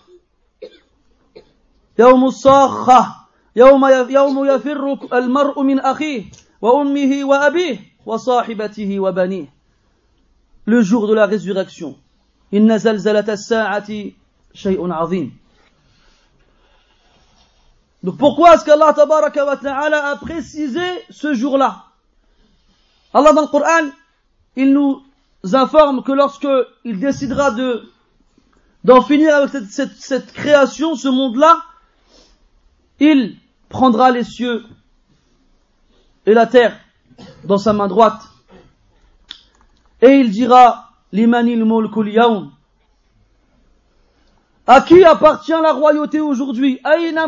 يوم 2.00 2.26
الصاخة 2.26 3.16
يوم 3.56 3.86
يوم 4.10 4.46
يفر 4.46 4.98
المرء 5.14 5.62
من 5.62 5.80
أخيه 5.80 6.26
وأمه 6.62 7.26
وأبيه 7.26 7.80
وصاحبته 8.07 9.01
وبنيه 9.01 9.47
Le 10.67 10.83
jour 10.83 11.09
de 11.09 11.15
la 11.15 11.27
résurrection. 11.27 11.97
إن 12.55 12.79
زلزلة 12.79 13.33
الساعة 13.33 14.11
شيء 14.55 14.93
عظيم 14.93 15.33
Donc 18.03 18.19
pourquoi 18.19 18.55
est-ce 18.55 18.65
qu'Allah 18.65 18.93
tabaraka 18.95 19.45
wa 19.45 19.57
ta'ala 19.57 20.11
a 20.11 20.17
précisé 20.17 20.81
ce 21.11 21.35
jour-là 21.35 21.85
Allah 23.15 23.33
dans 23.33 23.43
le 23.43 23.47
Coran, 23.47 23.91
il 24.57 24.73
nous 24.73 25.03
informe 25.53 26.03
que 26.03 26.13
lorsque 26.13 26.49
il 26.85 26.99
décidera 26.99 27.51
de 27.53 27.85
d'en 28.85 29.01
finir 29.03 29.37
avec 29.37 29.51
cette, 29.51 29.71
cette, 29.71 29.97
cette 29.97 30.33
création, 30.33 30.97
ce 30.97 31.07
monde-là, 31.07 31.59
il 32.99 33.37
prendra 33.69 34.11
les 34.11 34.25
cieux 34.25 34.65
et 36.27 36.35
la 36.35 36.47
terre 36.47 36.77
dans 37.44 37.58
sa 37.58 37.74
main 37.74 37.88
droite 37.88 38.22
et 40.02 40.20
il 40.20 40.32
dira 40.32 40.92
limanil 41.12 41.64
mulkul 41.66 42.10
à 44.70 44.82
qui 44.82 45.02
appartient 45.06 45.52
la 45.52 45.72
royauté 45.72 46.20
aujourd'hui? 46.20 46.82
Aïna 46.84 47.26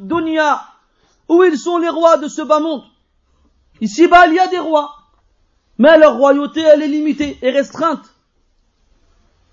dunya 0.00 0.62
Où 1.28 1.44
ils 1.44 1.58
sont 1.58 1.76
les 1.76 1.90
rois 1.90 2.16
de 2.16 2.28
ce 2.28 2.40
bas 2.40 2.60
monde? 2.60 2.84
Ici-bas, 3.82 4.26
il 4.28 4.34
y 4.34 4.38
a 4.38 4.46
des 4.46 4.58
rois. 4.58 4.94
Mais 5.76 5.98
leur 5.98 6.16
royauté, 6.16 6.60
elle 6.60 6.82
est 6.82 6.88
limitée 6.88 7.38
et 7.42 7.50
restreinte 7.50 8.14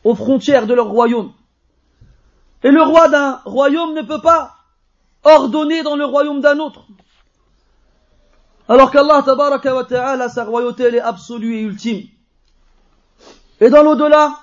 aux 0.06 0.16
frontières 0.16 0.66
de 0.66 0.74
leur 0.74 0.88
royaume. 0.88 1.34
Et 2.64 2.72
le 2.72 2.82
roi 2.82 3.10
d'un 3.10 3.42
royaume 3.44 3.96
ne 3.96 4.02
peut 4.02 4.22
pas 4.22 4.56
ordonner 5.24 5.84
dans 5.84 5.98
le 5.98 6.06
royaume 6.06 6.40
d'un 6.40 6.60
autre. 6.60 6.86
Alors 8.69 8.91
qu'Allah, 8.91 9.23
tabaraka 9.23 9.75
wa 9.75 9.85
ta'ala, 9.85 10.29
sa 10.29 10.45
royauté, 10.45 10.85
elle 10.85 10.95
est 10.95 11.01
absolue 11.01 11.57
et 11.57 11.61
ultime. 11.63 12.03
Et 13.61 13.69
dans 13.71 13.83
l'au-delà, 13.83 14.39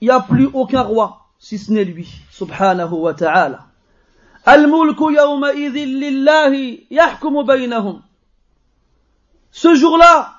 il 0.00 0.06
n'y 0.08 0.10
a 0.10 0.20
plus 0.20 0.48
aucun 0.52 0.82
roi 0.82 1.26
si 1.38 1.58
ce 1.58 1.72
n'est 1.72 1.84
lui, 1.84 2.08
subhanahu 2.30 2.94
wa 2.94 3.14
ta'ala. 3.14 3.66
Al-mulku 4.44 5.10
yawma'idhin 5.10 5.86
lillahi 5.86 6.86
yahkumu 6.90 7.44
baynahum. 7.44 8.02
Ce 9.50 9.74
jour-là, 9.74 10.34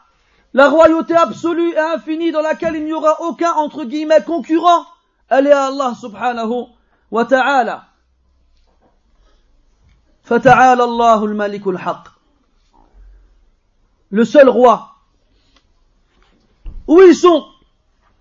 la 0.53 0.69
royauté 0.69 1.15
absolue 1.15 1.71
et 1.73 1.79
infinie 1.79 2.31
dans 2.31 2.41
laquelle 2.41 2.75
il 2.75 2.85
n'y 2.85 2.93
aura 2.93 3.21
aucun, 3.21 3.51
entre 3.53 3.83
guillemets, 3.83 4.23
concurrent, 4.23 4.85
elle 5.29 5.47
est 5.47 5.51
à 5.51 5.67
Allah 5.67 5.93
subhanahu 5.99 6.65
wa 7.11 7.25
ta'ala. 7.25 7.83
فتعالى 10.27 10.83
الله 10.83 11.25
الملك 11.25 11.67
الحق 11.67 12.07
le 14.12 14.24
seul 14.24 14.48
roi 14.48 14.92
où 16.86 17.00
ils 17.00 17.16
sont 17.16 17.46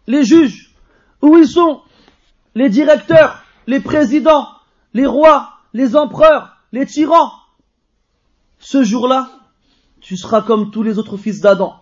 les 0.07 0.23
juges? 0.23 0.73
Où 1.21 1.37
ils 1.37 1.47
sont 1.47 1.81
les 2.55 2.69
directeurs, 2.69 3.43
les 3.67 3.79
présidents, 3.79 4.47
les 4.93 5.05
rois, 5.05 5.57
les 5.73 5.95
empereurs, 5.95 6.57
les 6.71 6.85
tyrans? 6.85 7.33
Ce 8.59 8.83
jour-là, 8.83 9.29
tu 9.99 10.15
seras 10.15 10.41
comme 10.41 10.71
tous 10.71 10.81
les 10.81 10.97
autres 10.97 11.17
fils 11.17 11.41
d'Adam. 11.41 11.81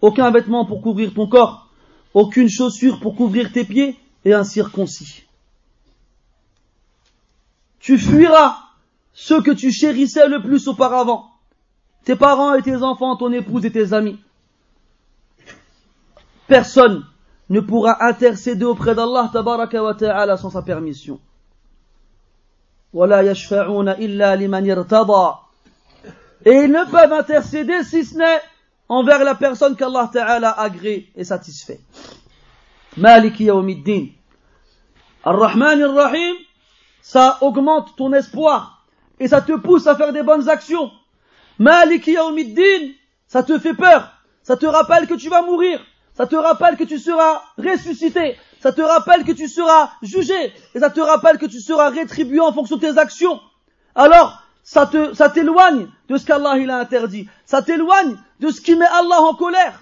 Aucun 0.00 0.30
vêtement 0.30 0.64
pour 0.64 0.80
couvrir 0.80 1.12
ton 1.12 1.28
corps, 1.28 1.68
aucune 2.14 2.48
chaussure 2.48 2.98
pour 3.00 3.14
couvrir 3.14 3.52
tes 3.52 3.64
pieds 3.64 3.98
et 4.24 4.32
un 4.32 4.44
circoncis. 4.44 5.24
Tu 7.80 7.98
fuiras 7.98 8.56
ceux 9.12 9.42
que 9.42 9.50
tu 9.50 9.70
chérissais 9.70 10.28
le 10.28 10.42
plus 10.42 10.66
auparavant, 10.68 11.30
tes 12.06 12.16
parents 12.16 12.54
et 12.54 12.62
tes 12.62 12.82
enfants, 12.82 13.16
ton 13.16 13.32
épouse 13.32 13.66
et 13.66 13.72
tes 13.72 13.92
amis. 13.92 14.18
Personne 16.46 17.04
ne 17.50 17.60
pourra 17.60 18.04
intercéder 18.06 18.64
auprès 18.64 18.94
d'Allah 18.94 19.28
tabaraka 19.32 19.82
wa 19.82 19.94
ta'ala 19.94 20.36
sans 20.36 20.50
sa 20.50 20.62
permission. 20.62 21.20
Et 22.94 23.00
ils 26.54 26.70
ne 26.70 26.90
peuvent 26.90 27.12
intercéder 27.12 27.82
si 27.82 28.04
ce 28.04 28.16
n'est 28.16 28.40
envers 28.88 29.24
la 29.24 29.34
personne 29.34 29.74
qu'Allah 29.76 30.08
Ta'ala 30.12 30.50
agrée 30.50 31.10
et 31.16 31.24
satisfait. 31.24 31.80
Maliki 32.96 33.44
yawmiddin. 33.44 34.06
Ar-Rahman 35.24 35.82
Ar-Rahim, 35.82 36.36
ça 37.02 37.38
augmente 37.40 37.96
ton 37.96 38.12
espoir 38.12 38.86
et 39.18 39.26
ça 39.28 39.42
te 39.42 39.52
pousse 39.56 39.86
à 39.88 39.96
faire 39.96 40.12
des 40.12 40.22
bonnes 40.22 40.48
actions. 40.48 40.90
Maliki 41.59 42.13
yawmiddin, 42.13 42.93
ça 43.27 43.43
te 43.43 43.57
fait 43.59 43.73
peur, 43.73 44.11
ça 44.43 44.57
te 44.57 44.65
rappelle 44.65 45.07
que 45.07 45.13
tu 45.13 45.29
vas 45.29 45.41
mourir, 45.41 45.79
ça 46.13 46.25
te 46.25 46.35
rappelle 46.35 46.77
que 46.77 46.83
tu 46.83 46.97
seras 46.99 47.41
ressuscité, 47.57 48.37
ça 48.59 48.71
te 48.71 48.81
rappelle 48.81 49.23
que 49.23 49.31
tu 49.31 49.47
seras 49.47 49.91
jugé, 50.01 50.53
et 50.73 50.79
ça 50.79 50.89
te 50.89 50.99
rappelle 50.99 51.37
que 51.37 51.45
tu 51.45 51.59
seras 51.59 51.89
rétribué 51.89 52.39
en 52.39 52.51
fonction 52.51 52.77
de 52.77 52.81
tes 52.81 52.97
actions. 52.97 53.39
Alors, 53.95 54.41
ça 54.63 54.85
te, 54.85 55.13
ça 55.13 55.29
t'éloigne 55.29 55.87
de 56.07 56.17
ce 56.17 56.25
qu'Allah 56.25 56.57
il 56.57 56.69
a 56.69 56.77
interdit. 56.77 57.27
Ça 57.45 57.61
t'éloigne 57.61 58.17
de 58.39 58.49
ce 58.49 58.61
qui 58.61 58.75
met 58.75 58.85
Allah 58.85 59.21
en 59.21 59.33
colère. 59.33 59.79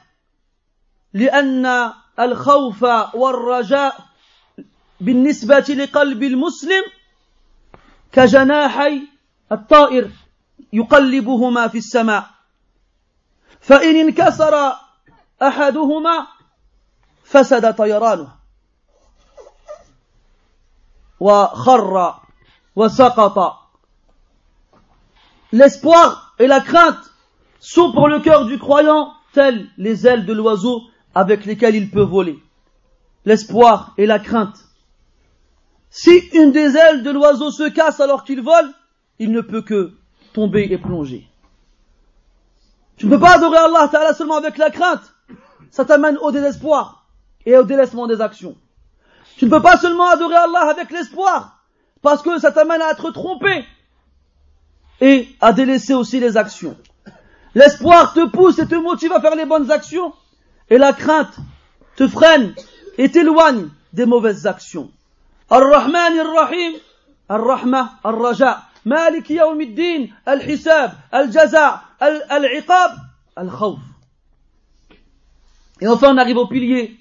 لأن 1.14 1.94
الخوف 2.20 2.84
والرجاء 3.14 3.96
بالنسبة 5.02 5.60
لقلب 5.70 6.24
المسلم 6.24 6.84
كجناحي 8.12 9.02
الطائر 9.52 10.10
يقلبهما 10.74 11.68
في 11.68 11.78
السماء 11.78 12.30
فإن 13.62 13.96
انكسر 13.96 14.76
أحدهما 15.42 16.28
فسد 17.24 17.76
طيرانه 17.76 18.36
وخر 21.20 22.16
وسقط 22.76 23.60
L'espoir 25.52 26.36
et 26.38 26.46
la 26.46 26.60
crainte 26.60 27.12
sont 27.60 27.92
pour 27.92 28.08
le 28.08 28.20
cœur 28.20 28.46
du 28.46 28.60
croyant 28.60 29.14
telles 29.34 29.68
les 29.78 30.06
ailes 30.06 30.28
de 30.28 30.34
l'oiseau 30.34 30.84
avec 31.16 31.46
lesquelles 31.46 31.76
il 31.76 31.90
peut 31.90 32.04
voler. 32.04 32.38
L'espoir 33.26 33.94
et 33.98 34.06
la 34.06 34.20
crainte. 34.20 34.58
Si 35.90 36.12
une 36.34 36.52
des 36.52 36.78
ailes 36.78 37.02
de 37.02 37.10
l'oiseau 37.10 37.50
se 37.50 37.68
casse 37.68 38.00
alors 38.00 38.24
qu'il 38.24 38.42
vole, 38.42 38.72
il 39.18 39.32
ne 39.32 39.42
peut 39.42 39.64
que 39.64 39.98
tomber 40.35 40.69
et 40.71 40.77
plonger. 40.77 41.27
Tu 42.97 43.07
ne 43.07 43.11
peux 43.11 43.21
pas 43.21 43.37
adorer 43.37 43.57
Allah 43.57 43.89
Ta'ala 43.91 44.13
seulement 44.13 44.37
avec 44.37 44.59
la 44.59 44.71
crainte. 44.71 45.15
Ça 45.71 45.85
t'amène 45.85 46.19
au 46.19 46.31
désespoir 46.31 47.07
et 47.47 47.57
au 47.57 47.63
délaissement 47.63 48.07
des 48.07 48.21
actions. 48.21 48.57
Tu 49.37 49.47
ne 49.47 49.51
peux 49.51 49.63
pas 49.63 49.79
seulement 49.79 50.09
adorer 50.11 50.37
Allah 50.37 50.69
avec 50.71 50.91
l'espoir, 50.91 51.65
parce 52.03 52.23
que 52.23 52.39
ça 52.39 52.53
t'amène 52.53 52.83
à 52.83 52.91
être 52.91 53.11
trompé 53.11 53.65
et 55.01 55.29
à 55.41 55.53
délaisser 55.53 55.95
aussi 55.95 56.21
les 56.21 56.37
actions. 56.37 56.77
L'espoir 57.55 58.13
te 58.13 58.27
pousse 58.27 58.59
et 58.59 58.67
te 58.67 58.75
motive 58.75 59.13
à 59.13 59.21
faire 59.21 59.35
les 59.35 59.47
bonnes 59.47 59.71
actions, 59.71 60.13
et 60.71 60.79
la 60.79 60.93
crainte 60.93 61.37
te 61.97 62.07
freine 62.07 62.55
et 62.99 63.11
t'éloigne 63.11 63.69
des 63.93 64.07
mauvaises 64.07 64.47
actions. 64.47 64.91
Ar-Rahman 65.51 66.19
Ar-Rahim, 66.19 66.75
Ar-Rahma, 67.29 67.93
Ar-Raja, 68.03 68.63
Malik 68.85 69.31
Yawm 69.31 69.61
al-Din, 69.61 70.13
Al-Hisab, 70.27 70.93
Al-Jaza, 71.11 71.83
Al-Iqab, 72.01 72.93
Al-Khawf. 73.37 73.81
Et 75.81 75.89
enfin 75.89 76.15
on 76.15 76.19
arrive 76.19 76.37
au 76.37 76.47
pilier 76.47 76.97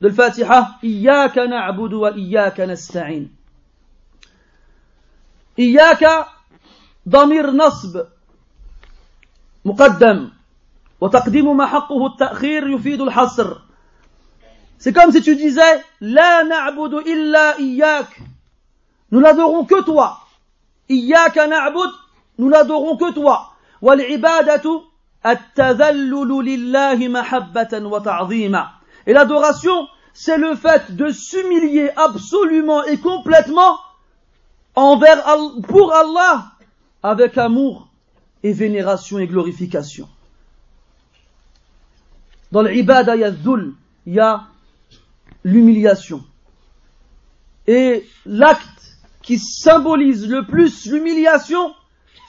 de 0.00 0.08
l'Fatiha, 0.08 0.78
Iyaka 0.82 1.46
na'budu 1.46 1.96
wa 1.96 2.12
Iyaka 2.16 2.66
nasta'in. 2.66 3.26
Iyaka 5.58 6.28
ضمير 7.08 7.50
نصب 7.50 8.06
مقدم 9.64 10.30
وتقديم 11.00 11.56
ما 11.56 11.66
حقه 11.66 12.06
التأخير 12.06 12.68
يفيد 12.70 13.00
الحصر 13.00 13.56
C'est 14.78 14.92
comme 14.92 15.12
si 15.12 15.22
tu 15.22 15.36
disais 15.36 15.82
La 16.00 16.42
na'budu 16.42 16.96
illa 17.06 17.54
iyyak. 17.60 18.20
Nous 19.12 19.20
n'adorons 19.20 19.64
que 19.64 19.80
toi. 19.84 20.21
Nous 22.38 22.48
n'adorons 22.48 22.96
que 22.96 23.12
toi. 23.12 23.54
Et 29.06 29.12
l'adoration, 29.12 29.88
c'est 30.12 30.38
le 30.38 30.54
fait 30.54 30.94
de 30.94 31.10
s'humilier 31.10 31.90
absolument 31.96 32.84
et 32.84 32.98
complètement 32.98 33.78
envers, 34.74 35.24
pour 35.68 35.92
Allah 35.94 36.52
avec 37.02 37.36
amour 37.38 37.88
et 38.42 38.52
vénération 38.52 39.18
et 39.18 39.26
glorification. 39.26 40.08
Dans 42.50 42.62
l'ibada, 42.62 43.16
il 43.16 43.38
il 44.06 44.14
y 44.14 44.20
a 44.20 44.44
l'humiliation. 45.44 46.24
Et 47.66 48.06
l'acte 48.26 48.71
qui 49.21 49.39
symbolise 49.39 50.27
le 50.27 50.45
plus 50.45 50.85
l'humiliation, 50.85 51.73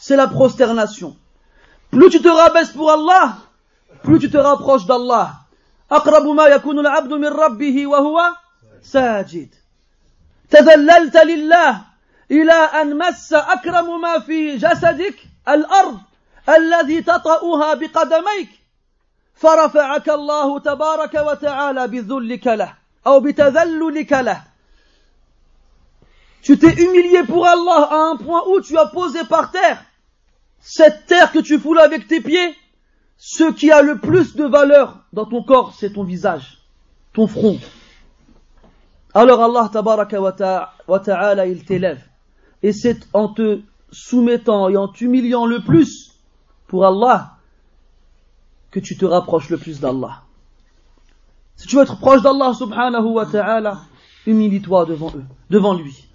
c'est 0.01 0.17
la 0.17 0.27
prosternation. 0.27 1.17
Plus 1.91 2.11
tu 2.11 2.21
te 2.21 2.29
rabaisses 2.29 2.71
pour 2.71 2.91
Allah, 2.91 3.39
plus 4.03 4.19
tu 4.19 4.31
te 4.31 4.37
rapproches 4.39 4.87
d'Allah. 4.87 5.35
أقرب 5.91 6.27
ما 6.27 6.47
يكون 6.47 6.79
العبد 6.79 7.13
من 7.13 7.27
ربه 7.29 7.87
وهو 7.87 8.21
ساجد 8.83 9.55
تذللت 10.51 11.17
لله 11.17 11.81
إلى 12.31 12.53
أن 12.53 12.99
مس 12.99 13.33
أكرم 13.33 14.01
ما 14.01 14.19
في 14.19 14.57
جسدك 14.57 15.17
الأرض 15.49 15.99
الذي 16.49 17.03
تطأها 17.03 17.75
بقدميك 17.75 18.49
فرفعك 19.35 20.09
الله 20.09 20.59
تبارك 20.59 21.15
وتعالى 21.15 21.87
بذلك 21.89 22.47
له 22.47 22.75
أو 23.07 23.21
بتذللك 23.21 24.13
له 24.13 24.43
tu 26.44 26.60
t'es 26.60 26.74
humilié 26.74 27.24
pour 27.24 27.48
Allah 27.48 27.88
à 27.90 28.12
un 28.12 28.18
point 28.18 28.44
où 28.50 28.62
tu 28.62 28.78
as 28.78 28.86
posé 28.88 29.24
par 29.24 29.50
terre 29.52 29.84
cette 30.64 31.06
terre 31.08 31.32
que 31.32 31.40
tu 31.40 31.60
foules 31.60 31.80
avec 31.80 32.08
tes 32.08 32.22
pieds. 32.22 32.56
Ce 33.18 33.52
qui 33.52 33.72
a 33.72 33.82
le 33.82 34.00
plus 34.00 34.36
de 34.36 34.46
valeur 34.46 35.00
dans 35.14 35.26
ton 35.26 35.44
corps, 35.44 35.74
c'est 35.74 35.94
ton 35.94 36.04
visage, 36.04 36.60
ton 37.14 37.28
front. 37.28 37.60
Alors 39.14 39.42
Allah 39.42 39.70
tabaraka 39.72 40.20
wa 40.20 41.00
ta'ala, 41.00 41.48
il 41.48 41.64
t'élève. 41.64 42.02
Et 42.64 42.74
c'est 42.74 43.08
en 43.14 43.28
te 43.28 43.62
soumettant 43.92 44.70
et 44.70 44.78
en 44.78 44.88
t'humiliant 44.88 45.46
le 45.46 45.62
plus 45.62 46.14
pour 46.68 46.86
Allah 46.86 47.38
que 48.72 48.80
tu 48.80 48.98
te 48.98 49.06
rapproches 49.06 49.50
le 49.50 49.58
plus 49.58 49.80
d'Allah. 49.80 50.24
Si 51.56 51.68
tu 51.68 51.76
veux 51.76 51.84
être 51.84 52.00
proche 52.00 52.22
d'Allah 52.22 52.54
subhanahu 52.54 53.12
wa 53.12 53.26
ta'ala, 53.26 53.82
humilie-toi 54.26 54.86
devant 54.86 55.12
eux, 55.16 55.26
devant 55.50 55.74
lui. 55.74 56.08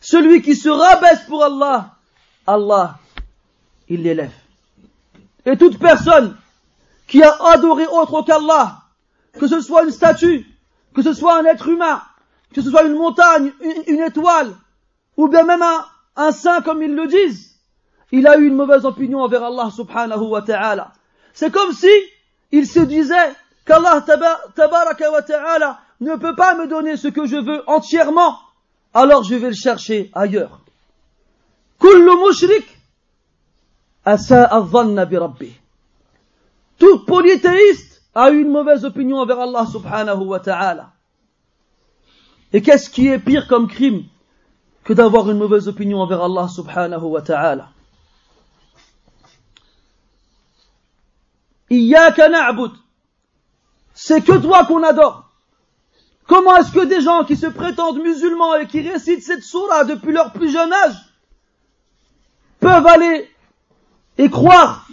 Celui 0.00 0.42
qui 0.42 0.54
se 0.54 0.68
rabaisse 0.68 1.22
pour 1.26 1.42
Allah, 1.42 1.96
Allah, 2.46 2.98
il 3.88 4.02
l'élève. 4.02 4.32
Et 5.44 5.56
toute 5.56 5.78
personne 5.78 6.36
qui 7.08 7.22
a 7.22 7.34
adoré 7.52 7.86
autre 7.86 8.22
qu'Allah, 8.22 8.82
que 9.38 9.46
ce 9.48 9.60
soit 9.60 9.82
une 9.82 9.90
statue, 9.90 10.46
que 10.94 11.02
ce 11.02 11.12
soit 11.12 11.38
un 11.40 11.44
être 11.44 11.68
humain, 11.68 12.00
que 12.54 12.62
ce 12.62 12.70
soit 12.70 12.84
une 12.84 12.94
montagne, 12.94 13.52
une, 13.88 14.00
étoile, 14.00 14.54
ou 15.16 15.28
bien 15.28 15.42
même 15.42 15.62
un, 15.62 15.84
un, 16.16 16.30
saint 16.30 16.62
comme 16.62 16.82
ils 16.82 16.94
le 16.94 17.08
disent, 17.08 17.56
il 18.12 18.28
a 18.28 18.38
eu 18.38 18.46
une 18.46 18.54
mauvaise 18.54 18.84
opinion 18.84 19.22
envers 19.22 19.42
Allah 19.42 19.70
subhanahu 19.74 20.28
wa 20.28 20.42
ta'ala. 20.42 20.92
C'est 21.32 21.50
comme 21.50 21.72
si 21.72 21.90
il 22.52 22.66
se 22.66 22.78
disait 22.80 23.34
qu'Allah 23.66 24.04
tabaraka 24.54 25.10
wa 25.10 25.22
ta'ala 25.22 25.80
ne 26.00 26.16
peut 26.16 26.34
pas 26.34 26.54
me 26.54 26.66
donner 26.66 26.96
ce 26.96 27.08
que 27.08 27.26
je 27.26 27.36
veux 27.36 27.62
entièrement, 27.68 28.38
alors 28.92 29.24
je 29.24 29.34
vais 29.34 29.48
le 29.48 29.54
chercher 29.54 30.10
ailleurs. 30.14 30.60
Tout 36.78 36.98
polythéiste 37.06 38.02
a 38.14 38.30
une 38.30 38.50
mauvaise 38.50 38.84
opinion 38.84 39.18
envers 39.18 39.40
Allah 39.40 39.66
subhanahu 39.66 40.24
wa 40.24 40.40
ta'ala. 40.40 40.92
Et 42.52 42.62
qu'est-ce 42.62 42.88
qui 42.88 43.08
est 43.08 43.18
pire 43.18 43.48
comme 43.48 43.68
crime 43.68 44.04
que 44.84 44.92
d'avoir 44.92 45.28
une 45.30 45.38
mauvaise 45.38 45.66
opinion 45.66 46.00
envers 46.00 46.22
Allah 46.22 46.46
subhanahu 46.48 47.02
wa 47.02 47.22
ta'ala? 47.22 47.70
Iyaka 51.70 52.28
na'bud. 52.28 52.72
C'est 53.94 54.22
que 54.24 54.38
toi 54.38 54.66
qu'on 54.66 54.82
adore. 54.82 55.23
Comment 56.26 56.56
est-ce 56.56 56.72
que 56.72 56.84
des 56.84 57.00
gens 57.00 57.24
qui 57.24 57.36
se 57.36 57.46
prétendent 57.46 58.02
musulmans 58.02 58.56
et 58.56 58.66
qui 58.66 58.80
récitent 58.80 59.22
cette 59.22 59.42
surah 59.42 59.84
depuis 59.84 60.12
leur 60.12 60.32
plus 60.32 60.50
jeune 60.50 60.72
âge 60.72 60.96
peuvent 62.60 62.86
aller 62.86 63.28
et 64.16 64.30
croire 64.30 64.86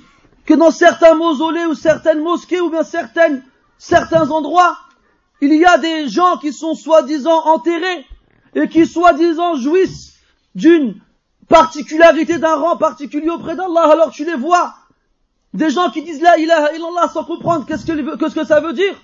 que 0.45 0.53
dans 0.53 0.71
certains 0.71 1.13
mausolées 1.13 1.65
ou 1.65 1.73
certaines 1.73 2.21
mosquées 2.21 2.59
ou 2.59 2.69
bien 2.69 2.83
certaines, 2.83 3.43
certains 3.77 4.29
endroits, 4.29 4.77
il 5.39 5.53
y 5.53 5.63
a 5.63 5.77
des 5.77 6.09
gens 6.09 6.37
qui 6.37 6.51
sont 6.51 6.75
soi-disant 6.75 7.45
enterrés 7.45 8.05
et 8.53 8.67
qui 8.67 8.85
soi-disant 8.85 9.55
jouissent 9.55 10.15
d'une 10.53 10.99
particularité 11.47 12.39
d'un 12.39 12.55
rang 12.55 12.75
particulier 12.75 13.29
auprès 13.29 13.55
d'Allah. 13.55 13.89
Alors 13.91 14.11
tu 14.11 14.25
les 14.25 14.35
vois, 14.35 14.73
des 15.53 15.69
gens 15.69 15.89
qui 15.91 16.01
disent 16.03 16.21
la 16.21 16.37
ilaha 16.37 16.73
illallah 16.73 17.07
sans 17.07 17.23
comprendre 17.23 17.65
qu'est-ce 17.65 17.85
que, 17.85 18.15
qu'est-ce 18.17 18.35
que 18.35 18.45
ça 18.45 18.59
veut 18.59 18.73
dire. 18.73 18.95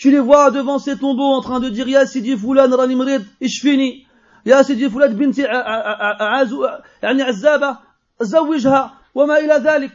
Tu 0.00 0.10
les 0.10 0.18
vois 0.18 0.50
devant 0.50 0.78
ces 0.78 0.96
tombeaux 0.96 1.34
en 1.34 1.42
train 1.42 1.60
de 1.60 1.68
dire 1.68 1.86
Ya 1.86 2.06
Sidi 2.06 2.34
Fulan 2.34 2.74
Ranimrid 2.74 3.22
Ishfini, 3.42 4.06
Ya 4.46 4.64
Sidi 4.64 4.88
Fulan 4.88 5.12
Binti 5.12 5.42
Yani 5.42 7.22
Azaba, 7.22 7.82
Zawijha, 8.18 8.94
Wama 9.14 9.40
ila 9.40 9.58
dhalik. 9.58 9.92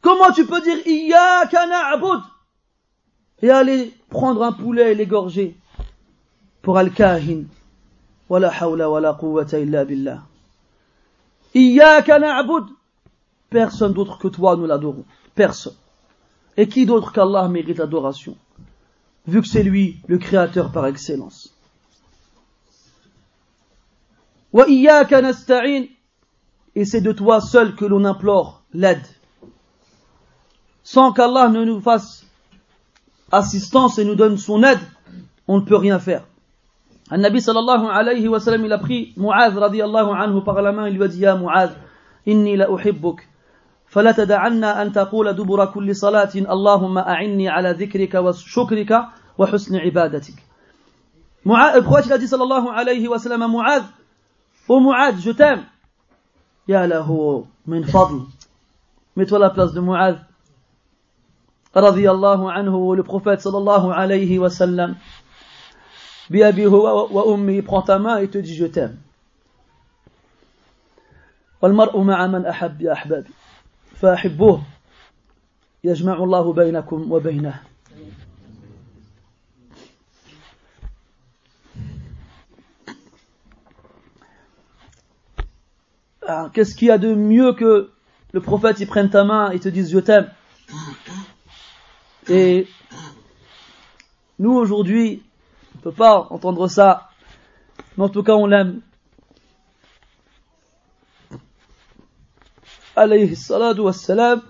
Comment 0.00 0.30
tu 0.30 0.46
peux 0.46 0.60
dire 0.60 0.78
Iyaka 0.86 1.66
na'bud? 1.66 2.20
Et 3.42 3.50
aller 3.50 3.92
prendre 4.10 4.44
un 4.44 4.52
poulet 4.52 4.92
et 4.92 4.94
l'égorger 4.94 5.56
pour 6.62 6.78
al-kahin. 6.78 7.46
Wala 8.28 8.52
hawla 8.60 8.88
wala 8.88 9.12
quwwata 9.12 9.58
illa 9.58 9.84
billah. 9.84 10.22
Iyaka 11.52 12.20
na'bud? 12.20 12.66
Personne 13.50 13.92
d'autre 13.92 14.18
que 14.18 14.28
toi 14.28 14.56
nous 14.56 14.66
l'adorons. 14.66 15.04
Personne. 15.34 15.74
Et 16.56 16.68
qui 16.68 16.86
d'autre 16.86 17.10
qu'Allah 17.10 17.48
mérite 17.48 17.78
l'adoration 17.78 18.36
Vu 19.27 19.41
que 19.41 19.47
c'est 19.47 19.63
lui 19.63 20.01
le 20.07 20.17
créateur 20.17 20.71
par 20.71 20.85
excellence. 20.87 21.55
Wa 24.51 24.67
iyaka 24.67 25.21
nasta'in. 25.21 25.85
Et 26.75 26.85
c'est 26.85 27.01
de 27.01 27.11
toi 27.11 27.39
seul 27.39 27.75
que 27.75 27.85
l'on 27.85 28.03
implore 28.03 28.63
l'aide. 28.73 29.05
sans 30.83 31.13
qu'Allah 31.13 31.49
ne 31.49 31.63
nous 31.63 31.79
fasse 31.79 32.25
assistance 33.31 33.97
et 33.97 34.05
nous 34.05 34.15
donne 34.15 34.37
son 34.37 34.63
aide, 34.63 34.79
on 35.47 35.59
ne 35.59 35.65
peut 35.65 35.77
rien 35.77 35.97
faire. 35.97 36.25
Un 37.09 37.17
Nabi 37.17 37.41
sallallahu 37.41 37.87
alayhi 37.89 38.27
wa 38.27 38.39
sallam, 38.39 38.65
il 38.65 38.71
a 38.71 38.77
pris 38.77 39.13
Mu'adh 39.17 39.57
radiallahu 39.57 40.11
anhu 40.11 40.43
par 40.43 40.61
la 40.61 40.71
main, 40.71 40.87
il 40.87 40.95
lui 40.95 41.03
a 41.03 41.07
dit, 41.07 41.19
Ya 41.19 41.35
Mu'adh, 41.35 41.71
inni 42.25 42.55
la 42.55 42.69
uhibbuk, 42.69 43.21
فلا 43.93 44.11
تدعنا 44.11 44.81
أن 44.81 44.91
تقول 44.91 45.33
دبر 45.33 45.65
كل 45.65 45.95
صلاة 45.95 46.33
اللهم 46.35 46.97
أعني 46.97 47.49
على 47.49 47.71
ذكرك 47.71 48.13
وشكرك 48.15 49.05
وحسن 49.38 49.76
عبادتك 49.76 50.34
Mu'adh, 51.44 51.80
pourquoi 51.82 52.02
il 52.02 52.12
a 52.12 52.18
dit 52.18 52.28
sallallahu 52.28 52.68
alayhi 52.68 53.08
wa 53.08 53.18
sallam 53.18 53.40
à 53.42 53.48
Mu'adh, 53.48 53.84
Oh 54.68 54.80
Mu'adh, 54.80 55.18
je 55.18 55.30
t'aime. 55.30 55.64
Ya 56.66 56.86
lahu 56.86 57.44
min 57.66 57.84
fadl. 57.84 58.22
Mets-toi 59.16 59.38
la 59.38 59.48
place 59.50 59.72
de 59.72 59.80
Mu'adh. 59.80 60.18
Radiyallahu 61.74 62.48
anhu, 62.48 62.96
le 62.96 63.02
prophète 63.02 63.40
sallallahu 63.40 63.90
alayhi 63.92 64.38
wa 64.38 64.50
sallam. 64.50 64.96
Bi 66.28 66.42
wa 66.42 67.24
ummi, 67.28 67.62
prend 67.62 67.82
ta 67.82 67.98
main 67.98 68.18
et 68.18 68.28
te 68.28 68.38
dit 68.38 68.54
je 68.54 68.66
t'aime. 68.66 68.98
والمرء 71.62 72.00
مع 72.00 72.26
من 72.26 72.46
أحب 72.46 72.82
يا 72.82 72.92
أحبابي 72.92 73.30
فأحبوه 73.96 74.62
يجمع 75.84 76.16
الله 76.22 76.52
بينكم 76.52 77.12
وبينه 77.12 77.62
Qu'est-ce 86.52 86.74
qu'il 86.74 86.88
y 86.88 86.90
a 86.90 86.98
de 86.98 87.14
mieux 87.14 87.54
que 87.54 87.90
le 88.32 88.40
prophète 88.40 88.80
il 88.80 88.86
prenne 88.86 89.08
ta 89.08 89.24
main 89.24 89.50
et 89.50 89.58
te 89.58 89.68
dise 89.68 89.90
je 89.90 89.98
t'aime 89.98 90.30
Et 92.28 92.66
nous 94.38 94.52
aujourd'hui, 94.52 95.22
on 95.74 95.78
ne 95.78 95.82
peut 95.84 95.92
pas 95.92 96.26
entendre 96.30 96.68
ça, 96.68 97.08
mais 97.96 98.04
en 98.04 98.08
tout 98.10 98.22
cas 98.22 98.34
on 98.34 98.46
l'aime. 98.46 98.82
Alayhi 102.94 103.34
salatu 103.34 103.80
wassalam. 103.80 104.42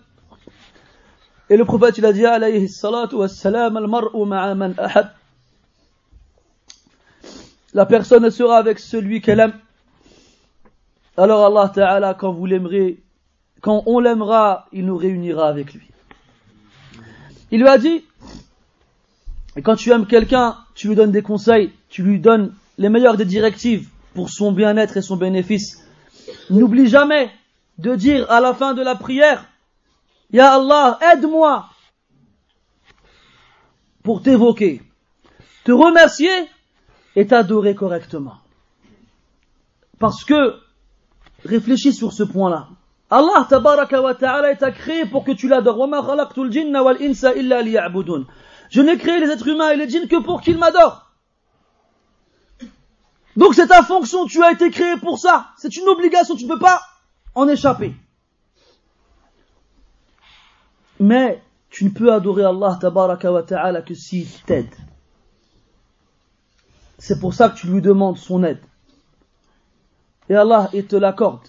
Et 1.48 1.56
le 1.56 1.64
prophète 1.64 1.96
il 1.98 2.06
a 2.06 2.12
dit 2.12 2.26
alayhi 2.26 2.68
salatu 2.68 3.14
wassalam 3.16 3.76
al 3.76 3.86
mar'u 3.86 4.26
ma'a 4.26 4.54
man 4.56 4.74
ahad. 4.78 5.12
La 7.72 7.86
personne 7.86 8.28
sera 8.30 8.58
avec 8.58 8.80
celui 8.80 9.20
qu'elle 9.20 9.40
aime. 9.40 9.60
Alors 11.18 11.44
Allah 11.46 11.68
Ta'ala, 11.68 12.14
quand 12.14 12.30
vous 12.30 12.46
l'aimerez, 12.46 13.02
quand 13.60 13.82
on 13.86 13.98
l'aimera, 13.98 14.68
il 14.70 14.86
nous 14.86 14.96
réunira 14.96 15.48
avec 15.48 15.74
lui. 15.74 15.90
Il 17.50 17.60
lui 17.60 17.66
a 17.66 17.76
dit, 17.76 18.04
et 19.56 19.62
quand 19.62 19.74
tu 19.74 19.90
aimes 19.90 20.06
quelqu'un, 20.06 20.56
tu 20.76 20.86
lui 20.86 20.94
donnes 20.94 21.10
des 21.10 21.22
conseils, 21.22 21.72
tu 21.88 22.04
lui 22.04 22.20
donnes 22.20 22.54
les 22.78 22.88
meilleures 22.88 23.16
des 23.16 23.24
directives 23.24 23.88
pour 24.14 24.30
son 24.30 24.52
bien-être 24.52 24.96
et 24.96 25.02
son 25.02 25.16
bénéfice. 25.16 25.84
N'oublie 26.50 26.86
jamais 26.86 27.32
de 27.78 27.96
dire 27.96 28.30
à 28.30 28.40
la 28.40 28.54
fin 28.54 28.74
de 28.74 28.82
la 28.82 28.94
prière, 28.94 29.44
Ya 30.30 30.54
Allah, 30.54 31.00
aide-moi 31.12 31.68
pour 34.04 34.22
t'évoquer, 34.22 34.82
te 35.64 35.72
remercier 35.72 36.30
et 37.16 37.26
t'adorer 37.26 37.74
correctement. 37.74 38.36
Parce 39.98 40.22
que 40.22 40.54
Réfléchis 41.44 41.92
sur 41.92 42.12
ce 42.12 42.22
point-là. 42.22 42.68
Allah 43.10 43.46
tabaraka 43.48 44.02
wa 44.02 44.14
ta'ala 44.14 44.54
t'a 44.56 44.70
créé 44.70 45.06
pour 45.06 45.24
que 45.24 45.32
tu 45.32 45.48
l'adores. 45.48 45.88
Je 48.70 48.80
n'ai 48.82 48.98
créé 48.98 49.20
les 49.20 49.30
êtres 49.30 49.48
humains 49.48 49.70
et 49.70 49.76
les 49.76 49.88
djinns 49.88 50.08
que 50.08 50.22
pour 50.22 50.42
qu'ils 50.42 50.58
m'adorent. 50.58 51.10
Donc 53.36 53.54
c'est 53.54 53.68
ta 53.68 53.82
fonction, 53.82 54.26
tu 54.26 54.42
as 54.42 54.52
été 54.52 54.70
créé 54.70 54.96
pour 54.96 55.18
ça. 55.18 55.50
C'est 55.56 55.76
une 55.76 55.88
obligation, 55.88 56.34
tu 56.34 56.44
ne 56.44 56.52
peux 56.52 56.58
pas 56.58 56.82
en 57.34 57.48
échapper. 57.48 57.94
Mais 61.00 61.40
tu 61.70 61.84
ne 61.84 61.90
peux 61.90 62.12
adorer 62.12 62.44
Allah 62.44 62.76
tabaraka 62.80 63.30
wa 63.32 63.42
ta'ala 63.42 63.82
que 63.82 63.94
s'il 63.94 64.28
t'aide. 64.44 64.74
C'est 66.98 67.20
pour 67.20 67.32
ça 67.32 67.48
que 67.48 67.56
tu 67.56 67.68
lui 67.68 67.80
demandes 67.80 68.18
son 68.18 68.42
aide. 68.42 68.60
Et 70.28 70.34
Allah, 70.34 70.70
il 70.72 70.86
te 70.86 70.96
l'accorde. 70.96 71.46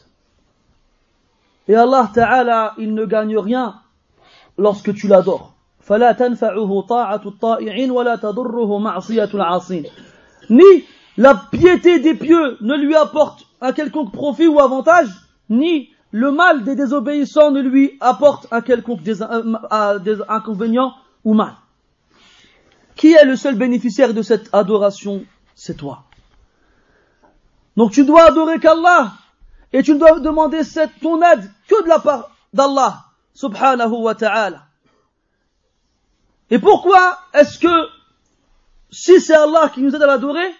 Et 1.67 1.75
Allah 1.75 2.09
Ta'ala, 2.13 2.73
il 2.77 2.93
ne 2.93 3.05
gagne 3.05 3.37
rien 3.37 3.81
lorsque 4.57 4.93
tu 4.93 5.07
l'adores. 5.07 5.53
Ni 10.49 10.63
la 11.17 11.35
piété 11.51 11.99
des 11.99 12.15
pieux 12.15 12.57
ne 12.61 12.75
lui 12.75 12.95
apporte 12.95 13.45
un 13.61 13.73
quelconque 13.73 14.11
profit 14.13 14.47
ou 14.47 14.59
avantage, 14.59 15.09
ni 15.49 15.89
le 16.11 16.31
mal 16.31 16.63
des 16.63 16.75
désobéissants 16.75 17.51
ne 17.51 17.61
lui 17.61 17.97
apporte 17.99 18.47
un 18.51 18.61
quelconque 18.61 19.01
euh, 19.07 20.17
inconvénient 20.29 20.93
ou 21.25 21.33
mal. 21.33 21.53
Qui 22.95 23.13
est 23.13 23.25
le 23.25 23.35
seul 23.35 23.55
bénéficiaire 23.55 24.13
de 24.13 24.21
cette 24.21 24.49
adoration? 24.53 25.23
C'est 25.55 25.77
toi. 25.77 26.03
Donc 27.79 27.91
tu 27.93 28.03
dois 28.03 28.25
adorer 28.25 28.59
qu'Allah 28.59 29.13
et 29.71 29.83
tu 29.83 29.97
dois 29.97 30.19
demander 30.19 30.65
cette, 30.65 30.99
ton 30.99 31.21
aide 31.21 31.49
que 31.69 31.81
de 31.81 31.87
la 31.87 31.99
part 31.99 32.29
d'Allah 32.51 33.05
subhanahu 33.33 34.01
wa 34.01 34.15
ta'ala. 34.15 34.63
Et 36.49 36.59
pourquoi 36.59 37.19
est-ce 37.33 37.57
que 37.57 37.87
si 38.91 39.21
c'est 39.21 39.33
Allah 39.33 39.71
qui 39.73 39.81
nous 39.81 39.95
aide 39.95 40.01
à 40.01 40.07
l'adorer, 40.07 40.53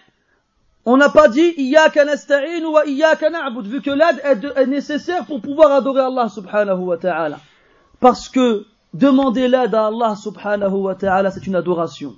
on 0.86 0.96
n'a 0.96 1.10
pas 1.10 1.28
dit 1.28 1.52
Iyaka 1.58 2.06
nasta'in 2.06 2.64
ou 2.64 2.78
Iyaka 2.86 3.28
na'bud, 3.28 3.66
vu 3.66 3.82
que 3.82 3.90
l'aide 3.90 4.22
est, 4.56 4.66
nécessaire 4.66 5.26
pour 5.26 5.42
pouvoir 5.42 5.72
adorer 5.72 6.00
Allah 6.00 6.30
subhanahu 6.30 6.78
wa 6.78 6.96
ta'ala. 6.96 7.38
Parce 8.00 8.30
que 8.30 8.64
demander 8.94 9.46
l'aide 9.46 9.74
à 9.74 9.88
Allah 9.88 10.16
subhanahu 10.16 10.72
wa 10.72 10.94
ta'ala, 10.94 11.30
c'est 11.30 11.46
une 11.46 11.56
adoration. 11.56 12.16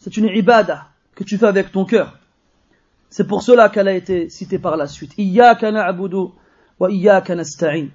C'est 0.00 0.16
une 0.16 0.26
ibadah 0.26 0.88
que 1.14 1.22
tu 1.22 1.38
fais 1.38 1.46
avec 1.46 1.70
ton 1.70 1.84
cœur. 1.84 2.16
C'est 3.10 3.26
pour 3.26 3.42
cela 3.42 3.68
qu'elle 3.68 3.88
a 3.88 3.94
été 3.94 4.28
citée 4.28 4.60
par 4.60 4.76
la 4.76 4.86
suite. 4.86 5.12
Iyaka 5.18 5.72
na'budu 5.72 6.28
wa 6.78 6.90
iyaka 6.90 7.34
nasta'in. 7.34 7.88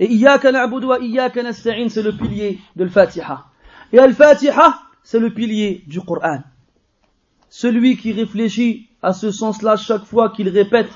Et 0.00 0.10
Iyaka 0.10 0.50
na'budu 0.50 0.86
wa 0.86 0.98
iyaka 0.98 1.42
nasta'in, 1.42 1.90
c'est 1.90 2.02
le 2.02 2.16
pilier 2.16 2.58
de 2.74 2.84
l'Fatiha. 2.84 3.44
Et 3.92 3.98
Al-Fatiha, 3.98 4.80
c'est 5.02 5.20
le 5.20 5.32
pilier 5.32 5.84
du 5.86 6.00
Coran. 6.00 6.40
Celui 7.50 7.98
qui 7.98 8.12
réfléchit 8.12 8.88
à 9.02 9.12
ce 9.12 9.30
sens-là 9.30 9.76
chaque 9.76 10.04
fois 10.04 10.30
qu'il 10.30 10.48
répète 10.48 10.88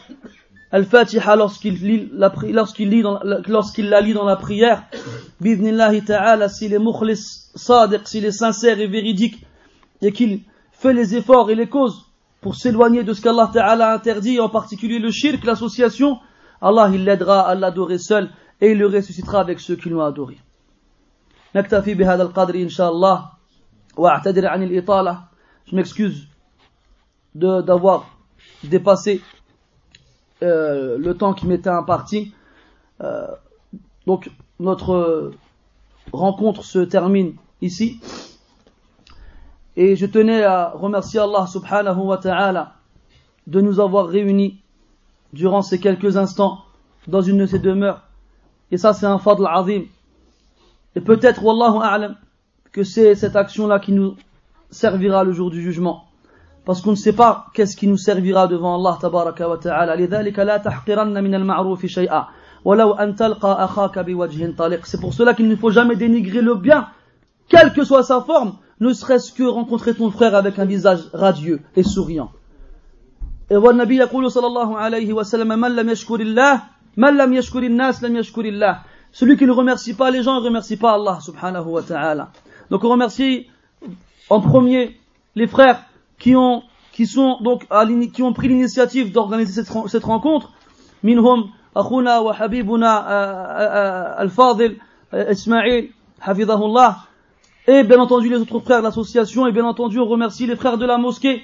Al-Fatiha 0.70 1.36
lorsqu'il 1.36 1.74
lit, 1.74 2.08
la, 2.12 2.32
lorsqu'il 2.50 2.88
lit 2.88 3.02
dans, 3.02 3.20
lorsqu'il 3.46 3.90
la 3.90 4.00
lit 4.00 4.14
dans 4.14 4.24
la 4.24 4.36
prière, 4.36 4.84
bidnillahi 5.42 6.04
ta'ala, 6.04 6.48
s'il 6.48 6.72
est 6.72 6.78
mukhlis, 6.78 7.50
sadiq, 7.54 8.08
s'il 8.08 8.24
est 8.24 8.32
sincère 8.32 8.80
et 8.80 8.86
véridique, 8.86 9.44
et 10.00 10.10
qu'il 10.10 10.40
fait 10.72 10.94
les 10.94 11.14
efforts 11.14 11.50
et 11.50 11.54
les 11.54 11.68
causes 11.68 12.07
pour 12.41 12.55
s'éloigner 12.55 13.03
de 13.03 13.13
ce 13.13 13.21
qu'Allah 13.21 13.49
Ta'ala 13.51 13.91
a 13.91 13.95
interdit, 13.95 14.39
en 14.39 14.49
particulier 14.49 14.99
le 14.99 15.11
shirk, 15.11 15.43
l'association, 15.45 16.19
Allah 16.61 16.89
il 16.93 17.03
l'aidera 17.05 17.41
à 17.41 17.55
l'adorer 17.55 17.97
seul 17.97 18.29
et 18.61 18.71
il 18.71 18.77
le 18.77 18.87
ressuscitera 18.87 19.39
avec 19.39 19.59
ceux 19.59 19.75
qui 19.75 19.89
l'ont 19.89 20.01
adoré. 20.01 20.37
نكتفي 21.55 21.93
بهذا 21.93 22.23
القدر 22.23 22.55
إن 22.55 22.69
شاء 22.69 22.91
الله 22.91 23.29
وأعتذر 23.97 24.47
عن 24.47 24.63
الإطالة 24.63 25.17
je 25.65 25.75
m'excuse 25.75 26.27
d'avoir 27.35 28.09
dépassé 28.63 29.21
euh, 30.41 30.97
le 30.97 31.13
temps 31.15 31.33
qui 31.33 31.47
m'était 31.47 31.69
imparti 31.69 32.33
euh, 33.01 33.27
donc 34.07 34.31
notre 34.59 35.31
rencontre 36.11 36.63
se 36.63 36.79
termine 36.79 37.35
ici 37.61 37.99
et 39.78 39.94
je 39.94 40.06
tenais 40.06 40.42
à 40.42 40.72
remercier 40.74 41.20
Allah 41.20 41.46
subhanahu 41.46 42.00
wa 42.00 42.18
ta'ala 42.18 42.72
de 43.46 43.60
nous 43.60 43.78
avoir 43.78 44.08
réunis 44.08 44.60
durant 45.32 45.62
ces 45.62 45.78
quelques 45.78 46.16
instants 46.16 46.64
dans 47.06 47.20
une 47.20 47.38
de 47.38 47.46
ces 47.46 47.60
demeures. 47.60 48.02
Et 48.72 48.76
ça, 48.76 48.92
c'est 48.92 49.06
un 49.06 49.18
fadl 49.18 49.46
azim. 49.46 49.84
Et 50.96 51.00
peut-être, 51.00 51.44
wallahu 51.44 51.78
a'lam, 51.80 52.16
que 52.72 52.82
c'est 52.82 53.14
cette 53.14 53.36
action-là 53.36 53.78
qui 53.78 53.92
nous 53.92 54.16
servira 54.68 55.22
le 55.22 55.30
jour 55.30 55.48
du 55.48 55.62
jugement. 55.62 56.06
Parce 56.64 56.80
qu'on 56.80 56.90
ne 56.90 56.96
sait 56.96 57.12
pas 57.12 57.46
qu'est-ce 57.54 57.76
qui 57.76 57.86
nous 57.86 57.96
servira 57.96 58.48
devant 58.48 58.80
Allah 58.80 58.98
tabaraka 59.00 59.48
wa 59.48 59.58
ta'ala. 59.58 59.96
C'est 64.82 65.00
pour 65.00 65.14
cela 65.14 65.34
qu'il 65.34 65.46
ne 65.46 65.54
faut 65.54 65.70
jamais 65.70 65.94
dénigrer 65.94 66.42
le 66.42 66.56
bien, 66.56 66.88
quelle 67.48 67.72
que 67.72 67.84
soit 67.84 68.02
sa 68.02 68.20
forme, 68.22 68.54
ne 68.79 68.93
serait-ce 68.93 69.31
que 69.31 69.43
rencontrer 69.43 69.93
ton 69.93 70.11
frère 70.11 70.35
avec 70.35 70.59
un 70.59 70.65
visage 70.65 71.09
radieux 71.13 71.61
et 71.75 71.83
souriant. 71.83 72.31
Et 73.49 73.55
والنبي 73.55 73.97
يقول 73.97 74.31
صلى 74.31 74.47
الله 74.47 74.77
عليه 74.77 75.13
وسلم 75.13 75.59
من 75.59 75.75
لم 75.75 75.89
يشكر 75.89 76.19
الله 76.19 76.61
من 76.97 77.17
لم 77.17 77.33
يشكر 77.33 77.63
الناس 77.63 78.03
لم 78.03 78.15
يشكر 78.15 78.45
الله 78.45 78.79
celui 79.13 79.37
qui 79.37 79.45
ne 79.45 79.51
remercie 79.51 79.93
pas 79.93 80.09
les 80.09 80.23
gens, 80.23 80.33
il 80.37 80.41
ne 80.41 80.45
remercie 80.45 80.75
pas 80.75 80.93
Allah 80.93 81.19
subhanahu 81.21 81.67
wa 81.67 81.83
ta'ala. 81.83 82.29
Donc 82.71 82.83
on 82.83 82.89
remercie 82.89 83.47
en 84.29 84.41
premier 84.41 84.97
les 85.35 85.45
frères 85.45 85.83
qui 86.17 86.35
ont, 86.35 86.63
qui 86.91 87.05
sont 87.05 87.37
donc, 87.41 87.67
qui 88.11 88.23
ont 88.23 88.33
pris 88.33 88.47
l'initiative 88.47 89.11
d'organiser 89.11 89.63
cette, 89.63 89.71
cette 89.87 90.03
rencontre. 90.03 90.51
Minhum, 91.03 91.51
akhuna 91.75 92.23
wa 92.23 92.35
habibuna 92.35 92.95
al-fadil, 94.17 94.77
Ismail, 95.13 95.89
hafidahullah. 96.19 97.06
Et 97.70 97.84
bien 97.84 98.00
entendu 98.00 98.30
les 98.30 98.38
autres 98.38 98.60
frères 98.60 98.78
de 98.78 98.84
l'association, 98.84 99.46
et 99.46 99.52
bien 99.52 99.66
entendu 99.66 100.00
on 100.00 100.06
remercie 100.06 100.46
les 100.46 100.56
frères 100.56 100.78
de 100.78 100.86
la 100.86 100.96
mosquée, 100.96 101.42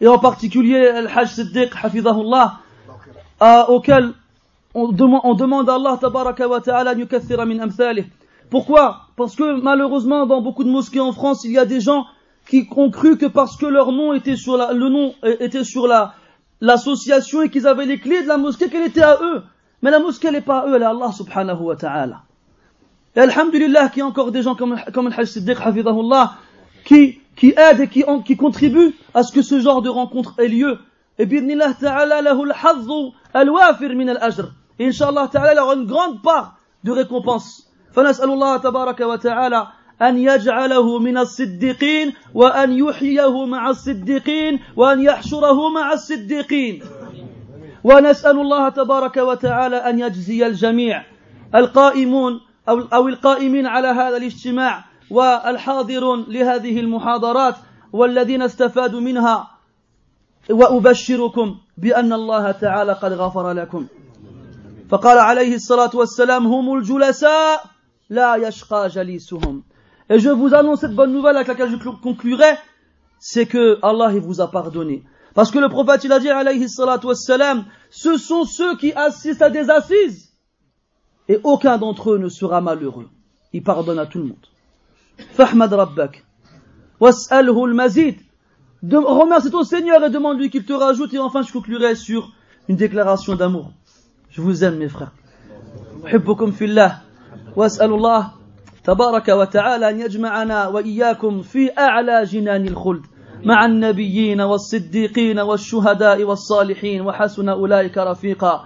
et 0.00 0.08
en 0.08 0.18
particulier 0.18 0.88
Al-Hajj 0.88 1.28
Siddiq, 1.28 1.70
hafidahullah, 1.82 2.60
auquel 3.68 4.14
on 4.72 4.88
demande, 4.90 5.68
à 5.68 5.74
Allah 5.74 5.98
tabaraka 6.00 6.48
wa 6.48 6.62
ta'ala 6.62 6.94
min 6.94 7.60
amthalih. 7.60 8.06
Pourquoi? 8.48 9.02
Parce 9.18 9.36
que 9.36 9.60
malheureusement 9.60 10.24
dans 10.24 10.40
beaucoup 10.40 10.64
de 10.64 10.70
mosquées 10.70 11.00
en 11.00 11.12
France, 11.12 11.44
il 11.44 11.52
y 11.52 11.58
a 11.58 11.66
des 11.66 11.82
gens 11.82 12.06
qui 12.48 12.66
ont 12.74 12.90
cru 12.90 13.18
que 13.18 13.26
parce 13.26 13.58
que 13.58 13.66
leur 13.66 13.92
nom 13.92 14.14
était 14.14 14.36
sur 14.36 14.56
la, 14.56 14.72
le 14.72 14.88
nom 14.88 15.14
était 15.24 15.64
sur 15.64 15.86
la, 15.86 16.14
l'association 16.62 17.42
et 17.42 17.50
qu'ils 17.50 17.66
avaient 17.66 17.84
les 17.84 17.98
clés 17.98 18.22
de 18.22 18.28
la 18.28 18.38
mosquée 18.38 18.70
qu'elle 18.70 18.86
était 18.86 19.02
à 19.02 19.18
eux. 19.20 19.42
Mais 19.82 19.90
la 19.90 19.98
mosquée 19.98 20.30
n'est 20.30 20.40
pas 20.40 20.60
à 20.60 20.68
eux, 20.68 20.76
elle 20.76 20.82
est 20.82 20.86
à 20.86 20.90
Allah 20.90 21.12
subhanahu 21.12 21.60
wa 21.60 21.76
ta'ala. 21.76 22.25
Et 23.16 23.20
alhamdulillah 23.20 23.88
qu'il 23.88 24.00
y 24.00 24.02
a 24.02 24.06
encore 24.06 24.30
des 24.30 24.42
gens 24.42 24.54
comme, 24.54 24.78
comme 24.92 25.06
Al-Hajj 25.06 25.28
Siddiq 25.28 25.56
qui, 26.84 27.20
qui 27.34 27.54
aident 27.56 27.80
et 27.80 27.88
qui, 27.88 28.04
qui 28.24 28.36
contribuent 28.36 28.94
à 29.14 29.22
ce 29.22 29.32
que 29.32 29.42
ce 29.42 29.58
genre 29.58 29.80
de 29.80 29.88
rencontre 29.88 30.34
ait 30.38 30.48
lieu. 30.48 30.78
Et 31.18 31.24
bidnillah 31.24 31.72
ta'ala 31.80 32.20
lahu 32.20 32.42
al-hazzu 32.50 33.12
al-wafir 33.32 33.94
min 33.94 34.08
al-ajr. 34.08 34.52
Et 34.78 34.86
Inch'Allah 34.86 35.28
Ta'ala, 35.32 35.54
il 35.54 35.58
aura 35.58 35.74
une 35.74 35.86
grande 35.86 36.22
part 36.22 36.58
de 36.84 36.92
récompense. 36.92 37.62
فنسأل 37.92 38.30
الله 38.30 38.56
تبارك 38.56 39.00
وتعالى 39.00 39.66
أن 40.02 40.18
يجعله 40.18 40.98
من 40.98 41.18
الصديقين 41.18 42.12
وأن 42.34 42.72
يحييه 42.72 43.46
مع 43.46 43.70
الصديقين 43.70 44.60
وأن 44.76 45.00
يحشره 45.00 45.68
مع 45.68 45.92
الصديقين 45.92 46.82
ونسأل 47.84 48.40
الله 48.40 48.68
تبارك 48.68 49.16
وتعالى 49.16 49.76
أن 49.76 49.98
يجزي 49.98 50.46
الجميع 50.46 51.04
القائمون 51.54 52.40
أو, 52.68 52.80
أو 52.80 53.08
القائمين 53.08 53.66
على 53.66 53.88
هذا 53.88 54.16
الاجتماع 54.16 54.84
والحاضرون 55.10 56.24
لهذه 56.28 56.80
المحاضرات 56.80 57.54
والذين 57.92 58.42
استفادوا 58.42 59.00
منها 59.00 59.50
وأبشركم 60.50 61.56
بأن 61.78 62.12
الله 62.12 62.50
تعالى 62.50 62.92
قد 62.92 63.12
غفر 63.12 63.52
لكم 63.52 63.86
فقال 64.88 65.18
عليه 65.18 65.54
الصلاة 65.54 65.90
والسلام 65.94 66.46
هم 66.46 66.74
الجلساء 66.78 67.64
لا 68.10 68.36
يشقى 68.36 68.88
جليسهم 68.88 69.62
Et 70.08 70.20
je 70.20 70.28
vous 70.28 70.54
annonce 70.54 70.80
cette 70.80 70.94
bonne 70.94 71.12
nouvelle 71.12 71.34
avec 71.34 71.48
laquelle 71.48 71.70
je 71.70 71.88
conclurai, 72.00 72.56
c'est 73.18 73.46
que 73.46 73.78
Allah 73.82 74.12
il 74.14 74.20
vous 74.20 74.40
a 74.40 74.48
pardonné. 74.48 75.02
Parce 75.34 75.50
que 75.50 75.58
le 75.58 75.68
prophète 75.68 76.04
il 76.04 76.12
a 76.12 76.20
dit 76.20 76.30
alayhi 76.30 76.68
salatu 76.68 77.06
wassalam, 77.08 77.64
ce 77.90 78.16
sont 78.16 78.44
ceux 78.44 78.76
qui 78.76 78.92
assistent 78.92 79.42
à 79.42 79.50
des 79.50 79.68
assises. 79.68 80.25
Et 81.27 81.39
aucun 81.43 81.77
d'entre 81.77 82.11
eux 82.11 82.17
ne 82.17 82.29
sera 82.29 82.61
malheureux. 82.61 83.09
Il 83.53 83.63
pardonne 83.63 83.99
à 83.99 84.05
tout 84.05 84.19
le 84.19 84.25
monde. 84.25 84.47
Fahmad 85.33 85.71
rabbak. 85.73 86.23
Was'alhu 86.99 87.63
al-mazid. 87.63 88.17
Remercie 88.83 89.51
ton 89.51 89.63
Seigneur 89.63 90.03
et 90.03 90.09
demande-lui 90.09 90.49
qu'il 90.49 90.65
te 90.65 90.73
rajoute. 90.73 91.13
Et 91.13 91.19
enfin 91.19 91.41
je 91.41 91.51
conclurai 91.51 91.95
sur 91.95 92.31
une 92.67 92.75
déclaration 92.75 93.35
d'amour. 93.35 93.71
Je 94.29 94.41
vous 94.41 94.63
aime 94.63 94.77
mes 94.77 94.89
frères. 94.89 95.11
أحبكم 96.05 96.51
في 96.51 96.65
الله 96.65 96.97
وأسأل 97.55 97.93
الله 97.93 98.31
تبارك 98.83 99.29
وتعالى 99.29 99.89
أن 99.89 99.99
يجمعنا 99.99 100.67
وإياكم 100.67 101.41
في 101.41 101.77
أعلى 101.77 102.23
جنان 102.23 102.67
الخلد 102.67 103.05
مع 103.45 103.65
النبيين 103.65 104.41
والصديقين 104.41 105.39
والشهداء 105.39 106.23
والصالحين 106.23 107.01
وحسن 107.01 107.49
أولئك 107.49 107.97
رفيقا 107.97 108.65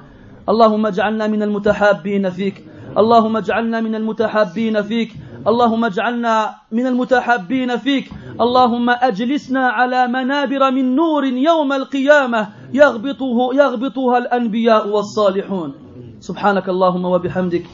اللهم 0.51 0.87
اجعلنا 0.87 1.27
من 1.27 1.43
المتحابين 1.43 2.31
فيك. 2.31 2.67
اللهم 2.99 3.37
اجعلنا 3.37 3.81
من 3.81 3.95
المتحابين 3.95 4.83
فيك. 4.83 5.11
اللهم 5.47 5.85
اجعلنا 5.85 6.55
من 6.73 6.87
المتحابين 6.87 7.77
فيك. 7.77 8.11
اللهم 8.41 8.91
أجلسنا 8.91 9.69
على 9.69 10.07
منابر 10.07 10.71
من 10.71 10.97
نور 10.97 11.25
يوم 11.25 11.73
القيامة 11.73 12.49
يغبطه 12.75 13.39
يغبطها 13.55 14.19
الأنبياء 14.19 14.89
والصالحون. 14.89 15.75
سبحانك 16.21 16.69
اللهم 16.69 17.05
وبحمدك. 17.05 17.67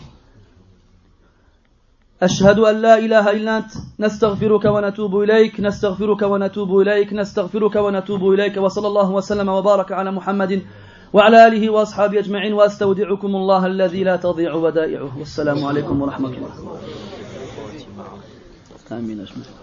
أشهد 2.22 2.59
أن 2.59 2.77
لا 2.83 2.99
إله 2.99 3.31
إلا 3.31 3.59
أنت. 3.59 3.72
نستغفرك 4.01 4.64
ونتوب 4.64 5.20
إليك. 5.20 5.61
نستغفرك 5.61 6.22
ونتوب 6.22 6.81
إليك. 6.81 7.12
نستغفرك 7.12 7.77
ونتوب 7.77 8.33
إليك. 8.33 8.57
وصلى 8.57 8.87
الله 8.87 9.11
وسلم 9.11 9.49
وبارك 9.49 9.93
على 9.93 10.11
محمد 10.12 10.62
وعلى 11.16 11.46
آله 11.46 11.70
وأصحابه 11.70 12.18
أجمعين 12.18 12.52
وأستودعكم 12.52 13.36
الله 13.36 13.66
الذي 13.66 14.04
لا 14.04 14.16
تضيع 14.16 14.54
ودائعه 14.54 15.18
والسلام 15.18 15.64
عليكم 15.64 16.02
ورحمة 16.02 16.28
الله. 16.28 16.52
آمين 18.92 19.20
أجمعين 19.20 19.56